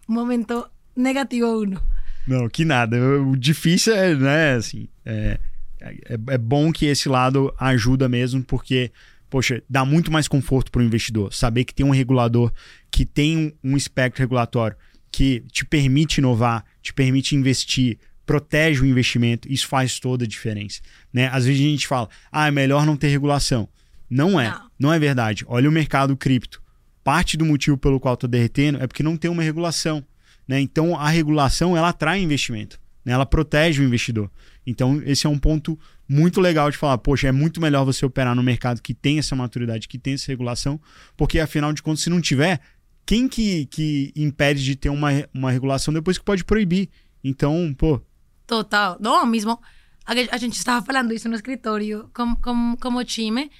momento 0.08 0.68
negativo 0.96 1.46
uno. 1.60 1.80
Não, 2.26 2.48
que 2.48 2.64
nada. 2.64 2.96
O 3.20 3.36
difícil 3.36 3.94
é, 3.94 4.14
né, 4.14 4.54
assim, 4.54 4.88
é, 5.04 5.38
é, 5.80 6.18
é 6.28 6.38
bom 6.38 6.72
que 6.72 6.86
esse 6.86 7.08
lado 7.08 7.54
ajuda 7.58 8.08
mesmo, 8.08 8.42
porque, 8.42 8.90
poxa, 9.28 9.62
dá 9.68 9.84
muito 9.84 10.10
mais 10.10 10.26
conforto 10.26 10.70
para 10.70 10.80
o 10.80 10.84
investidor. 10.84 11.32
Saber 11.32 11.64
que 11.64 11.74
tem 11.74 11.84
um 11.84 11.90
regulador 11.90 12.52
que 12.90 13.04
tem 13.04 13.54
um, 13.62 13.76
espectro 13.76 14.20
regulatório 14.20 14.76
que 15.10 15.44
te 15.52 15.64
permite 15.64 16.18
inovar, 16.18 16.64
te 16.82 16.92
permite 16.92 17.36
investir, 17.36 17.98
protege 18.24 18.80
o 18.82 18.86
investimento, 18.86 19.50
isso 19.50 19.68
faz 19.68 20.00
toda 20.00 20.24
a 20.24 20.28
diferença. 20.28 20.80
Né? 21.12 21.28
Às 21.28 21.44
vezes 21.44 21.60
a 21.60 21.68
gente 21.68 21.86
fala, 21.86 22.08
ah, 22.32 22.48
é 22.48 22.50
melhor 22.50 22.86
não 22.86 22.96
ter 22.96 23.08
regulação. 23.08 23.68
Não 24.08 24.40
é, 24.40 24.48
Não. 24.50 24.70
não 24.78 24.92
é 24.92 24.98
verdade. 24.98 25.44
Olha 25.46 25.68
o 25.68 25.72
mercado 25.72 26.16
cripto. 26.16 26.62
Parte 27.02 27.36
do 27.36 27.44
motivo 27.44 27.76
pelo 27.76 28.00
qual 28.00 28.14
está 28.14 28.26
derretendo 28.26 28.82
é 28.82 28.86
porque 28.86 29.02
não 29.02 29.16
tem 29.16 29.30
uma 29.30 29.42
regulação. 29.42 30.04
Né? 30.46 30.60
Então 30.60 30.98
a 30.98 31.08
regulação 31.08 31.76
ela 31.76 31.88
atrai 31.88 32.20
investimento, 32.20 32.78
né? 33.04 33.12
ela 33.12 33.26
protege 33.26 33.82
o 33.82 33.84
investidor. 33.84 34.30
Então 34.66 35.02
esse 35.04 35.26
é 35.26 35.30
um 35.30 35.38
ponto 35.38 35.78
muito 36.08 36.40
legal 36.40 36.70
de 36.70 36.76
falar, 36.76 36.98
poxa, 36.98 37.28
é 37.28 37.32
muito 37.32 37.60
melhor 37.60 37.84
você 37.84 38.04
operar 38.04 38.34
no 38.34 38.42
mercado 38.42 38.82
que 38.82 38.92
tem 38.92 39.18
essa 39.18 39.34
maturidade, 39.34 39.88
que 39.88 39.98
tem 39.98 40.14
essa 40.14 40.26
regulação, 40.30 40.80
porque 41.16 41.40
afinal 41.40 41.72
de 41.72 41.82
contas, 41.82 42.02
se 42.02 42.10
não 42.10 42.20
tiver, 42.20 42.60
quem 43.06 43.26
que, 43.26 43.66
que 43.66 44.12
impede 44.14 44.62
de 44.62 44.76
ter 44.76 44.90
uma, 44.90 45.10
uma 45.32 45.50
regulação 45.50 45.92
depois 45.94 46.18
que 46.18 46.24
pode 46.24 46.44
proibir? 46.44 46.90
Então, 47.22 47.74
pô, 47.76 48.02
Total. 48.46 48.96
Não, 49.00 49.24
mesmo. 49.26 49.60
A, 50.04 50.36
gente 50.36 50.56
estava 50.56 50.84
falando 50.84 51.14
isso 51.14 51.28
no 51.28 51.34
escritório, 51.34 52.10
com, 52.14 52.36
com, 52.36 52.76
como 52.76 53.04
time. 53.04 53.50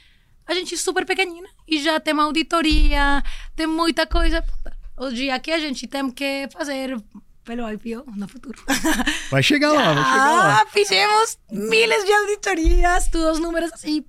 A 0.47 0.53
gente 0.53 0.75
é 0.75 0.77
super 0.77 1.07
pequenina 1.07 1.49
e 1.67 1.83
já 1.83 1.99
tem 1.99 2.13
uma 2.13 2.25
auditoria, 2.25 3.23
tem 3.57 3.67
muita 3.67 4.07
coisa. 4.07 4.45
Dia 5.13 5.39
que 5.41 5.51
a 5.51 5.59
gente 5.59 5.87
tem 5.87 6.11
que 6.11 6.49
fazer 6.53 6.97
pelo 7.45 7.71
IPO 7.71 8.11
no 8.17 8.27
futuro. 8.27 8.59
vai 9.31 9.43
chegar 9.43 9.73
lá, 9.73 9.93
vai 9.93 10.05
chegar 10.05 10.37
lá. 10.37 10.67
Fizemos 10.67 11.39
miles 11.51 12.05
de 12.05 12.13
auditorias, 12.13 13.09
todos 13.09 13.37
os 13.37 13.39
números 13.39 13.73
assim. 13.73 14.05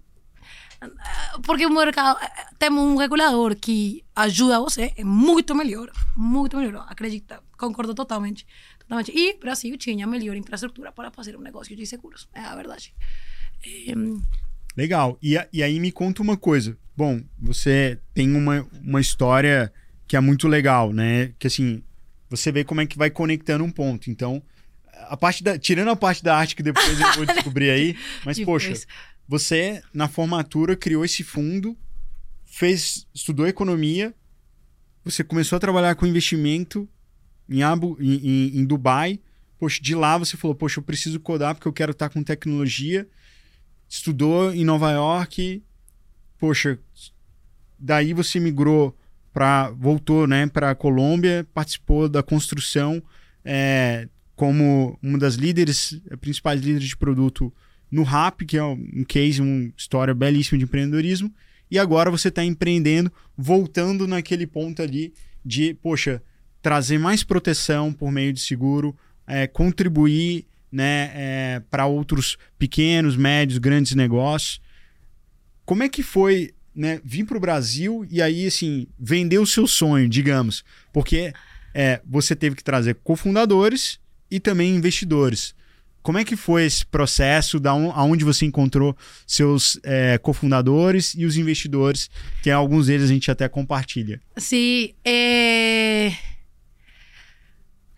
Porque 1.43 1.65
o 1.65 1.69
mercado, 1.69 2.19
temos 2.59 2.83
um 2.83 2.95
regulador 2.95 3.55
que 3.55 4.03
ajuda 4.15 4.59
você, 4.59 4.93
é 4.95 5.03
muito 5.03 5.55
melhor, 5.55 5.89
muito 6.15 6.57
melhor, 6.57 6.85
acredita, 6.87 7.41
concordo 7.57 7.93
totalmente. 7.93 8.45
totalmente. 8.79 9.11
E 9.15 9.37
Brasil 9.39 9.77
tinha 9.77 10.05
melhor 10.05 10.35
infraestrutura 10.35 10.91
para 10.91 11.11
fazer 11.11 11.35
um 11.35 11.41
negócio 11.41 11.75
de 11.75 11.85
seguros, 11.85 12.27
é 12.33 12.41
a 12.41 12.55
verdade. 12.55 12.93
Legal. 14.77 15.17
E, 15.23 15.35
e 15.51 15.63
aí 15.63 15.79
me 15.79 15.91
conta 15.91 16.21
uma 16.21 16.37
coisa. 16.37 16.77
Bom, 16.95 17.21
você 17.39 17.99
tem 18.13 18.35
uma, 18.35 18.67
uma 18.83 19.01
história 19.01 19.73
que 20.07 20.15
é 20.15 20.19
muito 20.19 20.47
legal, 20.47 20.93
né? 20.93 21.33
Que 21.39 21.47
assim, 21.47 21.83
você 22.29 22.51
vê 22.51 22.63
como 22.63 22.81
é 22.81 22.85
que 22.85 22.97
vai 22.97 23.09
conectando 23.09 23.63
um 23.63 23.71
ponto. 23.71 24.09
Então, 24.09 24.41
a 25.07 25.17
parte 25.17 25.43
da, 25.43 25.57
tirando 25.57 25.89
a 25.89 25.95
parte 25.95 26.23
da 26.23 26.35
arte 26.35 26.55
que 26.55 26.63
depois 26.63 26.99
eu 26.99 27.13
vou 27.13 27.25
descobrir 27.33 27.69
aí, 27.69 27.97
mas 28.23 28.37
Depois. 28.37 28.67
poxa, 28.67 28.87
você 29.27 29.81
na 29.93 30.07
formatura 30.07 30.75
criou 30.75 31.03
esse 31.03 31.23
fundo, 31.23 31.77
fez, 32.45 33.07
estudou 33.13 33.47
economia, 33.47 34.13
você 35.03 35.23
começou 35.23 35.57
a 35.57 35.59
trabalhar 35.59 35.95
com 35.95 36.05
investimento 36.05 36.87
em 37.47 37.61
Abu, 37.61 37.97
em, 37.99 38.15
em, 38.15 38.57
em 38.59 38.65
Dubai. 38.65 39.19
Poxa, 39.57 39.79
de 39.81 39.95
lá 39.95 40.17
você 40.17 40.35
falou, 40.35 40.55
poxa, 40.55 40.79
eu 40.79 40.83
preciso 40.83 41.19
codar 41.19 41.55
porque 41.55 41.67
eu 41.67 41.73
quero 41.73 41.91
estar 41.91 42.09
com 42.09 42.23
tecnologia 42.23 43.07
estudou 43.87 44.53
em 44.53 44.65
Nova 44.65 44.91
York, 44.91 45.63
poxa, 46.37 46.79
daí 47.77 48.13
você 48.13 48.39
migrou 48.39 48.97
para 49.35 49.69
voltou, 49.71 50.25
né, 50.25 50.47
para 50.47 50.73
Colômbia, 50.73 51.45
participou 51.53 52.07
da 52.07 52.23
construção 52.23 53.03
é, 53.43 54.07
como 54.33 54.97
uma 55.03 55.17
das 55.17 55.35
líderes, 55.35 55.99
principais 56.21 56.61
líderes 56.61 56.87
de 56.87 56.95
produto 56.95 57.53
no 57.91 58.03
RAP, 58.03 58.43
que 58.43 58.55
é 58.55 58.63
um 58.63 59.03
case, 59.05 59.41
uma 59.41 59.69
história 59.75 60.13
belíssima 60.13 60.57
de 60.57 60.63
empreendedorismo, 60.63 61.29
e 61.69 61.77
agora 61.77 62.09
você 62.09 62.29
está 62.29 62.45
empreendendo, 62.45 63.11
voltando 63.37 64.07
naquele 64.07 64.47
ponto 64.47 64.81
ali 64.81 65.13
de, 65.43 65.73
poxa, 65.73 66.23
trazer 66.61 66.97
mais 66.97 67.21
proteção 67.21 67.91
por 67.91 68.13
meio 68.13 68.31
de 68.31 68.39
seguro, 68.39 68.95
é, 69.27 69.47
contribuir 69.47 70.45
né, 70.71 71.11
é, 71.13 71.61
para 71.69 71.85
outros 71.85 72.37
pequenos, 72.57 73.17
médios, 73.17 73.57
grandes 73.57 73.95
negócios. 73.95 74.61
Como 75.65 75.83
é 75.83 75.89
que 75.89 76.01
foi 76.01 76.53
né, 76.75 76.99
vir 77.03 77.25
para 77.25 77.37
o 77.37 77.39
Brasil 77.39 78.05
e 78.09 78.21
aí, 78.21 78.45
assim, 78.45 78.87
vender 78.99 79.39
o 79.39 79.45
seu 79.45 79.65
sonho, 79.67 80.09
digamos? 80.09 80.63
Porque 80.91 81.33
é, 81.73 82.01
você 82.05 82.35
teve 82.35 82.55
que 82.55 82.63
trazer 82.63 82.95
cofundadores 83.03 83.99
e 84.29 84.39
também 84.39 84.75
investidores. 84.75 85.55
Como 86.05 86.19
é 86.19 86.23
que 86.23 86.35
foi 86.35 86.65
esse 86.65 86.85
processo? 86.85 87.59
Da 87.59 87.73
on, 87.73 87.91
aonde 87.91 88.23
você 88.23 88.45
encontrou 88.45 88.95
seus 89.25 89.79
é, 89.83 90.19
cofundadores 90.19 91.15
e 91.15 91.25
os 91.25 91.35
investidores? 91.35 92.11
Que 92.43 92.51
alguns 92.51 92.85
deles 92.85 93.09
a 93.09 93.13
gente 93.13 93.31
até 93.31 93.49
compartilha. 93.49 94.21
Sim, 94.37 94.93
é... 95.03 96.11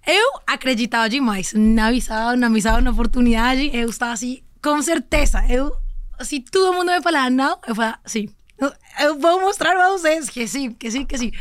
eu 0.08 0.40
acreditava 0.48 1.10
demais 1.10 1.52
na 1.54 1.92
visão, 1.92 2.38
na 2.38 2.48
visão, 2.48 2.80
na 2.80 2.92
oportunidade. 2.92 3.70
Eu 3.74 3.90
estava 3.90 4.14
assim, 4.14 4.42
com 4.64 4.82
certeza. 4.82 5.44
Eu, 5.50 5.76
se 6.22 6.40
todo 6.40 6.74
mundo 6.74 6.90
me 6.92 7.02
falar 7.02 7.30
não, 7.30 7.60
eu 7.68 7.76
falava 7.76 8.00
sim. 8.06 8.30
Eu 9.00 9.20
vou 9.20 9.42
mostrar 9.42 9.72
para 9.72 9.90
vocês 9.92 10.30
que 10.30 10.48
sim, 10.48 10.72
que 10.72 10.90
sim, 10.90 11.06
que 11.06 11.18
sim. 11.18 11.32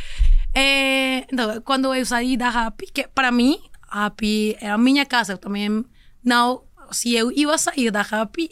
É, 0.55 1.27
então, 1.33 1.61
quando 1.63 1.95
eu 1.95 2.05
saí 2.05 2.37
da 2.37 2.49
Happy, 2.49 2.87
que 2.87 3.07
para 3.09 3.31
mim, 3.31 3.59
Happy 3.89 4.57
era 4.61 4.77
minha 4.79 5.05
casa, 5.05 5.35
eu 5.35 5.39
também 5.39 5.85
não, 6.25 6.63
se 6.91 7.15
eu 7.15 7.31
ia 7.33 7.57
sair 7.59 7.91
da 7.91 8.01
Happy, 8.01 8.51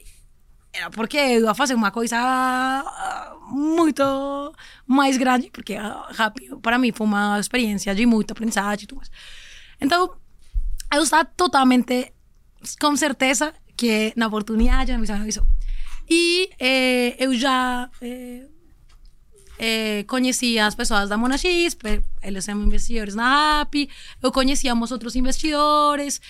era 0.72 0.90
porque 0.90 1.16
eu 1.16 1.44
ia 1.46 1.54
fazer 1.54 1.74
uma 1.74 1.90
coisa 1.90 2.16
muito 3.48 4.52
mais 4.86 5.16
grande, 5.16 5.50
porque 5.50 5.74
a 5.74 6.08
Happy, 6.18 6.50
para 6.60 6.78
mim, 6.78 6.92
foi 6.92 7.06
uma 7.06 7.38
experiência 7.38 7.94
de 7.94 8.06
muito 8.06 8.32
aprendizagem 8.32 8.84
e 8.84 8.86
tudo 8.86 8.98
mais. 8.98 9.10
Então, 9.80 10.14
eu 10.92 11.02
estava 11.02 11.24
totalmente, 11.24 12.12
com 12.80 12.96
certeza, 12.96 13.54
que 13.76 14.12
na 14.16 14.26
oportunidade, 14.26 14.92
na 14.92 14.98
missão, 14.98 15.26
isso. 15.26 15.46
E 16.08 16.50
eh, 16.60 17.16
eu 17.18 17.34
já 17.34 17.88
eh, 18.02 18.46
eh, 19.64 20.04
conhecia 20.06 20.66
as 20.66 20.74
pessoas 20.74 21.08
da 21.08 21.16
Mona 21.16 21.38
X, 21.38 21.76
eles 22.22 22.44
são 22.44 22.62
investidores 22.62 23.14
na 23.14 23.62
API, 23.62 23.88
eu 24.22 24.30
conhecíamos 24.30 24.92
outros 24.92 25.16
investidores, 25.16 26.20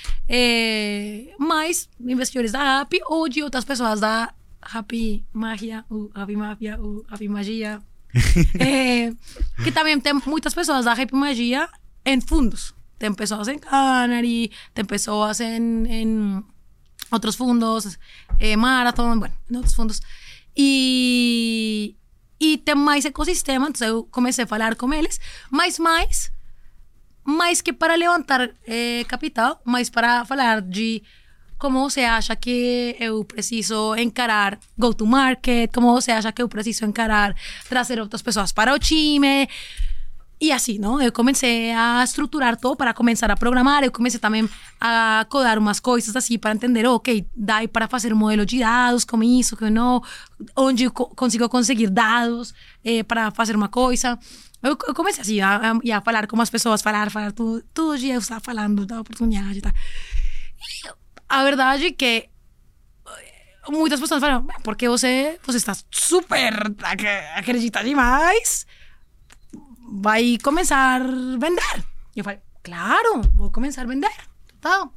mais 1.38 1.88
investidores 2.00 2.52
da 2.52 2.80
API 2.82 3.00
ou 3.06 3.28
de 3.28 3.42
outras 3.42 3.64
pessoas 3.64 3.98
da 4.00 4.32
Happy 4.72 5.24
Magia, 5.32 5.84
o 5.90 6.10
Happy 6.14 6.36
Mafia, 6.36 6.80
o 6.80 7.04
Happy 7.10 7.28
Magia, 7.28 7.82
eh, 8.58 9.12
que 9.62 9.72
também 9.72 10.00
tem 10.00 10.14
muitas 10.26 10.54
pessoas 10.54 10.84
da 10.84 10.92
Happy 10.92 11.14
Magia 11.14 11.68
em 12.04 12.20
fundos. 12.20 12.74
Tem 12.98 13.12
pessoas 13.12 13.48
em 13.48 13.58
Canary, 13.58 14.50
tem 14.72 14.84
pessoas 14.84 15.40
em, 15.40 15.86
em 15.86 16.44
outros 17.10 17.34
fundos, 17.34 17.98
eh, 18.38 18.56
Marathon, 18.56 19.18
bueno, 19.18 19.34
em 19.50 19.56
outros 19.56 19.74
fundos. 19.74 20.00
E, 20.56 21.96
e 22.40 22.58
tem 22.58 22.74
mais 22.74 23.04
ecossistema, 23.04 23.68
então 23.68 23.86
eu 23.86 24.04
comecei 24.04 24.44
a 24.44 24.46
falar 24.46 24.74
com 24.74 24.92
eles, 24.92 25.20
mas 25.50 25.78
mais, 25.78 26.32
mais 27.24 27.60
que 27.60 27.72
para 27.72 27.94
levantar 27.94 28.50
eh, 28.66 29.04
capital, 29.08 29.60
mas 29.64 29.88
para 29.88 30.24
falar 30.24 30.60
de 30.60 31.02
como 31.58 31.88
você 31.88 32.02
acha 32.02 32.36
que 32.36 32.96
eu 33.00 33.24
preciso 33.24 33.94
encarar 33.96 34.58
go-to-market, 34.76 35.70
como 35.72 35.92
você 35.92 36.10
acha 36.10 36.30
que 36.32 36.42
eu 36.42 36.48
preciso 36.48 36.84
encarar 36.84 37.34
trazer 37.68 37.98
outras 38.00 38.20
pessoas 38.20 38.52
para 38.52 38.74
o 38.74 38.78
time, 38.78 39.48
e 40.44 40.52
assim, 40.52 40.78
não? 40.78 41.00
Eu 41.00 41.10
comecei 41.10 41.72
a 41.72 42.02
estruturar 42.04 42.56
todo 42.56 42.76
para 42.76 42.92
começar 42.92 43.30
a 43.30 43.36
programar. 43.36 43.82
Eu 43.82 43.90
comecei 43.90 44.20
também 44.20 44.48
a 44.80 45.24
codar 45.30 45.58
umas 45.58 45.80
coisas 45.80 46.14
assim 46.14 46.38
para 46.38 46.52
entender, 46.52 46.86
ok, 46.86 47.26
dá 47.34 47.66
para 47.66 47.88
fazer 47.88 48.12
um 48.12 48.16
modelo 48.16 48.44
de 48.44 48.58
dados, 48.58 49.04
como 49.04 49.24
isso, 49.24 49.56
que 49.56 49.70
não, 49.70 50.02
onde 50.54 50.90
consigo 50.90 51.48
conseguir 51.48 51.88
dados 51.88 52.52
eh, 52.84 53.02
para 53.02 53.30
fazer 53.30 53.56
uma 53.56 53.68
coisa. 53.68 54.18
Eu, 54.62 54.76
eu 54.86 54.94
comecei 54.94 55.22
assim 55.22 55.40
a, 55.40 55.72
a, 55.72 55.96
a, 55.96 56.00
falar 56.02 56.26
com 56.26 56.40
as 56.40 56.50
pessoas, 56.50 56.82
falar, 56.82 57.10
falar, 57.10 57.32
tudo, 57.32 57.62
todo 57.72 57.98
dia 57.98 58.14
eu 58.14 58.20
estava 58.20 58.40
falando 58.40 58.84
da 58.84 59.00
oportunidade 59.00 59.58
e 59.58 59.62
tal. 59.62 59.72
E 59.72 60.90
a 61.28 61.42
verdade 61.42 61.86
é 61.86 61.90
que 61.90 62.28
muitas 63.68 63.98
pessoas 63.98 64.20
falam, 64.20 64.46
porque 64.62 64.88
você, 64.88 65.38
você 65.42 65.56
está 65.56 65.74
super 65.90 66.54
acredita 67.34 67.82
demais 67.82 68.66
vai 69.92 70.38
começar 70.42 71.00
a 71.00 71.38
vender. 71.38 71.84
Eu 72.16 72.24
falei, 72.24 72.40
claro, 72.62 73.22
vou 73.34 73.50
começar 73.50 73.82
a 73.82 73.86
vender. 73.86 74.12
Total. 74.46 74.92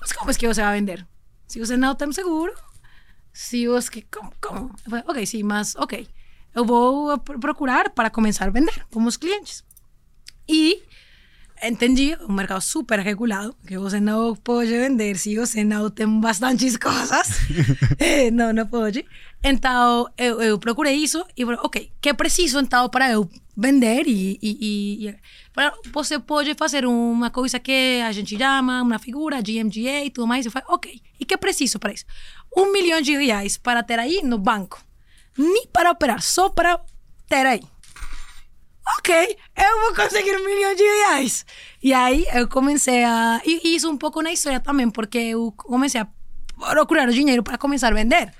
Mas 0.00 0.12
como 0.12 0.30
é 0.30 0.34
que 0.34 0.46
você 0.46 0.62
vai 0.62 0.78
vender? 0.78 1.06
Se 1.46 1.58
você 1.58 1.76
não 1.76 1.94
tem 1.94 2.12
seguro, 2.12 2.52
se 3.32 3.66
você... 3.66 4.02
Como? 4.02 4.32
como? 4.40 4.74
Eu 4.84 4.90
falei, 4.90 5.04
ok, 5.08 5.26
sim, 5.26 5.42
mas 5.42 5.74
ok. 5.76 6.08
Eu 6.54 6.64
vou 6.64 7.18
procurar 7.18 7.90
para 7.90 8.10
começar 8.10 8.46
a 8.46 8.50
vender 8.50 8.86
com 8.90 9.04
os 9.04 9.16
clientes. 9.16 9.64
E 10.48 10.82
entendi 11.62 12.16
um 12.28 12.32
mercado 12.32 12.60
super 12.60 12.98
regulado, 13.00 13.54
que 13.66 13.78
você 13.78 14.00
não 14.00 14.34
pode 14.34 14.70
vender 14.70 15.16
se 15.16 15.36
você 15.36 15.64
não 15.64 15.90
tem 15.90 16.20
bastantes 16.20 16.76
coisas. 16.78 17.28
não, 18.32 18.52
não 18.52 18.66
pode. 18.66 19.04
Então, 19.42 20.08
eu, 20.16 20.40
eu 20.42 20.58
procurei 20.58 20.94
isso 20.94 21.24
e 21.36 21.44
falei, 21.44 21.60
ok, 21.62 21.92
que 22.00 22.14
preciso 22.14 22.58
então 22.58 22.88
para 22.88 23.10
eu 23.10 23.28
vender 23.56 24.06
e, 24.06 24.38
e, 24.42 25.08
e, 25.08 25.14
você 25.92 26.18
pode 26.18 26.54
fazer 26.54 26.84
uma 26.86 27.30
coisa 27.30 27.58
que 27.58 28.00
a 28.04 28.12
gente 28.12 28.36
chama 28.36 28.82
uma 28.82 28.98
figura, 28.98 29.40
GMGA 29.40 30.04
e 30.04 30.10
tudo 30.10 30.26
mais. 30.26 30.46
Eu 30.46 30.52
falei, 30.52 30.68
ok, 30.70 31.00
e 31.18 31.24
que 31.24 31.36
preciso 31.36 31.78
para 31.78 31.92
isso? 31.92 32.04
Um 32.56 32.72
milhão 32.72 33.00
de 33.00 33.16
reais 33.16 33.56
para 33.56 33.82
ter 33.82 33.98
aí 33.98 34.22
no 34.22 34.38
banco. 34.38 34.82
Nem 35.36 35.66
para 35.66 35.90
operar, 35.90 36.20
só 36.20 36.48
para 36.48 36.80
ter 37.28 37.46
aí 37.46 37.62
ok, 38.96 39.36
eu 39.56 39.80
vou 39.80 39.94
conseguir 39.94 40.36
um 40.36 40.44
milhão 40.44 40.74
de 40.74 40.82
reais. 40.82 41.44
E 41.82 41.92
aí 41.92 42.26
eu 42.32 42.48
comecei 42.48 43.04
a. 43.04 43.40
E 43.44 43.74
isso 43.74 43.90
um 43.90 43.96
pouco 43.96 44.22
na 44.22 44.32
história 44.32 44.60
também, 44.60 44.88
porque 44.90 45.18
eu 45.18 45.52
comecei 45.52 46.00
a 46.00 46.08
procurar 46.56 47.10
dinheiro 47.10 47.42
para 47.42 47.58
começar 47.58 47.88
a 47.88 47.94
vender. 47.94 48.32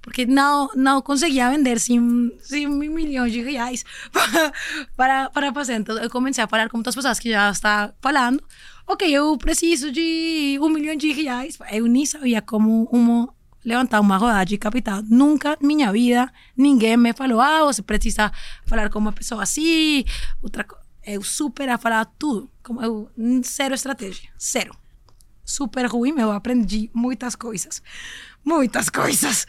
Porque 0.00 0.26
não, 0.26 0.68
não 0.74 1.00
conseguia 1.00 1.48
vender 1.48 1.78
sem, 1.78 2.00
sem 2.40 2.66
um 2.66 2.76
milhão 2.76 3.28
de 3.28 3.40
reais 3.40 3.84
para, 4.96 5.30
para 5.30 5.52
fazer. 5.52 5.74
Então 5.74 5.96
eu 5.96 6.10
comecei 6.10 6.42
a 6.42 6.48
falar 6.48 6.68
com 6.68 6.78
muitas 6.78 6.94
pessoas 6.94 7.20
que 7.20 7.30
já 7.30 7.50
estão 7.50 7.92
falando. 8.00 8.42
Ok, 8.84 9.08
eu 9.08 9.38
preciso 9.38 9.92
de 9.92 10.58
um 10.60 10.68
milhão 10.68 10.96
de 10.96 11.12
reais. 11.12 11.56
Eu 11.70 11.86
nem 11.86 12.04
sabia 12.04 12.42
como 12.42 12.88
uma 12.90 13.32
levantar 13.64 14.00
uma 14.00 14.16
rodada 14.16 14.44
de 14.44 14.58
capital. 14.58 15.02
Nunca 15.02 15.56
na 15.60 15.66
minha 15.66 15.92
vida 15.92 16.32
ninguém 16.56 16.96
me 16.96 17.12
falou, 17.12 17.40
ah, 17.40 17.64
você 17.64 17.82
precisa 17.82 18.32
falar 18.66 18.90
com 18.90 18.98
uma 18.98 19.12
pessoa 19.12 19.42
assim, 19.42 20.04
outra 20.42 20.66
Eu 21.04 21.22
super 21.22 21.68
a 21.68 21.78
falar 21.78 22.04
tudo. 22.18 22.48
Como 22.62 22.80
eu, 22.80 23.10
zero 23.44 23.74
estratégia, 23.74 24.30
zero. 24.40 24.72
Super 25.44 25.86
ruim, 25.86 26.14
eu 26.18 26.30
aprendi 26.30 26.90
muitas 26.94 27.34
coisas. 27.34 27.82
Muitas 28.44 28.88
coisas. 28.88 29.46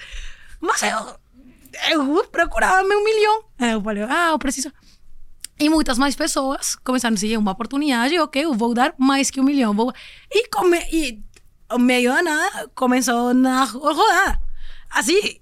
Mas 0.59 0.82
eu, 0.82 1.20
eu 1.91 2.28
procurava 2.32 2.88
meu 2.88 3.03
milhão. 3.03 3.43
Eu 3.59 3.82
falei, 3.82 4.03
ah, 4.03 4.30
eu 4.32 4.39
preciso... 4.39 4.72
E 5.59 5.70
muitas 5.70 5.99
mais 5.99 6.16
pessoas 6.16 6.76
começaram 6.78 7.14
a 7.14 7.16
dizer 7.16 7.38
uma 7.38 7.51
oportunidade, 7.51 8.18
ok, 8.18 8.43
eu 8.43 8.55
vou 8.55 8.74
dar 8.74 8.95
mais 8.97 9.30
que 9.30 9.39
um 9.39 9.43
milhão. 9.43 9.74
Vou... 9.76 9.93
E, 10.32 10.47
come... 10.49 10.80
e 10.91 11.22
meio 11.80 12.11
a 12.11 12.21
nada 12.21 12.69
começou 12.76 13.30
a 13.30 13.63
rodar. 13.63 14.41
Assim. 14.89 15.38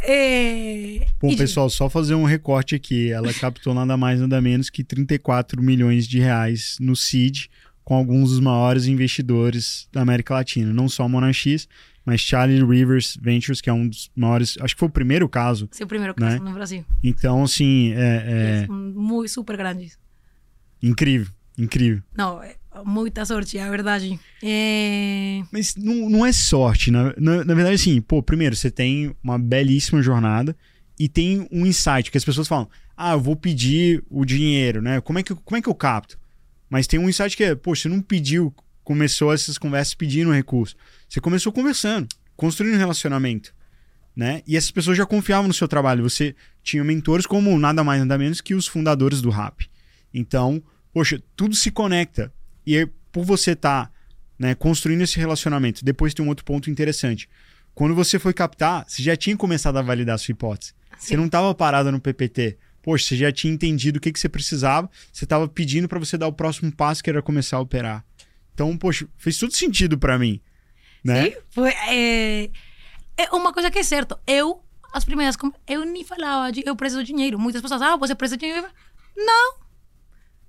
É... 0.00 1.06
Bom, 1.20 1.36
pessoal, 1.36 1.68
só 1.68 1.88
fazer 1.88 2.14
um 2.14 2.24
recorte 2.24 2.74
aqui. 2.74 3.10
Ela 3.10 3.32
captou 3.34 3.74
nada 3.74 3.96
mais, 3.96 4.20
nada 4.20 4.40
menos 4.40 4.70
que 4.70 4.84
34 4.84 5.62
milhões 5.62 6.06
de 6.06 6.20
reais 6.20 6.76
no 6.80 6.94
CID, 6.94 7.50
com 7.84 7.94
alguns 7.94 8.30
dos 8.30 8.40
maiores 8.40 8.86
investidores 8.86 9.88
da 9.92 10.02
América 10.02 10.34
Latina. 10.34 10.72
Não 10.72 10.88
só 10.88 11.04
a 11.04 11.08
Monax, 11.08 11.68
mas 12.04 12.20
Charlie 12.20 12.64
Rivers 12.64 13.18
Ventures, 13.20 13.60
que 13.60 13.68
é 13.68 13.72
um 13.72 13.88
dos 13.88 14.10
maiores. 14.14 14.56
Acho 14.60 14.74
que 14.74 14.78
foi 14.78 14.88
o 14.88 14.92
primeiro 14.92 15.28
caso. 15.28 15.68
O 15.80 15.86
primeiro 15.86 16.14
caso 16.14 16.36
né? 16.36 16.48
no 16.48 16.54
Brasil. 16.54 16.84
Então, 17.02 17.42
assim. 17.42 17.92
É, 17.94 18.64
é... 18.64 18.66
Muito, 18.68 19.30
super 19.30 19.56
grande. 19.56 19.92
Incrível, 20.82 21.32
incrível. 21.58 22.02
Não, 22.16 22.42
é 22.42 22.54
muita 22.84 23.24
sorte, 23.24 23.58
é 23.58 23.62
a 23.62 23.70
verdade. 23.70 24.18
É... 24.42 25.42
Mas 25.52 25.74
não, 25.76 26.08
não 26.08 26.26
é 26.26 26.32
sorte, 26.32 26.90
na, 26.90 27.14
na, 27.16 27.44
na, 27.44 27.54
verdade, 27.54 27.74
assim, 27.74 28.00
pô, 28.00 28.22
primeiro, 28.22 28.56
você 28.56 28.70
tem 28.70 29.14
uma 29.22 29.38
belíssima 29.38 30.02
jornada 30.02 30.56
e 30.98 31.08
tem 31.08 31.46
um 31.50 31.64
insight, 31.64 32.10
que 32.10 32.18
as 32.18 32.24
pessoas 32.24 32.48
falam, 32.48 32.68
ah, 32.96 33.12
eu 33.12 33.20
vou 33.20 33.36
pedir 33.36 34.02
o 34.10 34.24
dinheiro, 34.24 34.82
né? 34.82 35.00
Como 35.00 35.18
é 35.18 35.22
que, 35.22 35.34
como 35.34 35.56
é 35.56 35.62
que 35.62 35.68
eu 35.68 35.74
capto? 35.74 36.18
Mas 36.68 36.86
tem 36.86 36.98
um 36.98 37.08
insight 37.08 37.36
que 37.36 37.44
é, 37.44 37.54
pô, 37.54 37.74
você 37.74 37.88
não 37.88 38.02
pediu, 38.02 38.52
começou 38.82 39.32
essas 39.32 39.56
conversas 39.56 39.94
pedindo 39.94 40.32
recurso. 40.32 40.74
Você 41.08 41.20
começou 41.20 41.52
conversando. 41.52 42.08
construindo 42.36 42.74
um 42.74 42.78
relacionamento, 42.78 43.54
né? 44.14 44.42
E 44.46 44.56
essas 44.56 44.70
pessoas 44.70 44.96
já 44.96 45.06
confiavam 45.06 45.48
no 45.48 45.54
seu 45.54 45.68
trabalho. 45.68 46.02
Você 46.02 46.34
tinha 46.62 46.82
mentores 46.82 47.26
como 47.26 47.58
nada 47.58 47.84
mais 47.84 48.00
nada 48.00 48.18
menos 48.18 48.40
que 48.40 48.54
os 48.54 48.66
fundadores 48.66 49.20
do 49.20 49.30
Rap. 49.30 49.68
Então, 50.12 50.62
poxa, 50.92 51.22
tudo 51.36 51.54
se 51.54 51.70
conecta. 51.70 52.32
E 52.68 52.76
aí, 52.76 52.86
por 53.10 53.24
você 53.24 53.52
estar 53.52 53.86
tá, 53.86 53.92
né, 54.38 54.54
construindo 54.54 55.00
esse 55.00 55.18
relacionamento, 55.18 55.82
depois 55.82 56.12
tem 56.12 56.22
um 56.22 56.28
outro 56.28 56.44
ponto 56.44 56.68
interessante. 56.68 57.26
Quando 57.74 57.94
você 57.94 58.18
foi 58.18 58.34
captar, 58.34 58.84
você 58.86 59.02
já 59.02 59.16
tinha 59.16 59.34
começado 59.34 59.78
a 59.78 59.82
validar 59.82 60.16
a 60.16 60.18
sua 60.18 60.32
hipótese. 60.32 60.74
Sim. 60.98 61.06
Você 61.06 61.16
não 61.16 61.24
estava 61.24 61.54
parada 61.54 61.90
no 61.90 61.98
PPT. 61.98 62.58
Poxa, 62.82 63.06
você 63.06 63.16
já 63.16 63.32
tinha 63.32 63.54
entendido 63.54 63.96
o 63.96 64.00
que, 64.02 64.12
que 64.12 64.20
você 64.20 64.28
precisava, 64.28 64.90
você 65.10 65.24
estava 65.24 65.48
pedindo 65.48 65.88
para 65.88 65.98
você 65.98 66.18
dar 66.18 66.28
o 66.28 66.32
próximo 66.32 66.70
passo, 66.70 67.02
que 67.02 67.08
era 67.08 67.22
começar 67.22 67.56
a 67.56 67.60
operar. 67.60 68.04
Então, 68.52 68.76
poxa, 68.76 69.08
fez 69.16 69.38
tudo 69.38 69.54
sentido 69.54 69.96
para 69.96 70.18
mim. 70.18 70.38
Né? 71.02 71.30
Sim, 71.30 71.36
foi, 71.48 71.70
é, 71.70 72.50
é 73.16 73.30
uma 73.32 73.50
coisa 73.50 73.70
que 73.70 73.78
é 73.78 73.82
certo. 73.82 74.18
Eu, 74.26 74.62
as 74.92 75.06
primeiras, 75.06 75.38
eu 75.66 75.86
nem 75.86 76.04
falava 76.04 76.52
de 76.52 76.62
eu 76.66 76.76
preciso 76.76 77.02
de 77.02 77.14
dinheiro. 77.14 77.38
Muitas 77.38 77.62
pessoas, 77.62 77.80
ah, 77.80 77.96
você 77.96 78.14
precisa 78.14 78.36
de 78.36 78.44
dinheiro. 78.44 78.68
Não, 79.16 79.67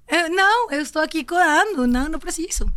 eu, 0.09 0.29
não, 0.29 0.71
eu 0.71 0.81
estou 0.81 1.01
aqui 1.01 1.23
corando, 1.23 1.85
não, 1.87 2.09
não 2.09 2.19
preciso. 2.19 2.71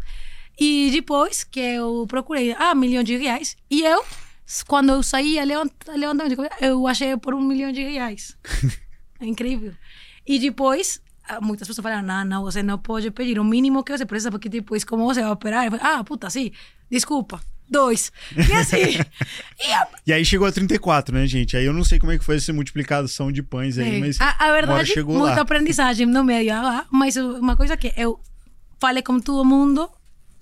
E 0.58 0.90
depois 0.92 1.44
que 1.44 1.60
eu 1.60 2.06
procurei, 2.06 2.54
ah, 2.58 2.74
milhão 2.74 3.02
de 3.02 3.16
reais, 3.16 3.56
e 3.70 3.82
eu, 3.82 4.04
quando 4.66 4.90
eu 4.90 5.02
saía 5.02 5.44
levantando, 5.44 6.34
eu 6.60 6.86
achei 6.86 7.16
por 7.16 7.34
um 7.34 7.40
milhão 7.40 7.72
de 7.72 7.82
reais. 7.82 8.36
é 9.18 9.26
incrível. 9.26 9.72
E 10.26 10.38
depois, 10.38 11.00
ah, 11.24 11.40
muitas 11.40 11.66
pessoas 11.66 11.82
falaram, 11.82 12.06
não, 12.06 12.24
não, 12.24 12.42
você 12.42 12.62
não 12.62 12.78
pode 12.78 13.10
pedir 13.10 13.38
o 13.38 13.44
mínimo 13.44 13.82
que 13.82 13.96
você 13.96 14.04
precisa, 14.04 14.30
porque 14.30 14.48
depois, 14.48 14.84
como 14.84 15.04
você 15.04 15.22
vai 15.22 15.30
operar? 15.30 15.64
Eu 15.64 15.70
falei, 15.72 15.86
ah, 15.86 16.04
puta, 16.04 16.28
sim, 16.28 16.52
desculpa, 16.90 17.40
dois. 17.72 18.12
E 18.36 18.52
assim. 18.52 18.76
e, 19.58 19.72
a... 19.72 19.88
e, 20.06 20.12
aí 20.12 20.24
chegou 20.24 20.46
a 20.46 20.52
34, 20.52 21.14
né, 21.14 21.26
gente? 21.26 21.56
Aí 21.56 21.64
eu 21.64 21.72
não 21.72 21.82
sei 21.82 21.98
como 21.98 22.12
é 22.12 22.18
que 22.18 22.24
foi 22.24 22.36
essa 22.36 22.52
multiplicação 22.52 23.32
de 23.32 23.42
pães 23.42 23.78
aí, 23.78 23.96
é. 23.96 23.98
mas. 23.98 24.20
A, 24.20 24.36
a 24.38 24.52
verdade, 24.52 24.90
chegou 24.90 25.18
muita 25.18 25.36
lá. 25.36 25.42
aprendizagem 25.42 26.06
no 26.06 26.22
meio. 26.22 26.54
Ah, 26.54 26.86
mas 26.90 27.16
uma 27.16 27.56
coisa 27.56 27.76
que 27.76 27.92
eu 27.96 28.20
falei 28.78 29.02
com 29.02 29.18
todo 29.18 29.44
mundo 29.44 29.90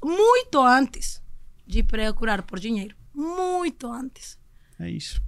muito 0.04 0.60
antes 0.60 1.22
de 1.66 1.82
procurar 1.82 2.42
por 2.42 2.58
dinheiro. 2.58 2.94
Muito 3.14 3.86
antes. 3.90 4.38
É 4.78 4.90
isso. 4.90 5.20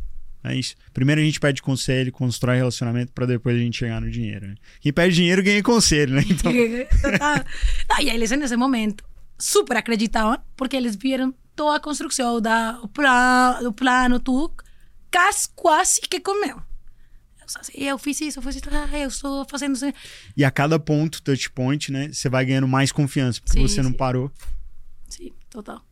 É 0.44 0.56
isso. 0.56 0.74
Primeiro 0.92 1.20
a 1.20 1.24
gente 1.24 1.38
pede 1.38 1.62
conselho, 1.62 2.10
constrói 2.10 2.56
relacionamento 2.56 3.12
para 3.12 3.26
depois 3.26 3.54
a 3.54 3.58
gente 3.60 3.78
chegar 3.78 4.00
no 4.00 4.10
dinheiro. 4.10 4.48
Né? 4.48 4.54
Quem 4.80 4.92
pede 4.92 5.14
dinheiro 5.14 5.42
ganha 5.42 5.62
conselho, 5.62 6.14
né? 6.14 6.24
Então... 6.28 6.50
e 6.50 8.10
aí 8.10 8.10
eles 8.10 8.30
nesse 8.30 8.56
momento 8.56 9.04
super 9.38 9.76
acreditavam 9.76 10.38
porque 10.56 10.76
eles 10.76 10.96
viram 10.96 11.34
toda 11.54 11.76
a 11.76 11.80
construção 11.80 12.40
da, 12.40 12.78
o, 12.82 12.88
plan, 12.88 13.60
o 13.62 13.72
plano, 13.72 14.18
tudo, 14.20 14.54
quase 15.54 16.00
que 16.00 16.20
comeu. 16.20 16.60
Eu 17.74 17.98
fiz 17.98 18.20
isso, 18.20 18.38
eu 18.38 18.42
fiz 18.42 18.56
isso, 18.56 18.68
ah, 18.70 18.98
eu 18.98 19.08
estou 19.08 19.46
fazendo 19.48 19.74
isso. 19.74 19.92
E 20.36 20.44
a 20.44 20.50
cada 20.50 20.78
ponto, 20.78 21.22
touch 21.22 21.50
point, 21.50 21.92
né, 21.92 22.10
você 22.12 22.28
vai 22.28 22.44
ganhando 22.44 22.68
mais 22.68 22.90
confiança, 22.90 23.40
porque 23.40 23.58
sim, 23.58 23.68
você 23.68 23.82
não 23.82 23.92
parou. 23.92 24.30
Sim, 25.08 25.32
total. 25.50 25.84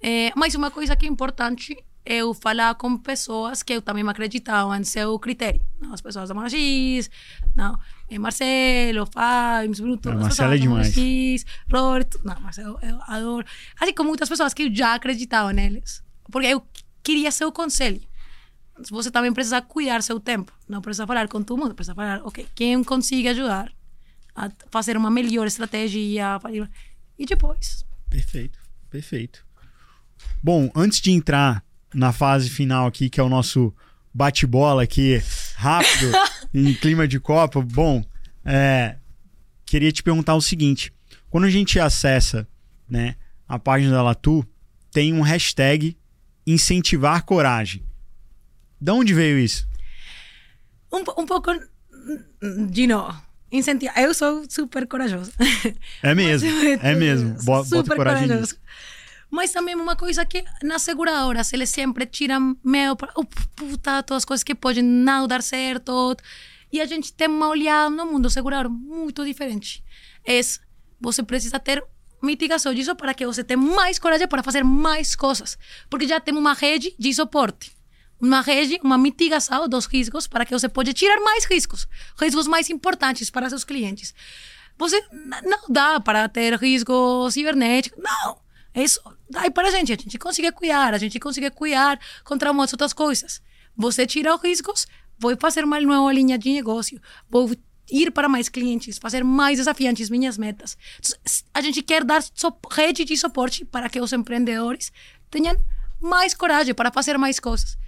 É, 0.00 0.32
mas 0.36 0.54
uma 0.54 0.70
coisa 0.70 0.94
que 0.94 1.06
é 1.06 1.08
importante 1.08 1.76
eu 2.04 2.32
falar 2.32 2.74
com 2.76 2.96
pessoas 2.96 3.62
que 3.62 3.72
eu 3.72 3.82
também 3.82 4.04
me 4.04 4.10
acreditavam 4.10 4.74
em 4.74 4.84
seu 4.84 5.18
critério. 5.18 5.60
Não, 5.80 5.92
as 5.92 6.00
pessoas 6.00 6.28
da 6.28 6.34
Monagis, 6.34 7.10
não, 7.54 7.78
é 8.10 8.18
Marcelo, 8.18 9.06
Fábio, 9.12 9.82
Bruto, 9.82 10.10
não, 10.10 10.20
Marcelo 10.20 10.54
é 10.54 10.58
demais. 10.58 10.96
Monagis, 10.96 11.46
Roberto, 11.70 12.20
não, 12.24 12.40
Marcelo, 12.40 12.78
eu 12.82 12.98
adoro. 13.06 13.46
Assim 13.78 13.92
como 13.92 14.08
muitas 14.08 14.28
pessoas 14.28 14.54
que 14.54 14.62
eu 14.64 14.74
já 14.74 14.94
acreditava 14.94 15.52
neles. 15.52 16.02
Porque 16.30 16.46
eu 16.46 16.62
queria 17.02 17.30
seu 17.30 17.52
conselho. 17.52 18.00
Você 18.90 19.10
também 19.10 19.32
precisa 19.32 19.60
cuidar 19.60 20.02
seu 20.02 20.20
tempo. 20.20 20.52
Não 20.68 20.80
precisa 20.80 21.06
falar 21.06 21.28
com 21.28 21.42
todo 21.42 21.58
mundo, 21.58 21.74
precisa 21.74 21.94
falar, 21.94 22.20
ok, 22.24 22.46
quem 22.54 22.82
consiga 22.84 23.32
ajudar 23.32 23.72
a 24.34 24.50
fazer 24.70 24.96
uma 24.96 25.10
melhor 25.10 25.46
estratégia. 25.46 26.38
E 27.18 27.26
depois. 27.26 27.84
Perfeito, 28.08 28.58
perfeito. 28.88 29.44
Bom, 30.42 30.70
antes 30.74 31.00
de 31.00 31.10
entrar 31.10 31.64
na 31.92 32.12
fase 32.12 32.48
final 32.48 32.86
aqui, 32.86 33.10
que 33.10 33.18
é 33.18 33.22
o 33.22 33.28
nosso 33.28 33.74
bate-bola 34.14 34.82
aqui, 34.84 35.22
rápido, 35.56 36.12
em 36.52 36.74
clima 36.74 37.06
de 37.06 37.20
Copa, 37.20 37.60
bom, 37.60 38.04
é, 38.44 38.96
queria 39.66 39.92
te 39.92 40.02
perguntar 40.02 40.34
o 40.34 40.40
seguinte: 40.40 40.92
quando 41.30 41.44
a 41.44 41.50
gente 41.50 41.78
acessa 41.78 42.46
né, 42.88 43.16
a 43.46 43.58
página 43.58 43.92
da 43.92 44.02
Latu, 44.02 44.46
tem 44.90 45.12
um 45.12 45.20
hashtag 45.20 45.96
incentivar 46.46 47.24
coragem. 47.24 47.84
De 48.80 48.90
onde 48.90 49.12
veio 49.12 49.38
isso? 49.38 49.68
Um, 50.92 51.04
um 51.20 51.26
pouco 51.26 51.50
de 52.70 52.86
novo. 52.86 53.20
Incentivar. 53.50 53.98
Eu 53.98 54.14
sou 54.14 54.44
super 54.48 54.86
corajoso. 54.86 55.32
É 56.02 56.14
mesmo, 56.14 56.48
é 56.82 56.94
mesmo. 56.94 57.34
Bota 57.44 57.68
super 57.68 57.96
coragem 57.96 58.28
corajoso. 58.28 58.52
Nisso. 58.54 58.60
Mas 59.30 59.52
também 59.52 59.74
uma 59.74 59.94
coisa 59.94 60.24
que 60.24 60.44
nas 60.62 60.82
seguradoras 60.82 61.52
eles 61.52 61.68
sempre 61.70 62.06
tiram 62.06 62.56
medo 62.64 62.96
para 62.96 63.12
oh, 63.14 63.24
puta, 63.24 64.02
todas 64.02 64.22
as 64.22 64.24
coisas 64.24 64.42
que 64.42 64.54
podem 64.54 64.82
não 64.82 65.26
dar 65.26 65.42
certo. 65.42 66.16
E 66.72 66.80
a 66.80 66.86
gente 66.86 67.12
tem 67.12 67.28
uma 67.28 67.48
olhada 67.48 67.90
no 67.90 68.06
mundo 68.06 68.30
segurador 68.30 68.70
muito 68.70 69.24
diferente. 69.24 69.84
É, 70.26 70.40
você 71.00 71.22
precisa 71.22 71.58
ter 71.58 71.84
mitigação 72.22 72.74
disso 72.74 72.94
para 72.96 73.14
que 73.14 73.26
você 73.26 73.44
tenha 73.44 73.58
mais 73.58 73.98
coragem 73.98 74.26
para 74.26 74.42
fazer 74.42 74.64
mais 74.64 75.14
coisas. 75.14 75.58
Porque 75.88 76.06
já 76.06 76.20
tem 76.20 76.34
uma 76.34 76.54
rede 76.54 76.94
de 76.98 77.12
suporte. 77.12 77.76
Uma 78.20 78.40
rede, 78.40 78.80
uma 78.82 78.98
mitigação 78.98 79.68
dos 79.68 79.86
riscos 79.86 80.26
para 80.26 80.44
que 80.44 80.52
você 80.52 80.68
possa 80.68 80.92
tirar 80.92 81.20
mais 81.20 81.44
riscos. 81.44 81.86
Riscos 82.18 82.46
mais 82.46 82.68
importantes 82.68 83.30
para 83.30 83.48
seus 83.48 83.64
clientes. 83.64 84.12
Você 84.76 85.02
não 85.44 85.68
dá 85.68 86.00
para 86.00 86.28
ter 86.28 86.54
risco 86.54 87.30
cibernético. 87.30 88.00
Não. 88.00 88.47
Isso 88.74 89.00
dá 89.28 89.50
para 89.50 89.68
a 89.68 89.70
gente. 89.70 89.92
A 89.92 89.96
gente 89.96 90.18
consegue 90.18 90.52
cuidar. 90.52 90.94
A 90.94 90.98
gente 90.98 91.18
consegue 91.18 91.50
cuidar 91.50 91.98
contra 92.24 92.52
muitas 92.52 92.72
outras 92.72 92.92
coisas. 92.92 93.42
Você 93.76 94.06
tira 94.06 94.34
os 94.34 94.42
riscos, 94.42 94.86
vou 95.18 95.36
fazer 95.38 95.64
uma 95.64 95.80
nova 95.80 96.12
linha 96.12 96.36
de 96.36 96.52
negócio. 96.52 97.00
Vou 97.30 97.50
ir 97.90 98.10
para 98.10 98.28
mais 98.28 98.48
clientes, 98.48 98.98
fazer 98.98 99.24
mais 99.24 99.58
desafiantes 99.58 100.10
minhas 100.10 100.36
metas. 100.36 100.76
A 101.54 101.60
gente 101.60 101.82
quer 101.82 102.04
dar 102.04 102.22
rede 102.70 103.04
de 103.04 103.16
suporte 103.16 103.64
para 103.64 103.88
que 103.88 104.00
os 104.00 104.12
empreendedores 104.12 104.92
tenham 105.30 105.56
mais 106.00 106.34
coragem 106.34 106.74
para 106.74 106.90
fazer 106.90 107.16
mais 107.18 107.40
coisas. 107.40 107.78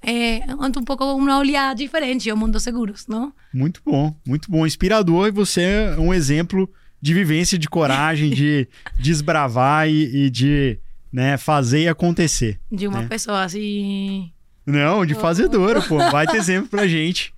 É 0.00 0.40
um 0.54 0.84
pouco 0.84 1.04
uma 1.04 1.38
olhada 1.38 1.74
diferente 1.74 2.30
ao 2.30 2.36
mundo 2.36 2.60
seguros, 2.60 3.06
não? 3.06 3.32
Muito 3.52 3.80
bom, 3.84 4.14
muito 4.26 4.50
bom, 4.50 4.66
inspirador 4.66 5.28
e 5.28 5.32
você 5.32 5.62
é 5.62 5.98
um 5.98 6.14
exemplo 6.14 6.72
de 7.00 7.14
vivência, 7.14 7.58
de 7.58 7.68
coragem, 7.68 8.30
de 8.30 8.68
desbravar 8.98 9.88
e, 9.88 10.26
e 10.26 10.30
de 10.30 10.78
né, 11.12 11.36
fazer 11.36 11.82
e 11.82 11.88
acontecer. 11.88 12.58
De 12.70 12.86
uma 12.86 13.02
né? 13.02 13.08
pessoa 13.08 13.42
assim. 13.42 14.32
Não, 14.66 15.06
de 15.06 15.14
fazedora, 15.14 15.80
pô. 15.80 15.98
Vai 16.10 16.26
ter 16.26 16.36
exemplo 16.36 16.68
pra 16.68 16.86
gente. 16.86 17.32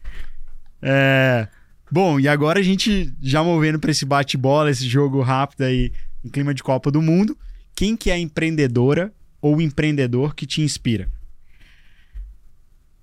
É... 0.83 1.47
Bom, 1.91 2.21
e 2.21 2.29
agora 2.29 2.61
a 2.61 2.63
gente 2.63 3.13
já 3.21 3.43
movendo 3.43 3.79
para 3.79 3.91
esse 3.91 4.05
bate-bola, 4.05 4.71
esse 4.71 4.89
jogo 4.89 5.21
rápido 5.23 5.63
aí 5.63 5.93
em 6.25 6.29
clima 6.29 6.55
de 6.55 6.63
Copa 6.63 6.91
do 6.91 7.03
Mundo. 7.03 7.37
Quem 7.75 7.97
que 7.97 8.11
é 8.11 8.15
a 8.15 8.19
empreendedora 8.19 9.13
ou 9.41 9.61
empreendedor 9.61 10.35
que 10.35 10.47
te 10.47 10.61
inspira? 10.61 11.09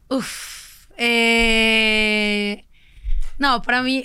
Uf, 0.10 0.88
é... 0.98 2.60
Não, 3.38 3.60
para 3.60 3.84
mim, 3.84 4.04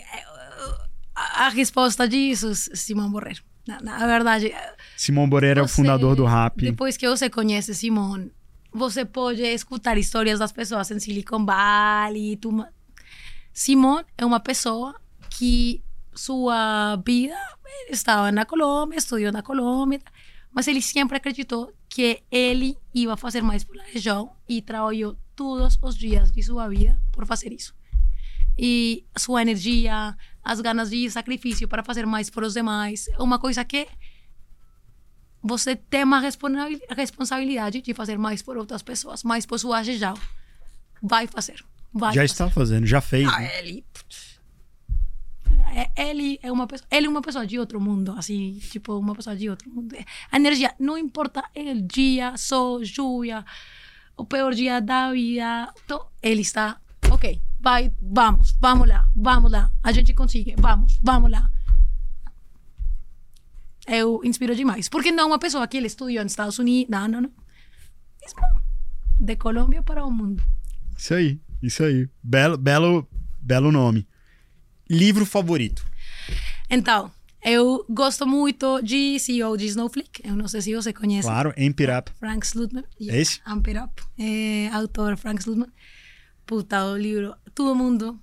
a, 1.15 1.49
resposta 1.49 2.09
disso, 2.09 2.55
Simão 2.55 3.11
Borreiro. 3.11 3.43
Na, 3.67 3.81
na 3.81 4.07
verdade. 4.07 4.53
Simão 4.97 5.29
Borreiro 5.29 5.61
é 5.61 5.63
o 5.63 5.69
fundador 5.69 6.17
do 6.17 6.25
rap. 6.25 6.61
Depois 6.61 6.97
que 6.97 7.09
você 7.09 7.31
conhece 7.31 7.75
Simão, 7.75 8.31
você 8.73 9.05
pode 9.05 9.43
escutar 9.43 9.99
histórias 9.99 10.39
das 10.39 10.53
pessoas 10.53 10.91
em 10.91 10.99
Silicon 10.99 11.45
Valley. 11.45 12.37
Tu... 12.37 12.51
Simão 13.53 14.05
é 14.17 14.25
uma 14.25 14.41
pessoa 14.41 14.95
que 15.31 15.83
sua 16.15 16.97
vida 17.05 17.37
estava 17.91 18.33
na 18.33 18.45
Colômbia, 18.45 18.99
estudou 18.99 19.33
na 19.33 19.43
Colômbia, 19.43 20.01
mas 20.53 20.69
ele 20.69 20.83
sempre 20.83 21.17
acreditou 21.17 21.73
que 21.89 22.23
ele 22.31 22.77
ia 22.95 23.17
fazer 23.17 23.43
mais 23.43 23.65
pela 23.65 23.83
região 23.85 24.33
e 24.49 24.63
trabalhou 24.63 25.17
todos 25.37 25.79
os 25.83 25.97
dias 25.97 26.31
de 26.31 26.43
sua 26.43 26.69
vida 26.69 26.99
por 27.13 27.27
fazer 27.27 27.53
isso. 27.53 27.75
E 28.59 29.05
sua 29.17 29.43
energia, 29.43 30.17
as 30.45 30.61
ganas 30.61 30.91
de 30.91 31.09
sacrifício 31.11 31.69
para 31.69 31.83
fazer 31.83 32.07
mais 32.07 32.29
por 32.31 32.43
os 32.43 32.55
demais. 32.55 33.09
É 33.09 33.23
uma 33.23 33.39
coisa 33.39 33.65
que 33.65 33.87
você 35.43 35.75
tem 35.75 36.05
uma 36.05 36.21
responsabilidade 36.21 37.83
de 37.83 37.95
fazer 37.95 38.17
mais 38.17 38.43
por 38.43 38.57
outras 38.57 38.83
pessoas, 38.83 39.23
mais 39.23 39.45
por 39.45 39.59
sua 39.59 39.81
região. 39.81 40.15
Vai 41.03 41.27
fazer. 41.27 41.65
Vai 41.93 42.15
já 42.15 42.23
fazer. 42.23 42.33
está 42.33 42.51
fazendo, 42.51 42.87
já 42.87 43.01
fez. 43.01 43.29
Ah, 43.29 43.41
né? 43.41 43.59
ele, 43.59 43.85
é, 45.75 46.11
ele 46.11 46.39
é 46.43 46.51
uma 46.51 46.67
pessoa, 46.67 46.87
ele 46.91 47.07
é 47.07 47.11
uma 47.11 47.23
pessoa 47.23 47.47
de 47.47 47.59
outro 47.59 47.81
mundo, 47.81 48.15
assim, 48.17 48.59
tipo 48.71 48.97
uma 48.97 49.15
pessoa 49.15 49.35
de 49.35 49.51
outro 49.51 49.69
mundo. 49.69 49.95
A 50.31 50.37
energia, 50.37 50.75
não 50.79 50.97
importa 50.97 51.43
o 51.57 51.83
dia, 51.83 52.37
sol, 52.37 52.85
chuva, 52.85 53.45
o 54.17 54.25
pior 54.25 54.55
dia 54.55 54.81
da 54.81 55.13
vida. 55.13 55.73
Então, 55.85 56.07
ele 56.23 56.43
está, 56.43 56.81
ok, 57.11 57.41
vai, 57.63 57.93
vamos, 58.01 58.57
vamos 58.61 58.89
lá, 58.89 59.09
vamos 59.15 59.51
lá, 59.51 59.71
a 59.83 59.93
gente 59.93 60.13
consegue, 60.13 60.55
vamos, 60.59 60.99
vamos 61.03 61.31
lá. 61.31 61.49
Eu 63.87 64.21
inspiro 64.25 64.55
demais. 64.55 64.89
Porque 64.89 65.11
não 65.11 65.29
uma 65.29 65.39
pessoa 65.39 65.67
que 65.67 65.77
ele 65.77 65.87
estudou 65.87 66.23
nos 66.23 66.33
Estados 66.33 66.59
Unidos, 66.59 66.91
não, 66.91 67.09
não, 67.09 67.21
não. 67.23 67.33
De 69.19 69.37
Colômbia 69.37 69.83
para 69.83 70.05
o 70.05 70.11
mundo. 70.11 70.43
Isso 70.97 71.15
aí, 71.15 71.41
isso 71.63 71.83
aí. 71.83 72.09
Belo, 72.23 72.57
belo, 72.57 73.09
belo 73.41 73.73
nome. 73.73 74.07
Livro 74.89 75.27
favorito? 75.27 75.85
Então, 76.71 77.11
eu 77.45 77.85
gosto 77.89 78.25
muito 78.27 78.81
de 78.83 79.19
CEO 79.19 79.57
de 79.57 79.67
Snowflake. 79.67 80.23
Eu 80.25 80.37
não 80.37 80.47
sei 80.47 80.63
se 80.63 80.75
você 80.75 80.93
conhece. 80.93 81.27
Claro, 81.27 81.53
Amp 81.59 81.81
It 81.81 81.91
Up. 81.91 82.13
Frank 82.21 82.47
Slutman. 82.47 82.85
Yeah, 83.01 83.21
Esse? 83.21 83.41
Amp 83.45 83.67
It 83.67 83.81
Up. 83.81 84.03
É, 84.17 84.69
autor 84.69 85.17
Frank 85.17 85.41
Slutman. 85.41 85.73
Puta, 86.53 86.85
o 86.85 86.99
livro. 86.99 87.35
Todo 87.55 87.75
mundo 87.75 88.21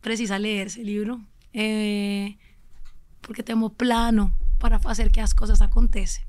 precisa 0.00 0.36
ler 0.36 0.68
esse 0.68 0.80
livro. 0.84 1.20
É, 1.52 2.32
porque 3.20 3.42
temos 3.42 3.72
plano 3.76 4.32
para 4.56 4.78
fazer 4.78 5.10
que 5.10 5.18
as 5.18 5.32
coisas 5.32 5.60
aconteçam. 5.60 6.22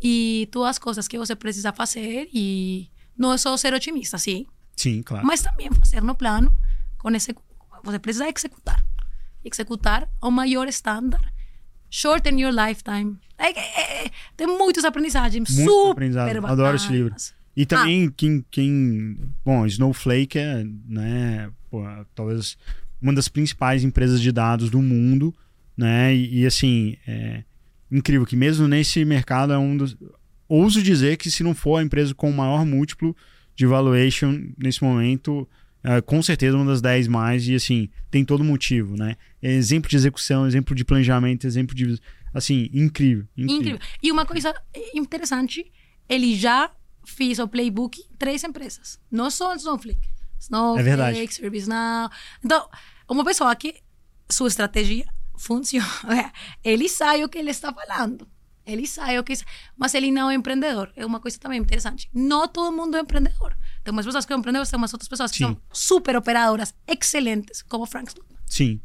E 0.00 0.48
todas 0.50 0.70
as 0.70 0.78
coisas 0.78 1.06
que 1.06 1.18
você 1.18 1.36
precisa 1.36 1.74
fazer 1.74 2.30
e 2.32 2.90
não 3.14 3.34
é 3.34 3.36
só 3.36 3.54
ser 3.58 3.74
otimista, 3.74 4.16
sim. 4.16 4.46
Sim, 4.74 5.02
claro. 5.02 5.26
Mas 5.26 5.42
também 5.42 5.70
fazer 5.70 6.02
no 6.02 6.14
plano 6.14 6.50
com 6.96 7.10
esse 7.10 7.36
você 7.84 7.98
precisa 7.98 8.26
executar. 8.26 8.82
Executar 9.44 10.08
ao 10.22 10.30
maior 10.30 10.66
estándar. 10.68 11.20
Shorten 11.90 12.40
your 12.40 12.50
lifetime. 12.50 13.18
É, 13.36 13.50
é, 13.50 14.06
é, 14.06 14.10
tem 14.34 14.46
muitos 14.46 14.86
aprendizagens 14.86 15.50
Muito 15.50 15.70
super 15.70 15.92
aprendizado. 15.92 16.26
bacanas. 16.28 16.50
Adoro 16.50 16.76
esse 16.76 16.88
livro. 16.88 17.14
E 17.56 17.64
também 17.64 18.10
quem, 18.10 18.44
quem. 18.50 19.16
Bom, 19.44 19.64
Snowflake 19.64 20.38
é, 20.38 20.62
né, 20.86 21.50
pô, 21.70 21.82
talvez 22.14 22.58
uma 23.00 23.14
das 23.14 23.28
principais 23.28 23.82
empresas 23.82 24.20
de 24.20 24.30
dados 24.30 24.68
do 24.68 24.82
mundo, 24.82 25.34
né? 25.76 26.14
E, 26.14 26.40
e, 26.40 26.46
assim, 26.46 26.96
é 27.06 27.44
incrível 27.90 28.26
que 28.26 28.36
mesmo 28.36 28.68
nesse 28.68 29.04
mercado 29.04 29.52
é 29.52 29.58
um 29.58 29.76
dos. 29.76 29.96
Ouso 30.48 30.82
dizer 30.82 31.16
que 31.16 31.30
se 31.30 31.42
não 31.42 31.54
for 31.54 31.78
a 31.78 31.82
empresa 31.82 32.14
com 32.14 32.30
o 32.30 32.34
maior 32.34 32.64
múltiplo 32.64 33.16
de 33.54 33.66
valuation 33.66 34.48
nesse 34.56 34.84
momento, 34.84 35.48
é, 35.82 36.00
com 36.00 36.22
certeza 36.22 36.56
uma 36.56 36.66
das 36.66 36.80
10 36.80 37.08
mais, 37.08 37.48
e 37.48 37.54
assim, 37.54 37.88
tem 38.10 38.24
todo 38.24 38.44
motivo, 38.44 38.96
né? 38.96 39.16
É 39.42 39.50
exemplo 39.50 39.88
de 39.88 39.96
execução, 39.96 40.46
exemplo 40.46 40.74
de 40.74 40.84
planejamento, 40.84 41.46
exemplo 41.46 41.74
de. 41.74 41.98
Assim, 42.34 42.68
incrível. 42.72 43.24
Incrível. 43.36 43.60
Incrível. 43.60 43.80
E 44.02 44.12
uma 44.12 44.26
coisa 44.26 44.54
interessante, 44.94 45.64
ele 46.08 46.34
já 46.34 46.70
fez 47.06 47.38
o 47.38 47.48
playbook 47.48 48.00
em 48.00 48.16
três 48.16 48.42
empresas. 48.44 48.98
Não 49.10 49.30
só 49.30 49.54
Snowflake. 49.54 50.08
Snowflake, 50.38 50.80
É 50.80 50.82
verdade. 50.82 51.32
ServiceNow. 51.34 52.10
Então, 52.44 52.68
uma 53.08 53.24
pessoa 53.24 53.54
que 53.56 53.82
sua 54.30 54.48
estratégia 54.48 55.06
funciona. 55.38 55.86
Ele 56.62 56.88
sabe 56.88 57.24
o 57.24 57.28
que 57.28 57.38
ele 57.38 57.50
está 57.50 57.72
falando. 57.72 58.28
Ele 58.64 58.86
sabe 58.86 59.18
o 59.18 59.22
que... 59.22 59.34
Mas 59.76 59.94
ele 59.94 60.10
não 60.10 60.28
é 60.28 60.34
empreendedor. 60.34 60.92
É 60.96 61.06
uma 61.06 61.20
coisa 61.20 61.38
também 61.38 61.60
interessante. 61.60 62.10
Não 62.12 62.48
todo 62.48 62.74
mundo 62.74 62.96
é 62.96 63.00
empreendedor. 63.00 63.56
Tem 63.84 63.92
umas 63.92 64.04
pessoas 64.04 64.24
que 64.24 64.32
são 64.32 64.40
empreendedores, 64.40 64.68
tem 64.70 64.76
umas 64.76 64.92
outras 64.92 65.08
pessoas 65.08 65.30
que 65.30 65.38
Sim. 65.38 65.44
são 65.44 65.56
super 65.72 66.16
operadoras, 66.16 66.74
excelentes, 66.84 67.62
como 67.62 67.86
Frank 67.86 68.08
Slutman. 68.10 68.40
Sim. 68.44 68.80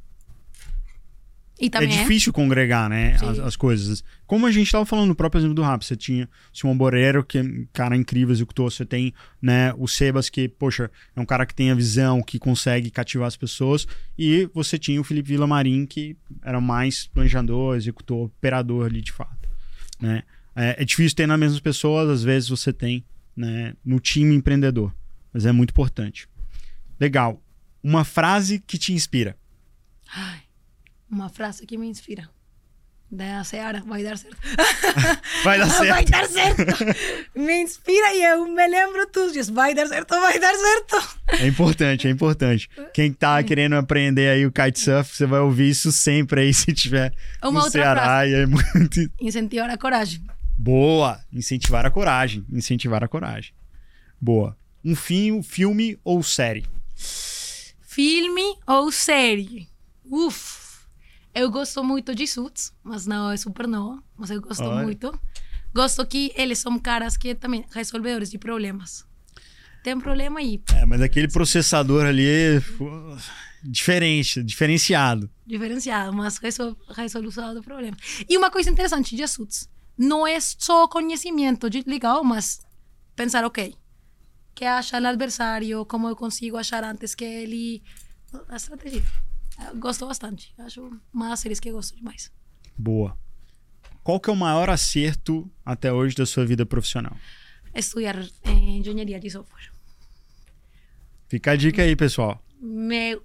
Também 1.69 1.97
é 1.97 2.01
difícil 2.01 2.33
congregar, 2.33 2.89
né, 2.89 3.15
as, 3.21 3.39
as 3.39 3.55
coisas. 3.55 4.03
Como 4.25 4.45
a 4.45 4.51
gente 4.51 4.65
estava 4.65 4.85
falando 4.85 5.09
no 5.09 5.15
próprio 5.15 5.39
exemplo 5.39 5.55
do 5.55 5.61
Rap, 5.61 5.83
você 5.83 5.95
tinha 5.95 6.27
o 6.53 6.57
Simão 6.57 6.77
Borero, 6.77 7.23
que 7.23 7.37
é 7.37 7.41
um 7.41 7.67
cara 7.71 7.95
incrível, 7.95 8.33
executor, 8.33 8.71
você 8.71 8.85
tem, 8.85 9.13
né, 9.41 9.73
o 9.77 9.87
Sebas, 9.87 10.29
que, 10.29 10.47
poxa, 10.47 10.89
é 11.15 11.19
um 11.19 11.25
cara 11.25 11.45
que 11.45 11.53
tem 11.53 11.71
a 11.71 11.75
visão, 11.75 12.21
que 12.21 12.39
consegue 12.39 12.89
cativar 12.89 13.27
as 13.27 13.37
pessoas, 13.37 13.87
e 14.17 14.49
você 14.53 14.77
tinha 14.77 14.99
o 14.99 15.03
Felipe 15.03 15.29
Villamarim, 15.29 15.85
que 15.85 16.15
era 16.43 16.59
mais 16.59 17.07
planejador, 17.07 17.75
executor, 17.75 18.25
operador 18.25 18.85
ali, 18.85 19.01
de 19.01 19.11
fato, 19.11 19.49
né. 19.99 20.23
É, 20.55 20.81
é 20.81 20.85
difícil 20.85 21.15
ter 21.15 21.27
nas 21.27 21.39
mesmas 21.39 21.59
pessoas, 21.59 22.09
às 22.09 22.23
vezes 22.23 22.49
você 22.49 22.73
tem, 22.73 23.03
né, 23.35 23.73
no 23.85 23.99
time 23.99 24.35
empreendedor, 24.35 24.93
mas 25.33 25.45
é 25.45 25.51
muito 25.51 25.71
importante. 25.71 26.27
Legal. 26.99 27.41
Uma 27.83 28.03
frase 28.03 28.59
que 28.59 28.77
te 28.77 28.93
inspira. 28.93 29.35
Ai, 30.13 30.41
uma 31.11 31.29
frase 31.29 31.65
que 31.65 31.77
me 31.77 31.87
inspira. 31.87 32.27
Da 33.13 33.43
Seara, 33.43 33.83
vai 33.85 34.03
dar 34.03 34.17
certo. 34.17 34.37
Vai 35.43 35.59
dar 35.59 35.67
certo. 35.69 35.89
Vai 35.89 36.05
dar 36.05 36.25
certo. 36.29 36.85
me 37.35 37.61
inspira 37.61 38.13
e 38.13 38.23
eu 38.23 38.47
me 38.47 38.65
lembro 38.69 39.05
todos 39.07 39.27
os 39.27 39.33
dias. 39.33 39.49
Vai 39.49 39.73
dar 39.75 39.85
certo, 39.87 40.11
vai 40.11 40.39
dar 40.39 40.55
certo. 40.55 41.19
É 41.27 41.45
importante, 41.45 42.07
é 42.07 42.09
importante. 42.09 42.69
Quem 42.93 43.11
tá 43.11 43.43
querendo 43.43 43.75
aprender 43.75 44.29
aí 44.29 44.45
o 44.45 44.51
kitesurf, 44.51 45.13
você 45.13 45.25
vai 45.25 45.41
ouvir 45.41 45.69
isso 45.71 45.91
sempre 45.91 46.39
aí 46.39 46.53
se 46.55 46.71
tiver 46.73 47.13
Uma 47.43 47.51
no 47.51 47.57
outra 47.65 47.81
Ceará. 47.81 48.01
frase. 48.01 48.33
É 48.33 48.45
muito... 48.45 49.11
Incentivar 49.19 49.69
a 49.69 49.77
coragem. 49.77 50.23
Boa! 50.57 51.19
Incentivar 51.33 51.85
a 51.85 51.91
coragem. 51.91 52.45
Incentivar 52.49 53.03
a 53.03 53.09
coragem. 53.09 53.51
Boa. 54.21 54.55
Um 54.85 54.95
fim, 54.95 55.43
filme 55.43 55.99
ou 56.05 56.23
série? 56.23 56.65
Filme 57.81 58.55
ou 58.65 58.89
série? 58.89 59.67
Uf. 60.05 60.60
Eu 61.33 61.49
gosto 61.49 61.83
muito 61.83 62.13
de 62.13 62.27
Suits, 62.27 62.73
mas 62.83 63.05
não 63.05 63.31
é 63.31 63.37
super 63.37 63.67
nova, 63.67 64.03
mas 64.17 64.29
eu 64.29 64.41
gosto 64.41 64.63
Olha. 64.63 64.83
muito. 64.83 65.17
Gosto 65.73 66.05
que 66.05 66.33
eles 66.35 66.59
são 66.59 66.77
caras 66.77 67.15
que 67.15 67.33
também 67.33 67.65
resolvedores 67.71 68.29
de 68.29 68.37
problemas. 68.37 69.05
Tem 69.83 69.97
problema 69.99 70.39
aí, 70.39 70.61
É, 70.75 70.85
mas 70.85 71.01
aquele 71.01 71.27
processador 71.27 72.05
ali, 72.05 72.61
pô, 72.77 72.87
diferente, 73.63 74.43
diferenciado. 74.43 75.29
diferenciado, 75.45 76.13
mas 76.13 76.37
resol 76.37 76.75
resolução 76.89 77.53
do 77.55 77.63
problema. 77.63 77.97
E 78.29 78.37
uma 78.37 78.51
coisa 78.51 78.69
interessante 78.69 79.15
de 79.15 79.25
Suits, 79.27 79.69
não 79.97 80.27
é 80.27 80.39
só 80.39 80.87
conhecimento 80.87 81.69
de 81.69 81.83
legal, 81.87 82.23
mas 82.23 82.59
pensar, 83.15 83.43
ok, 83.45 83.73
que 84.53 84.65
acha 84.65 84.99
o 84.99 85.07
adversário, 85.07 85.85
como 85.85 86.09
eu 86.09 86.15
consigo 86.15 86.57
achar 86.57 86.83
antes 86.83 87.15
que 87.15 87.23
ele... 87.23 87.81
A 88.49 88.57
estratégia. 88.57 89.03
Gosto 89.75 90.05
bastante. 90.07 90.53
Acho 90.57 90.89
uma 91.13 91.29
das 91.29 91.39
séries 91.39 91.59
que 91.59 91.69
eu 91.69 91.73
gosto 91.73 91.95
demais. 91.95 92.31
Boa. 92.77 93.17
Qual 94.03 94.19
que 94.19 94.29
é 94.29 94.33
o 94.33 94.35
maior 94.35 94.69
acerto 94.69 95.49
até 95.65 95.93
hoje 95.93 96.15
da 96.15 96.25
sua 96.25 96.45
vida 96.45 96.65
profissional? 96.65 97.15
Estudar 97.73 98.17
eh, 98.43 98.51
engenharia 98.51 99.19
de 99.19 99.29
software. 99.29 99.71
Fica 101.27 101.51
a 101.51 101.55
dica 101.55 101.83
aí, 101.83 101.95
pessoal. 101.95 102.43
Meu, 102.59 103.23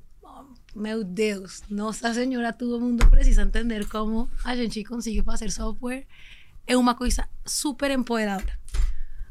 meu 0.75 1.03
Deus, 1.03 1.63
Nossa 1.69 2.13
Senhora, 2.13 2.53
todo 2.53 2.81
mundo 2.81 3.09
precisa 3.09 3.43
entender 3.43 3.89
como 3.89 4.31
a 4.45 4.55
gente 4.55 4.85
consegue 4.85 5.23
fazer 5.23 5.51
software. 5.51 6.07
É 6.67 6.77
uma 6.77 6.95
coisa 6.95 7.29
super 7.45 7.91
empoderadora. 7.91 8.59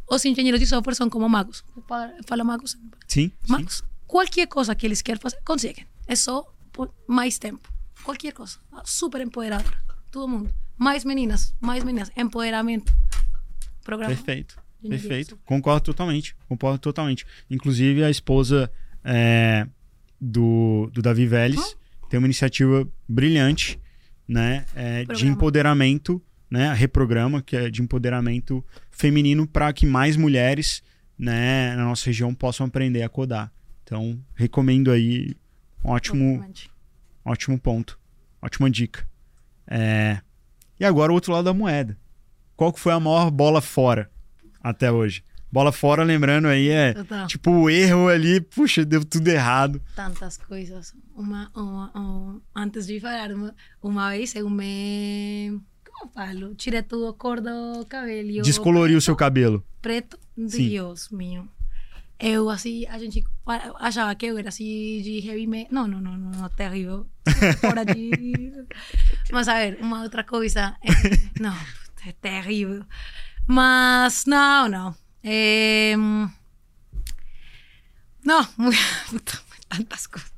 Os 0.07 0.23
engenheiros 0.25 0.59
de 0.59 0.67
software 0.67 0.95
são 0.95 1.09
como 1.09 1.27
magos. 1.29 1.63
Fala 2.25 2.43
magos? 2.43 2.77
Sim? 3.07 3.31
sim. 3.31 3.33
Magos. 3.47 3.83
Qualquer 4.07 4.47
coisa 4.47 4.75
que 4.75 4.85
eles 4.85 5.01
querem 5.01 5.21
fazer, 5.21 5.39
conseguem. 5.43 5.85
É 6.07 6.15
só 6.15 6.54
mais 7.07 7.37
tempo. 7.37 7.71
Qualquer 8.03 8.33
coisa. 8.33 8.57
Super 8.83 9.21
empoderadora. 9.21 9.77
Todo 10.11 10.27
mundo. 10.27 10.53
Mais 10.77 11.03
meninas, 11.03 11.55
mais 11.59 11.83
meninas. 11.83 12.11
Empoderamento. 12.15 12.93
Programa. 13.83 14.13
Perfeito. 14.13 14.57
Perfeito. 14.87 15.39
Concordo 15.45 15.81
totalmente. 15.81 16.35
Concordo 16.47 16.79
totalmente. 16.79 17.25
Inclusive, 17.49 18.03
a 18.03 18.09
esposa 18.09 18.71
é, 19.03 19.67
do, 20.19 20.89
do 20.93 21.01
Davi 21.01 21.25
Vélez 21.25 21.75
tem 22.09 22.17
uma 22.19 22.27
iniciativa 22.27 22.87
brilhante 23.07 23.79
né, 24.27 24.65
é, 24.75 25.05
de 25.05 25.27
empoderamento, 25.27 26.21
né, 26.49 26.67
a 26.67 26.73
Reprograma, 26.73 27.41
que 27.41 27.55
é 27.55 27.69
de 27.69 27.81
empoderamento 27.81 28.63
feminino 28.91 29.47
para 29.47 29.71
que 29.73 29.85
mais 29.85 30.15
mulheres 30.15 30.83
né, 31.17 31.75
na 31.75 31.83
nossa 31.85 32.05
região 32.05 32.33
possam 32.33 32.65
aprender 32.65 33.03
a 33.03 33.09
codar. 33.09 33.51
Então, 33.83 34.19
recomendo 34.33 34.91
aí. 34.91 35.35
Ótimo, 35.85 36.45
ótimo 37.23 37.59
ponto. 37.59 37.99
Ótima 38.41 38.69
dica. 38.69 39.07
É, 39.67 40.19
E 40.79 40.85
agora 40.85 41.11
o 41.11 41.15
outro 41.15 41.31
lado 41.33 41.45
da 41.45 41.53
moeda. 41.53 41.97
Qual 42.55 42.71
que 42.71 42.79
foi 42.79 42.91
a 42.93 42.99
maior 42.99 43.29
bola 43.31 43.61
fora 43.61 44.09
até 44.61 44.91
hoje? 44.91 45.23
Bola 45.51 45.71
fora, 45.71 46.03
lembrando 46.03 46.47
aí, 46.47 46.67
é 46.69 46.93
Total. 46.93 47.27
tipo 47.27 47.49
o 47.51 47.69
erro 47.69 48.09
ali, 48.09 48.41
puxa, 48.41 48.83
deu 48.83 49.05
tudo 49.05 49.27
errado. 49.29 49.81
tantas 49.95 50.37
coisas. 50.37 50.93
Uma, 51.15 51.49
uma, 51.55 51.91
um, 51.97 52.41
antes 52.53 52.85
de 52.87 52.99
falar, 52.99 53.31
uma, 53.31 53.55
uma 53.81 54.09
vez 54.09 54.35
eu 54.35 54.49
me. 54.49 55.57
Como 55.85 56.09
eu 56.09 56.13
falo? 56.13 56.55
Tirei 56.55 56.81
tudo 56.83 57.07
a 57.07 57.13
cor 57.13 57.39
do 57.39 57.85
cabelo. 57.87 58.41
Descoloriu 58.41 58.97
o 58.97 59.01
seu 59.01 59.15
cabelo. 59.15 59.63
Preto. 59.81 60.19
Sim. 60.47 60.69
Deus 60.69 61.09
meu. 61.09 61.47
Eu, 62.19 62.49
assim, 62.49 62.85
a 62.87 62.97
gente 62.97 63.23
achava 63.79 64.15
que 64.15 64.25
eu 64.25 64.37
era 64.37 64.49
assim 64.49 65.01
de 65.01 65.21
heavy 65.27 65.47
metal. 65.47 65.73
Não, 65.73 65.87
não, 65.87 65.99
não, 66.01 66.17
não, 66.17 66.31
não 66.41 66.49
terrível. 66.49 67.05
Fora 67.59 67.83
de. 67.85 68.51
Mas, 69.31 69.47
a 69.47 69.55
ver, 69.55 69.77
uma 69.81 70.01
outra 70.03 70.23
coisa. 70.23 70.75
é- 70.81 71.41
não, 71.41 71.55
é 72.05 72.11
terrível. 72.13 72.85
Mas, 73.47 74.25
não, 74.25 74.69
não. 74.69 74.95
É, 75.23 75.95
Não, 78.23 78.47
muito, 78.57 79.43
tantas 79.69 80.07
coisas. 80.07 80.31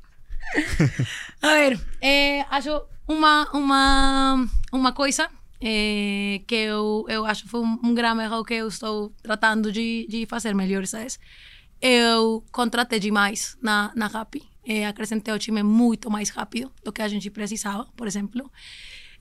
A 1.41 1.47
ver, 1.53 1.79
é, 2.01 2.41
acho 2.49 2.81
uma, 3.07 3.49
uma, 3.53 4.47
uma 4.71 4.93
coisa 4.93 5.29
é, 5.61 6.41
que 6.47 6.55
eu, 6.55 7.05
eu 7.09 7.25
acho 7.25 7.43
que 7.43 7.49
foi 7.49 7.61
um, 7.61 7.79
um 7.83 7.93
grande 7.93 8.23
erro 8.23 8.43
que 8.43 8.53
eu 8.55 8.67
estou 8.67 9.13
tratando 9.21 9.71
de, 9.71 10.07
de 10.09 10.25
fazer 10.25 10.53
melhor, 10.55 10.85
sabes? 10.87 11.19
Eu 11.81 12.43
contratei 12.51 12.99
demais 12.99 13.57
na, 13.61 13.91
na 13.95 14.07
Rappi, 14.07 14.43
é, 14.65 14.85
acrescentei 14.85 15.33
o 15.33 15.39
time 15.39 15.63
muito 15.63 16.09
mais 16.09 16.29
rápido 16.29 16.71
do 16.83 16.91
que 16.91 17.01
a 17.01 17.07
gente 17.07 17.29
precisava, 17.29 17.85
por 17.95 18.07
exemplo. 18.07 18.51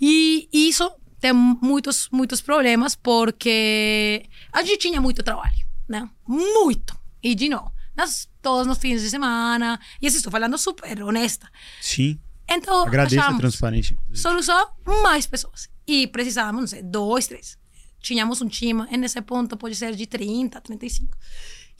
E 0.00 0.48
isso 0.52 0.90
tem 1.20 1.32
muitos, 1.32 2.08
muitos 2.10 2.40
problemas 2.40 2.94
porque 2.94 4.24
a 4.52 4.62
gente 4.62 4.78
tinha 4.78 5.00
muito 5.00 5.22
trabalho, 5.22 5.56
né? 5.88 6.08
Muito. 6.26 6.98
E 7.22 7.34
de 7.34 7.48
novo, 7.48 7.72
nas, 7.94 8.28
todos 8.42 8.66
nos 8.66 8.78
fins 8.78 9.02
de 9.02 9.10
semana. 9.10 9.78
E 10.00 10.06
assim, 10.06 10.16
estou 10.16 10.30
falando 10.30 10.56
super 10.58 11.02
honesta. 11.02 11.50
Sim. 11.80 12.18
Então, 12.48 12.82
Agradeço 12.82 13.20
a 13.20 13.36
transparência. 13.36 13.98
solução, 14.12 14.70
mais 15.02 15.26
pessoas. 15.26 15.68
E 15.86 16.06
precisávamos, 16.06 16.60
não 16.60 16.68
sei, 16.68 16.82
dois, 16.82 17.26
três. 17.26 17.58
Tínhamos 18.00 18.40
um 18.40 18.48
time, 18.48 18.86
nesse 18.96 19.20
ponto 19.22 19.56
pode 19.56 19.74
ser 19.74 19.96
de 19.96 20.06
30, 20.06 20.60
35. 20.60 21.16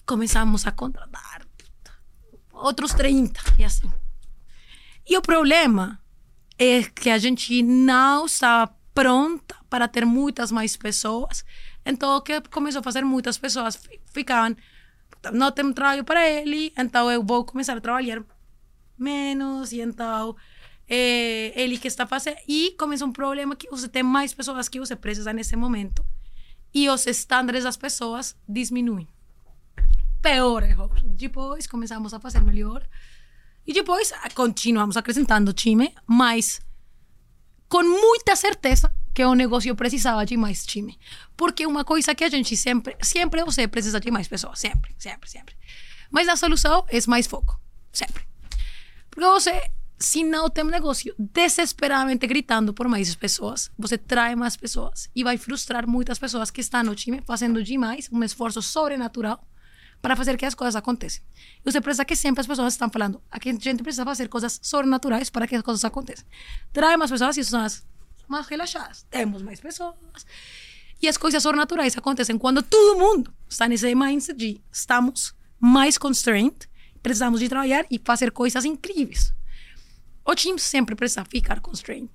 Começamos 0.07 0.67
a 0.67 0.71
contratar 0.73 1.45
outros 2.53 2.95
30 2.95 3.41
e 3.59 3.65
assim. 3.65 3.91
E 5.09 5.17
o 5.17 5.23
problema 5.23 6.01
é 6.59 6.83
que 6.85 7.11
a 7.11 7.19
gente 7.19 7.63
não 7.63 8.27
estava 8.27 8.75
pronta 8.95 9.57
para 9.69 9.87
ter 9.87 10.07
muitas 10.07 10.51
mais 10.51 10.77
pessoas. 10.77 11.45
Então, 11.85 12.17
o 12.17 12.21
que 12.21 12.41
começou 12.43 12.81
a 12.81 12.83
fazer 12.83 13.05
muitas 13.05 13.37
pessoas 13.37 13.77
fi- 13.77 14.01
ficavam, 14.13 14.57
"Puta, 15.11 15.31
não 15.33 15.53
tem 15.53 15.73
trabalho 15.73 16.03
para 16.05 16.27
ele, 16.29 16.73
então 16.79 17.11
eu 17.11 17.23
vou 17.23 17.45
começar 17.45 17.77
a 17.77 17.81
trabalhar 17.81 18.23
menos, 18.99 19.73
e 19.73 19.81
então 19.81 20.35
é, 20.89 21.53
ele 21.61 21.79
que 21.79 21.89
está 21.89 22.07
fazendo. 22.07 22.39
E 22.49 22.73
começa 22.79 23.05
um 23.05 23.13
problema 23.13 23.55
que 23.57 23.69
você 23.69 23.89
tem 23.89 24.03
mais 24.03 24.33
pessoas 24.33 24.69
que 24.69 24.79
você 24.81 24.97
precisa 24.97 25.33
nesse 25.33 25.57
momento. 25.57 26.05
E 26.73 26.89
os 26.89 27.07
estándares 27.07 27.65
das 27.65 27.77
pessoas 27.77 28.37
diminuem. 28.49 29.09
Pior 30.23 30.63
erro. 30.63 30.91
Depois 31.05 31.67
começamos 31.67 32.13
a 32.13 32.21
fazer 32.21 32.41
melhor. 32.41 32.87
E 33.67 33.73
depois 33.73 34.13
ah, 34.13 34.29
continuamos 34.35 34.97
acrescentando 34.97 35.53
time, 35.53 35.93
mas 36.07 36.61
com 37.69 37.83
muita 37.83 38.37
certeza 38.37 38.95
que 39.13 39.25
o 39.25 39.35
negócio 39.35 39.75
precisava 39.75 40.25
de 40.25 40.37
mais 40.37 40.65
time. 40.65 40.99
Porque 41.37 41.67
uma 41.67 41.85
coisa 41.85 42.15
que 42.15 42.23
a 42.23 42.29
gente 42.29 42.57
sempre, 42.57 42.97
sempre 43.03 43.43
você 43.45 43.67
precisa 43.67 43.99
de 43.99 44.11
mais 44.11 44.29
pessoas, 44.29 44.59
sempre, 44.59 44.95
sempre, 44.99 45.29
sempre. 45.29 45.57
Mas 46.11 46.29
a 46.29 46.37
solução 46.37 46.85
é 46.89 46.99
mais 47.09 47.27
foco, 47.27 47.59
sempre. 47.93 48.25
Porque 49.11 49.27
você, 49.27 49.71
se 49.99 50.23
não 50.23 50.49
tem 50.49 50.65
um 50.65 50.69
negócio 50.69 51.15
desesperadamente 51.19 52.27
gritando 52.27 52.73
por 52.73 52.87
mais 52.87 53.15
pessoas, 53.15 53.71
você 53.77 53.99
trai 53.99 54.37
mais 54.37 54.57
pessoas 54.57 55.09
e 55.15 55.25
vai 55.25 55.37
frustrar 55.39 55.89
muitas 55.89 56.19
pessoas 56.19 56.51
que 56.51 56.61
estão 56.61 56.85
no 56.85 56.95
time 56.95 57.23
fazendo 57.27 57.65
demais, 57.65 58.09
um 58.13 58.23
esforço 58.23 58.63
sobrenatural 58.63 59.43
para 60.01 60.15
fazer 60.15 60.37
que 60.37 60.45
as 60.45 60.55
coisas 60.55 60.77
aconteçam. 60.77 61.23
E 61.65 61.71
você 61.71 61.81
precisa 61.81 62.05
que 62.05 62.15
sempre 62.15 62.41
as 62.41 62.47
pessoas 62.47 62.75
estão 62.75 62.89
falando, 62.91 63.21
a 63.31 63.39
gente 63.43 63.83
precisa 63.83 64.05
fazer 64.05 64.29
coisas 64.29 64.59
sobrenaturais 64.63 65.31
para 65.31 65.47
que 65.47 65.57
as 65.57 65.63
coisas 65.63 65.85
aconteçam. 65.85 66.25
Trai 66.73 66.97
mais 66.97 67.11
pessoas 67.11 67.37
e 67.37 67.45
são 67.45 67.61
as 67.61 67.85
mais 68.29 68.47
relaxadas. 68.47 69.07
Temos 69.11 69.43
mais 69.43 69.61
pessoas. 69.61 69.95
E 71.01 71.09
as 71.09 71.17
coisas 71.17 71.43
sobrenaturais 71.43 71.97
acontecem 71.97 72.39
quando 72.39 72.63
todo 72.63 72.99
mundo 72.99 73.33
está 73.49 73.69
nesse 73.69 73.95
mindset 73.95 74.39
de 74.39 74.61
estamos 74.73 75.35
mais 75.59 75.99
constrained, 75.99 76.57
precisamos 77.03 77.41
de 77.41 77.49
trabalhar 77.49 77.87
e 77.91 78.01
fazer 78.03 78.31
coisas 78.31 78.65
incríveis. 78.65 79.33
O 80.25 80.35
time 80.35 80.59
sempre 80.59 80.97
precisa 80.97 81.25
ficar 81.25 81.61
constrained. 81.61 82.11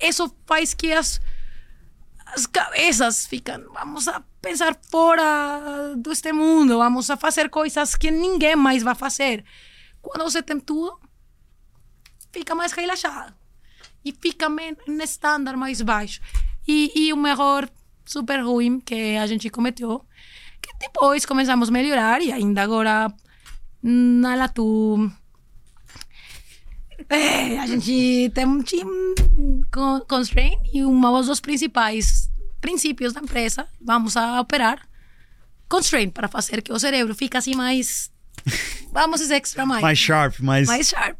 Isso 0.00 0.34
faz 0.46 0.74
que 0.74 0.92
as, 0.92 1.20
as 2.34 2.46
cabeças 2.46 3.26
ficam, 3.26 3.64
vamos 3.72 4.08
a 4.08 4.22
pensar 4.40 4.76
fora 4.90 5.94
deste 5.96 6.32
mundo, 6.32 6.78
vamos 6.78 7.10
a 7.10 7.16
fazer 7.16 7.50
coisas 7.50 7.96
que 7.96 8.10
ninguém 8.10 8.56
mais 8.56 8.82
vai 8.82 8.94
fazer. 8.94 9.44
Quando 10.00 10.24
você 10.24 10.42
tem 10.42 10.58
tudo, 10.60 10.98
fica 12.32 12.54
mais 12.54 12.72
relaxado 12.72 13.34
e 14.04 14.12
fica 14.12 14.48
um 14.48 15.02
estándar 15.02 15.56
mais 15.56 15.82
baixo. 15.82 16.20
E, 16.66 16.92
e 16.94 17.12
o 17.12 17.26
erro 17.26 17.68
super 18.04 18.40
ruim 18.40 18.80
que 18.80 19.16
a 19.16 19.26
gente 19.26 19.50
cometeu, 19.50 20.04
que 20.62 20.72
depois 20.78 21.26
começamos 21.26 21.68
a 21.68 21.72
melhorar 21.72 22.22
e 22.22 22.32
ainda 22.32 22.62
agora 22.62 23.12
na 23.82 24.34
Latu 24.34 25.10
é, 27.10 27.58
a 27.58 27.66
gente 27.66 28.30
tem 28.34 28.46
um 28.46 28.62
time 28.62 29.14
con- 29.72 30.00
constraint 30.08 30.58
e 30.72 30.84
um 30.84 31.00
dos 31.22 31.40
principais 31.40 32.30
princípios 32.60 33.12
da 33.12 33.20
empresa, 33.20 33.66
vamos 33.80 34.16
a 34.16 34.40
operar 34.40 34.80
constraint 35.68 36.12
para 36.12 36.28
fazer 36.28 36.62
que 36.62 36.72
o 36.72 36.78
cérebro 36.78 37.14
fique 37.14 37.36
assim 37.36 37.54
mais 37.54 38.10
vamos 38.92 39.20
dizer 39.20 39.34
extra 39.36 39.64
mais 39.66 39.82
Mais 39.82 39.98
sharp, 39.98 40.40
mais. 40.40 40.66
mais 40.66 40.88
sharp. 40.88 41.18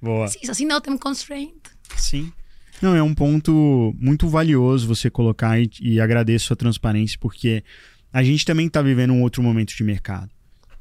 Boa. 0.00 0.28
Sim, 0.28 0.40
assim 0.48 0.64
não 0.64 0.80
tem 0.80 0.96
constraint. 0.96 1.54
Sim. 1.96 2.32
Não, 2.82 2.94
é 2.94 3.02
um 3.02 3.14
ponto 3.14 3.94
muito 3.98 4.28
valioso 4.28 4.86
você 4.86 5.08
colocar 5.08 5.58
e, 5.58 5.70
e 5.80 6.00
agradeço 6.00 6.52
a 6.52 6.56
transparência, 6.56 7.18
porque 7.20 7.64
a 8.12 8.22
gente 8.22 8.44
também 8.44 8.66
está 8.66 8.82
vivendo 8.82 9.12
um 9.12 9.22
outro 9.22 9.42
momento 9.42 9.74
de 9.74 9.82
mercado. 9.82 10.30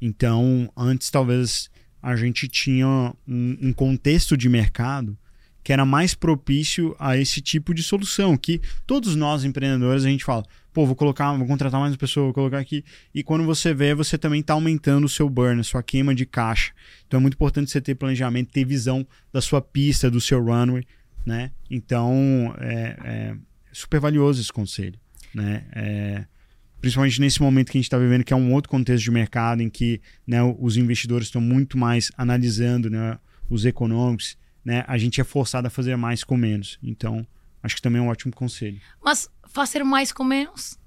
Então, 0.01 0.69
antes 0.75 1.09
talvez 1.09 1.69
a 2.05 2.15
gente 2.15 2.47
tinha 2.47 2.85
um, 3.27 3.57
um 3.59 3.73
contexto 3.73 4.37
de 4.37 4.47
mercado 4.47 5.17
que 5.63 5.73
era 5.73 5.83
mais 5.83 6.13
propício 6.13 6.95
a 6.99 7.17
esse 7.17 7.41
tipo 7.41 7.73
de 7.73 7.81
solução, 7.81 8.37
que 8.37 8.61
todos 8.85 9.15
nós 9.15 9.43
empreendedores 9.43 10.05
a 10.05 10.09
gente 10.09 10.23
fala, 10.23 10.45
pô, 10.71 10.85
vou 10.85 10.95
colocar, 10.95 11.35
vou 11.35 11.47
contratar 11.47 11.81
mais 11.81 11.93
uma 11.93 11.97
pessoa, 11.97 12.25
vou 12.25 12.33
colocar 12.35 12.59
aqui. 12.59 12.85
E 13.11 13.23
quando 13.23 13.43
você 13.43 13.73
vê, 13.73 13.95
você 13.95 14.19
também 14.19 14.41
está 14.41 14.53
aumentando 14.53 15.05
o 15.05 15.09
seu 15.09 15.27
burn, 15.27 15.59
a 15.59 15.63
sua 15.63 15.81
queima 15.81 16.13
de 16.13 16.27
caixa. 16.27 16.71
Então 17.07 17.17
é 17.17 17.21
muito 17.21 17.33
importante 17.33 17.71
você 17.71 17.81
ter 17.81 17.95
planejamento, 17.95 18.51
ter 18.51 18.63
visão 18.63 19.03
da 19.33 19.41
sua 19.41 19.59
pista, 19.59 20.11
do 20.11 20.21
seu 20.21 20.39
runway, 20.39 20.85
né? 21.25 21.49
Então 21.71 22.53
é, 22.59 22.97
é 23.03 23.35
super 23.71 23.99
valioso 23.99 24.39
esse 24.39 24.53
conselho, 24.53 24.99
né? 25.33 25.65
É, 25.71 26.25
principalmente 26.85 27.19
nesse 27.19 27.41
momento 27.41 27.71
que 27.71 27.79
a 27.79 27.79
gente 27.79 27.87
está 27.87 27.97
vivendo, 27.97 28.23
que 28.23 28.31
é 28.31 28.35
um 28.35 28.53
outro 28.53 28.69
contexto 28.69 29.05
de 29.05 29.09
mercado 29.09 29.59
em 29.59 29.71
que 29.71 29.99
né, 30.27 30.37
os 30.59 30.77
investidores 30.77 31.29
estão 31.29 31.41
muito 31.41 31.79
mais 31.79 32.11
analisando 32.15 32.91
né, 32.91 33.17
os 33.49 33.65
econômicos, 33.65 34.37
né? 34.63 34.85
A 34.87 34.95
gente 34.95 35.19
é 35.19 35.23
forçado 35.23 35.65
a 35.65 35.71
fazer 35.71 35.95
mais 35.95 36.23
com 36.23 36.37
menos. 36.37 36.77
Então 36.83 37.25
acho 37.63 37.75
que 37.75 37.81
também 37.81 37.99
é 37.99 38.03
um 38.03 38.09
ótimo 38.09 38.31
conselho. 38.31 38.79
Mas 39.03 39.27
fazer 39.47 39.83
mais 39.83 40.11
com 40.11 40.23
menos 40.23 40.77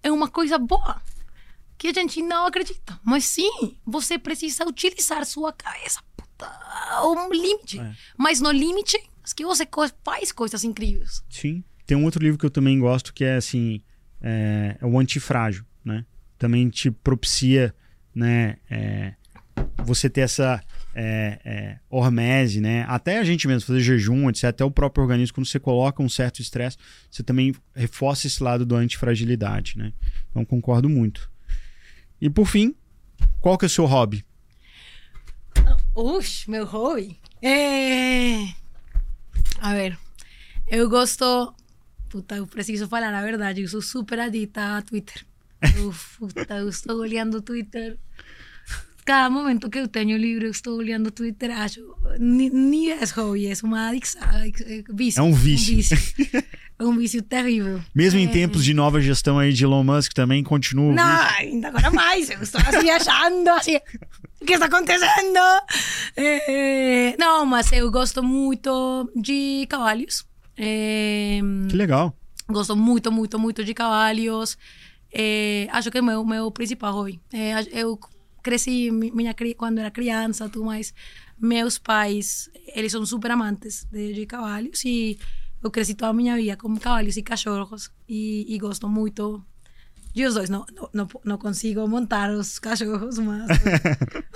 é 0.00 0.12
uma 0.12 0.28
coisa 0.28 0.58
boa 0.58 1.02
que 1.76 1.88
a 1.88 1.92
gente 1.92 2.22
não 2.22 2.46
acredita. 2.46 2.96
Mas 3.04 3.24
sim, 3.24 3.76
você 3.84 4.16
precisa 4.16 4.64
utilizar 4.64 5.26
sua 5.26 5.52
cabeça 5.52 6.00
puta, 6.16 6.46
ao 6.92 7.32
limite. 7.32 7.80
É. 7.80 7.96
Mas 8.16 8.40
no 8.40 8.52
limite, 8.52 8.96
é 8.96 9.00
que 9.34 9.44
você 9.44 9.66
faz 10.04 10.30
coisas 10.30 10.62
incríveis. 10.62 11.20
Sim. 11.28 11.64
Tem 11.84 11.96
um 11.96 12.04
outro 12.04 12.22
livro 12.22 12.38
que 12.38 12.46
eu 12.46 12.50
também 12.50 12.78
gosto 12.78 13.12
que 13.12 13.24
é 13.24 13.34
assim, 13.34 13.82
é, 14.22 14.76
é 14.80 14.86
o 14.86 14.98
Antifrágil, 14.98 15.64
né? 15.84 16.04
Também 16.38 16.68
te 16.68 16.90
propicia, 16.90 17.74
né? 18.14 18.56
é, 18.70 19.14
você 19.84 20.08
ter 20.08 20.22
essa 20.22 20.62
é, 20.94 21.40
é, 21.44 21.78
hormese, 21.90 22.60
né? 22.60 22.84
Até 22.88 23.18
a 23.18 23.24
gente 23.24 23.46
mesmo 23.46 23.66
fazer 23.66 23.80
jejum, 23.80 24.28
etc. 24.28 24.44
Até 24.44 24.64
o 24.64 24.70
próprio 24.70 25.02
organismo, 25.02 25.34
quando 25.34 25.46
você 25.46 25.58
coloca 25.58 26.02
um 26.02 26.08
certo 26.08 26.40
estresse, 26.40 26.76
você 27.10 27.22
também 27.22 27.54
reforça 27.74 28.26
esse 28.26 28.42
lado 28.42 28.64
do 28.64 28.76
antifragilidade, 28.76 29.76
né? 29.76 29.92
Então 30.30 30.44
concordo 30.44 30.88
muito. 30.88 31.30
E 32.20 32.28
por 32.28 32.46
fim, 32.46 32.74
qual 33.40 33.56
que 33.56 33.64
é 33.64 33.68
o 33.68 33.70
seu 33.70 33.86
hobby? 33.86 34.24
Ush, 35.94 36.46
meu 36.46 36.64
hobby. 36.64 37.18
É... 37.42 38.42
A 39.60 39.72
ver, 39.74 39.98
eu 40.68 40.88
gosto. 40.88 41.54
Puta, 42.08 42.36
eu 42.36 42.46
preciso 42.46 42.88
falar 42.88 43.12
a 43.14 43.22
verdade. 43.22 43.62
Eu 43.62 43.68
sou 43.68 43.82
super 43.82 44.18
adicta 44.20 44.78
a 44.78 44.82
Twitter. 44.82 45.24
Eu, 45.76 45.94
puta, 46.18 46.54
eu 46.56 46.68
estou 46.68 46.96
olhando 46.98 47.42
Twitter. 47.42 47.98
Cada 49.04 49.30
momento 49.30 49.70
que 49.70 49.78
eu 49.78 49.88
tenho 49.88 50.16
livre, 50.18 50.44
eu 50.46 50.50
estou 50.50 50.76
olhando 50.76 51.10
Twitter. 51.10 51.50
Acho. 51.50 51.80
Ni 52.20 52.90
é 52.90 52.98
hobby, 53.16 53.46
é 53.46 53.54
uma 53.62 53.88
adicção. 53.88 54.22
é 54.22 54.50
vício, 54.92 55.20
É 55.20 55.22
um 55.22 55.32
vício. 55.32 55.74
Um 55.74 55.76
vício, 55.78 55.96
É 56.78 56.84
um 56.84 56.96
vício 56.96 57.22
terrível. 57.22 57.82
Mesmo 57.94 58.20
em 58.20 58.26
É. 58.26 58.30
tempos 58.30 58.62
de 58.64 58.74
nova 58.74 59.00
gestão 59.00 59.38
aí 59.38 59.52
de 59.52 59.64
Elon 59.64 59.82
Musk 59.82 60.12
também 60.12 60.44
continua. 60.44 60.92
Não, 60.92 61.26
ainda 61.38 61.68
agora 61.68 61.90
mais. 61.90 62.28
Eu 62.30 62.42
estou 62.42 62.60
assim 62.60 62.90
achando, 62.90 63.48
assim. 63.48 63.76
O 64.40 64.44
que 64.44 64.52
está 64.52 64.66
acontecendo? 64.66 65.38
É, 66.16 67.16
não, 67.18 67.44
mas 67.46 67.72
eu 67.72 67.90
gosto 67.90 68.22
muito 68.22 69.10
de 69.16 69.66
cavalos. 69.70 70.27
É, 70.58 71.38
Que 71.70 71.76
legal. 71.76 72.14
gosto 72.48 72.76
muito, 72.76 73.12
muito, 73.12 73.38
muito 73.38 73.64
de 73.64 73.72
cavalos. 73.72 74.58
É, 75.12 75.68
acho 75.70 75.90
que 75.90 75.98
é 75.98 76.00
o 76.00 76.04
meu, 76.04 76.24
meu 76.24 76.50
principal 76.50 76.92
hobby. 76.92 77.20
É, 77.32 77.52
eu 77.80 77.98
cresci 78.42 78.90
minha 78.90 79.34
quando 79.56 79.78
era 79.78 79.90
criança, 79.90 80.48
tudo 80.48 80.66
mais. 80.66 80.92
Meus 81.38 81.78
pais, 81.78 82.50
eles 82.74 82.90
são 82.90 83.06
super 83.06 83.30
amantes 83.30 83.86
de, 83.90 84.12
de 84.12 84.26
cavalos 84.26 84.84
e 84.84 85.18
eu 85.62 85.70
cresci 85.70 85.94
toda 85.94 86.10
a 86.10 86.12
minha 86.12 86.36
vida 86.36 86.56
com 86.56 86.76
cavalos 86.76 87.16
e 87.16 87.22
cachorros 87.22 87.90
e, 88.08 88.44
e 88.48 88.58
gosto 88.58 88.88
muito 88.88 89.42
de 90.14 90.26
os 90.26 90.34
dois. 90.34 90.50
Não, 90.50 90.66
não, 90.92 91.08
não, 91.24 91.38
consigo 91.38 91.86
montar 91.86 92.30
os 92.30 92.58
cachorros, 92.58 93.18
mas 93.20 93.48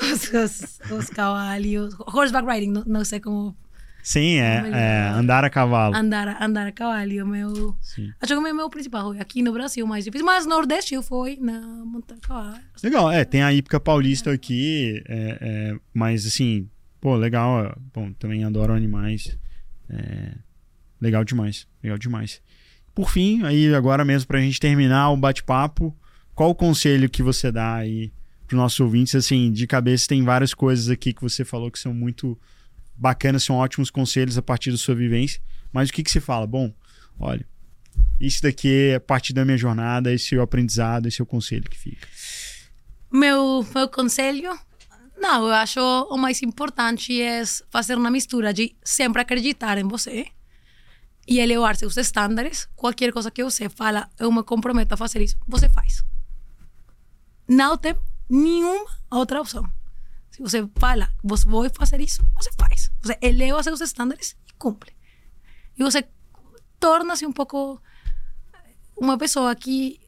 os, 0.00 0.32
os, 0.32 0.90
os 0.90 1.06
cavalos. 1.10 1.94
Horseback 1.98 2.46
riding, 2.46 2.70
não, 2.70 2.84
não 2.86 3.04
sei 3.04 3.18
como 3.18 3.56
Sim, 4.02 4.38
é, 4.38 4.62
é, 4.72 5.08
andar 5.10 5.44
a 5.44 5.50
cavalo. 5.50 5.94
Andar, 5.94 6.42
andar 6.42 6.66
a 6.66 6.72
cavalo, 6.72 7.12
é 7.12 7.22
o 7.22 7.26
meu. 7.26 7.76
Sim. 7.80 8.12
Acho 8.20 8.32
que 8.32 8.48
é 8.48 8.52
o 8.52 8.54
meu 8.54 8.68
principal 8.68 9.12
aqui 9.12 9.42
no 9.42 9.52
Brasil 9.52 9.86
mais 9.86 10.04
difícil, 10.04 10.26
mas 10.26 10.44
no 10.44 10.50
Nordeste 10.50 10.94
eu 10.94 11.02
fui 11.02 11.38
na 11.40 11.60
montar 11.60 12.16
cavalo. 12.16 12.58
Legal, 12.82 13.10
é, 13.10 13.24
tem 13.24 13.42
a 13.42 13.52
hípica 13.52 13.78
paulista 13.78 14.30
é. 14.30 14.34
aqui, 14.34 15.02
é, 15.08 15.38
é, 15.40 15.76
mas 15.94 16.26
assim, 16.26 16.68
pô, 17.00 17.14
legal, 17.14 17.78
bom, 17.94 18.12
também 18.14 18.42
adoro 18.42 18.72
animais, 18.72 19.38
é, 19.88 20.32
legal 21.00 21.24
demais, 21.24 21.68
legal 21.80 21.96
demais. 21.96 22.42
Por 22.92 23.08
fim, 23.08 23.44
aí 23.44 23.72
agora 23.72 24.04
mesmo 24.04 24.26
pra 24.26 24.40
gente 24.40 24.58
terminar 24.58 25.10
o 25.10 25.16
bate-papo, 25.16 25.96
qual 26.34 26.50
o 26.50 26.54
conselho 26.54 27.08
que 27.08 27.22
você 27.22 27.52
dá 27.52 27.76
aí 27.76 28.12
pros 28.48 28.58
nossos 28.58 28.80
ouvintes, 28.80 29.14
assim, 29.14 29.50
de 29.50 29.66
cabeça 29.66 30.08
tem 30.08 30.22
várias 30.22 30.52
coisas 30.52 30.90
aqui 30.90 31.12
que 31.12 31.22
você 31.22 31.44
falou 31.44 31.70
que 31.70 31.78
são 31.78 31.94
muito 31.94 32.38
bacana, 33.02 33.38
são 33.38 33.56
ótimos 33.56 33.90
conselhos 33.90 34.38
a 34.38 34.42
partir 34.42 34.70
da 34.70 34.78
sua 34.78 34.94
vivência. 34.94 35.40
Mas 35.72 35.90
o 35.90 35.92
que, 35.92 36.02
que 36.02 36.10
se 36.10 36.20
fala? 36.20 36.46
Bom, 36.46 36.72
olha, 37.18 37.44
isso 38.20 38.42
daqui 38.42 38.92
é 38.94 38.98
parte 38.98 39.32
da 39.32 39.44
minha 39.44 39.58
jornada, 39.58 40.12
esse 40.12 40.34
é 40.34 40.38
o 40.38 40.42
aprendizado, 40.42 41.08
esse 41.08 41.20
é 41.20 41.24
o 41.24 41.26
conselho 41.26 41.68
que 41.68 41.76
fica. 41.76 42.06
Meu, 43.10 43.66
meu 43.74 43.88
conselho? 43.88 44.56
Não, 45.18 45.46
eu 45.46 45.52
acho 45.52 45.80
o 45.80 46.16
mais 46.16 46.42
importante 46.42 47.20
é 47.20 47.42
fazer 47.70 47.96
uma 47.96 48.10
mistura 48.10 48.52
de 48.54 48.74
sempre 48.82 49.20
acreditar 49.20 49.76
em 49.78 49.86
você 49.86 50.26
e 51.26 51.38
elevar 51.38 51.76
seus 51.76 51.96
estándares. 51.96 52.68
Qualquer 52.76 53.12
coisa 53.12 53.30
que 53.30 53.42
você 53.42 53.68
fala, 53.68 54.08
eu 54.18 54.30
me 54.30 54.42
comprometo 54.42 54.94
a 54.94 54.96
fazer 54.96 55.22
isso, 55.22 55.36
você 55.46 55.68
faz. 55.68 56.04
Não 57.48 57.76
tem 57.76 57.94
nenhuma 58.28 58.86
outra 59.10 59.40
opção. 59.40 59.68
Você 60.42 60.68
fala, 60.76 61.08
você 61.22 61.48
vai 61.48 61.70
fazer 61.70 62.00
isso, 62.00 62.26
você 62.34 62.50
faz. 62.58 62.90
Você 63.00 63.16
eleva 63.22 63.62
seus 63.62 63.80
estándares 63.80 64.36
e 64.48 64.52
cumpre. 64.54 64.92
E 65.78 65.82
você 65.82 66.04
torna-se 66.80 67.24
um 67.24 67.32
pouco 67.32 67.80
uma 68.96 69.16
pessoa 69.16 69.54
que 69.54 70.00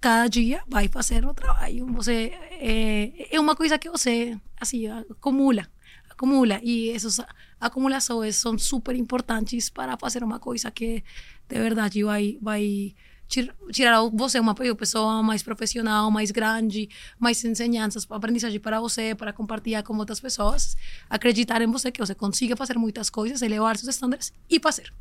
cada 0.00 0.28
dia 0.28 0.62
vai 0.68 0.88
fazer 0.88 1.24
o 1.24 1.34
trabalho. 1.34 1.86
Você 1.92 2.32
é, 2.52 3.34
é 3.34 3.40
uma 3.40 3.56
coisa 3.56 3.78
que 3.78 3.90
você 3.90 4.38
assim 4.60 4.86
acumula, 4.86 5.66
acumula 6.08 6.60
e 6.62 6.90
essas 6.90 7.20
acumulações 7.60 8.36
são 8.36 8.56
super 8.56 8.94
importantes 8.94 9.70
para 9.70 9.96
fazer 9.96 10.22
uma 10.22 10.38
coisa 10.38 10.70
que 10.70 11.02
de 11.48 11.58
verdade 11.58 12.04
vai 12.04 12.38
vai 12.40 12.94
tirar 13.28 14.00
você 14.12 14.40
uma 14.40 14.54
pessoa 14.54 15.22
mais 15.22 15.42
profissional, 15.42 16.10
mais 16.10 16.30
grande, 16.30 16.88
mais 17.18 17.44
ensinanças, 17.44 18.06
aprendizagem 18.10 18.58
para 18.58 18.80
você, 18.80 19.14
para 19.14 19.32
compartilhar 19.32 19.82
com 19.82 19.94
outras 19.96 20.18
pessoas, 20.18 20.76
acreditar 21.10 21.60
em 21.60 21.66
você 21.66 21.92
que 21.92 22.00
você 22.00 22.14
consiga 22.14 22.56
fazer 22.56 22.78
muitas 22.78 23.10
coisas, 23.10 23.42
elevar 23.42 23.76
seus 23.76 23.94
estándares 23.94 24.32
e 24.48 24.58
fazer. 24.58 24.92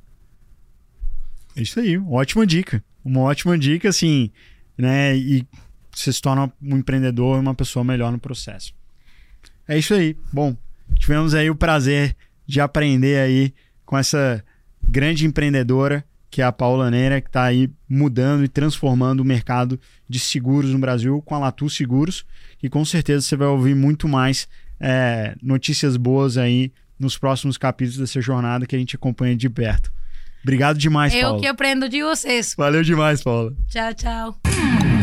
É 1.55 1.61
isso 1.61 1.80
aí, 1.80 1.97
ótima 1.97 2.45
dica. 2.45 2.84
Uma 3.03 3.21
ótima 3.21 3.57
dica, 3.57 3.89
assim, 3.89 4.30
né? 4.78 5.15
E 5.15 5.47
você 5.91 6.11
se 6.11 6.21
torna 6.21 6.51
um 6.61 6.78
empreendedor, 6.78 7.39
uma 7.39 7.55
pessoa 7.55 7.84
melhor 7.84 8.11
no 8.11 8.19
processo. 8.19 8.75
É 9.67 9.78
isso 9.78 9.93
aí. 9.93 10.15
Bom, 10.32 10.55
tivemos 10.99 11.34
aí 11.34 11.49
o 11.49 11.55
prazer 11.55 12.15
de 12.45 12.59
aprender 12.59 13.19
aí 13.19 13.53
com 13.86 13.97
essa 13.97 14.43
grande 14.88 15.25
empreendedora 15.25 16.05
que 16.30 16.41
é 16.41 16.45
a 16.45 16.51
Paula 16.51 16.91
Neira, 16.91 17.21
que 17.21 17.30
está 17.30 17.43
aí 17.43 17.69
mudando 17.89 18.43
e 18.43 18.47
transformando 18.47 19.21
o 19.21 19.25
mercado 19.25 19.80
de 20.07 20.19
seguros 20.19 20.71
no 20.71 20.80
Brasil 20.80 21.21
com 21.25 21.36
a 21.36 21.39
Latu 21.39 21.69
Seguros, 21.69 22.25
e 22.61 22.69
com 22.69 22.84
certeza 22.84 23.21
você 23.25 23.36
vai 23.36 23.47
ouvir 23.47 23.75
muito 23.75 24.07
mais 24.07 24.47
é, 24.80 25.36
notícias 25.41 25.97
boas 25.97 26.38
aí 26.38 26.71
nos 26.99 27.17
próximos 27.17 27.57
capítulos 27.57 27.97
dessa 27.97 28.19
jornada 28.19 28.65
que 28.65 28.75
a 28.75 28.80
gente 28.80 28.95
acompanha 28.95 29.36
de 29.36 29.49
perto. 29.49 29.91
Obrigado 30.43 30.78
demais, 30.78 31.13
Eu 31.13 31.21
Paula. 31.21 31.38
Eu 31.38 31.41
que 31.41 31.47
aprendo 31.47 31.89
de 31.89 32.01
vocês. 32.01 32.55
Valeu 32.57 32.84
demais, 32.84 33.21
Paula. 33.21 33.53
Tchau, 33.67 33.93
tchau. 33.93 34.96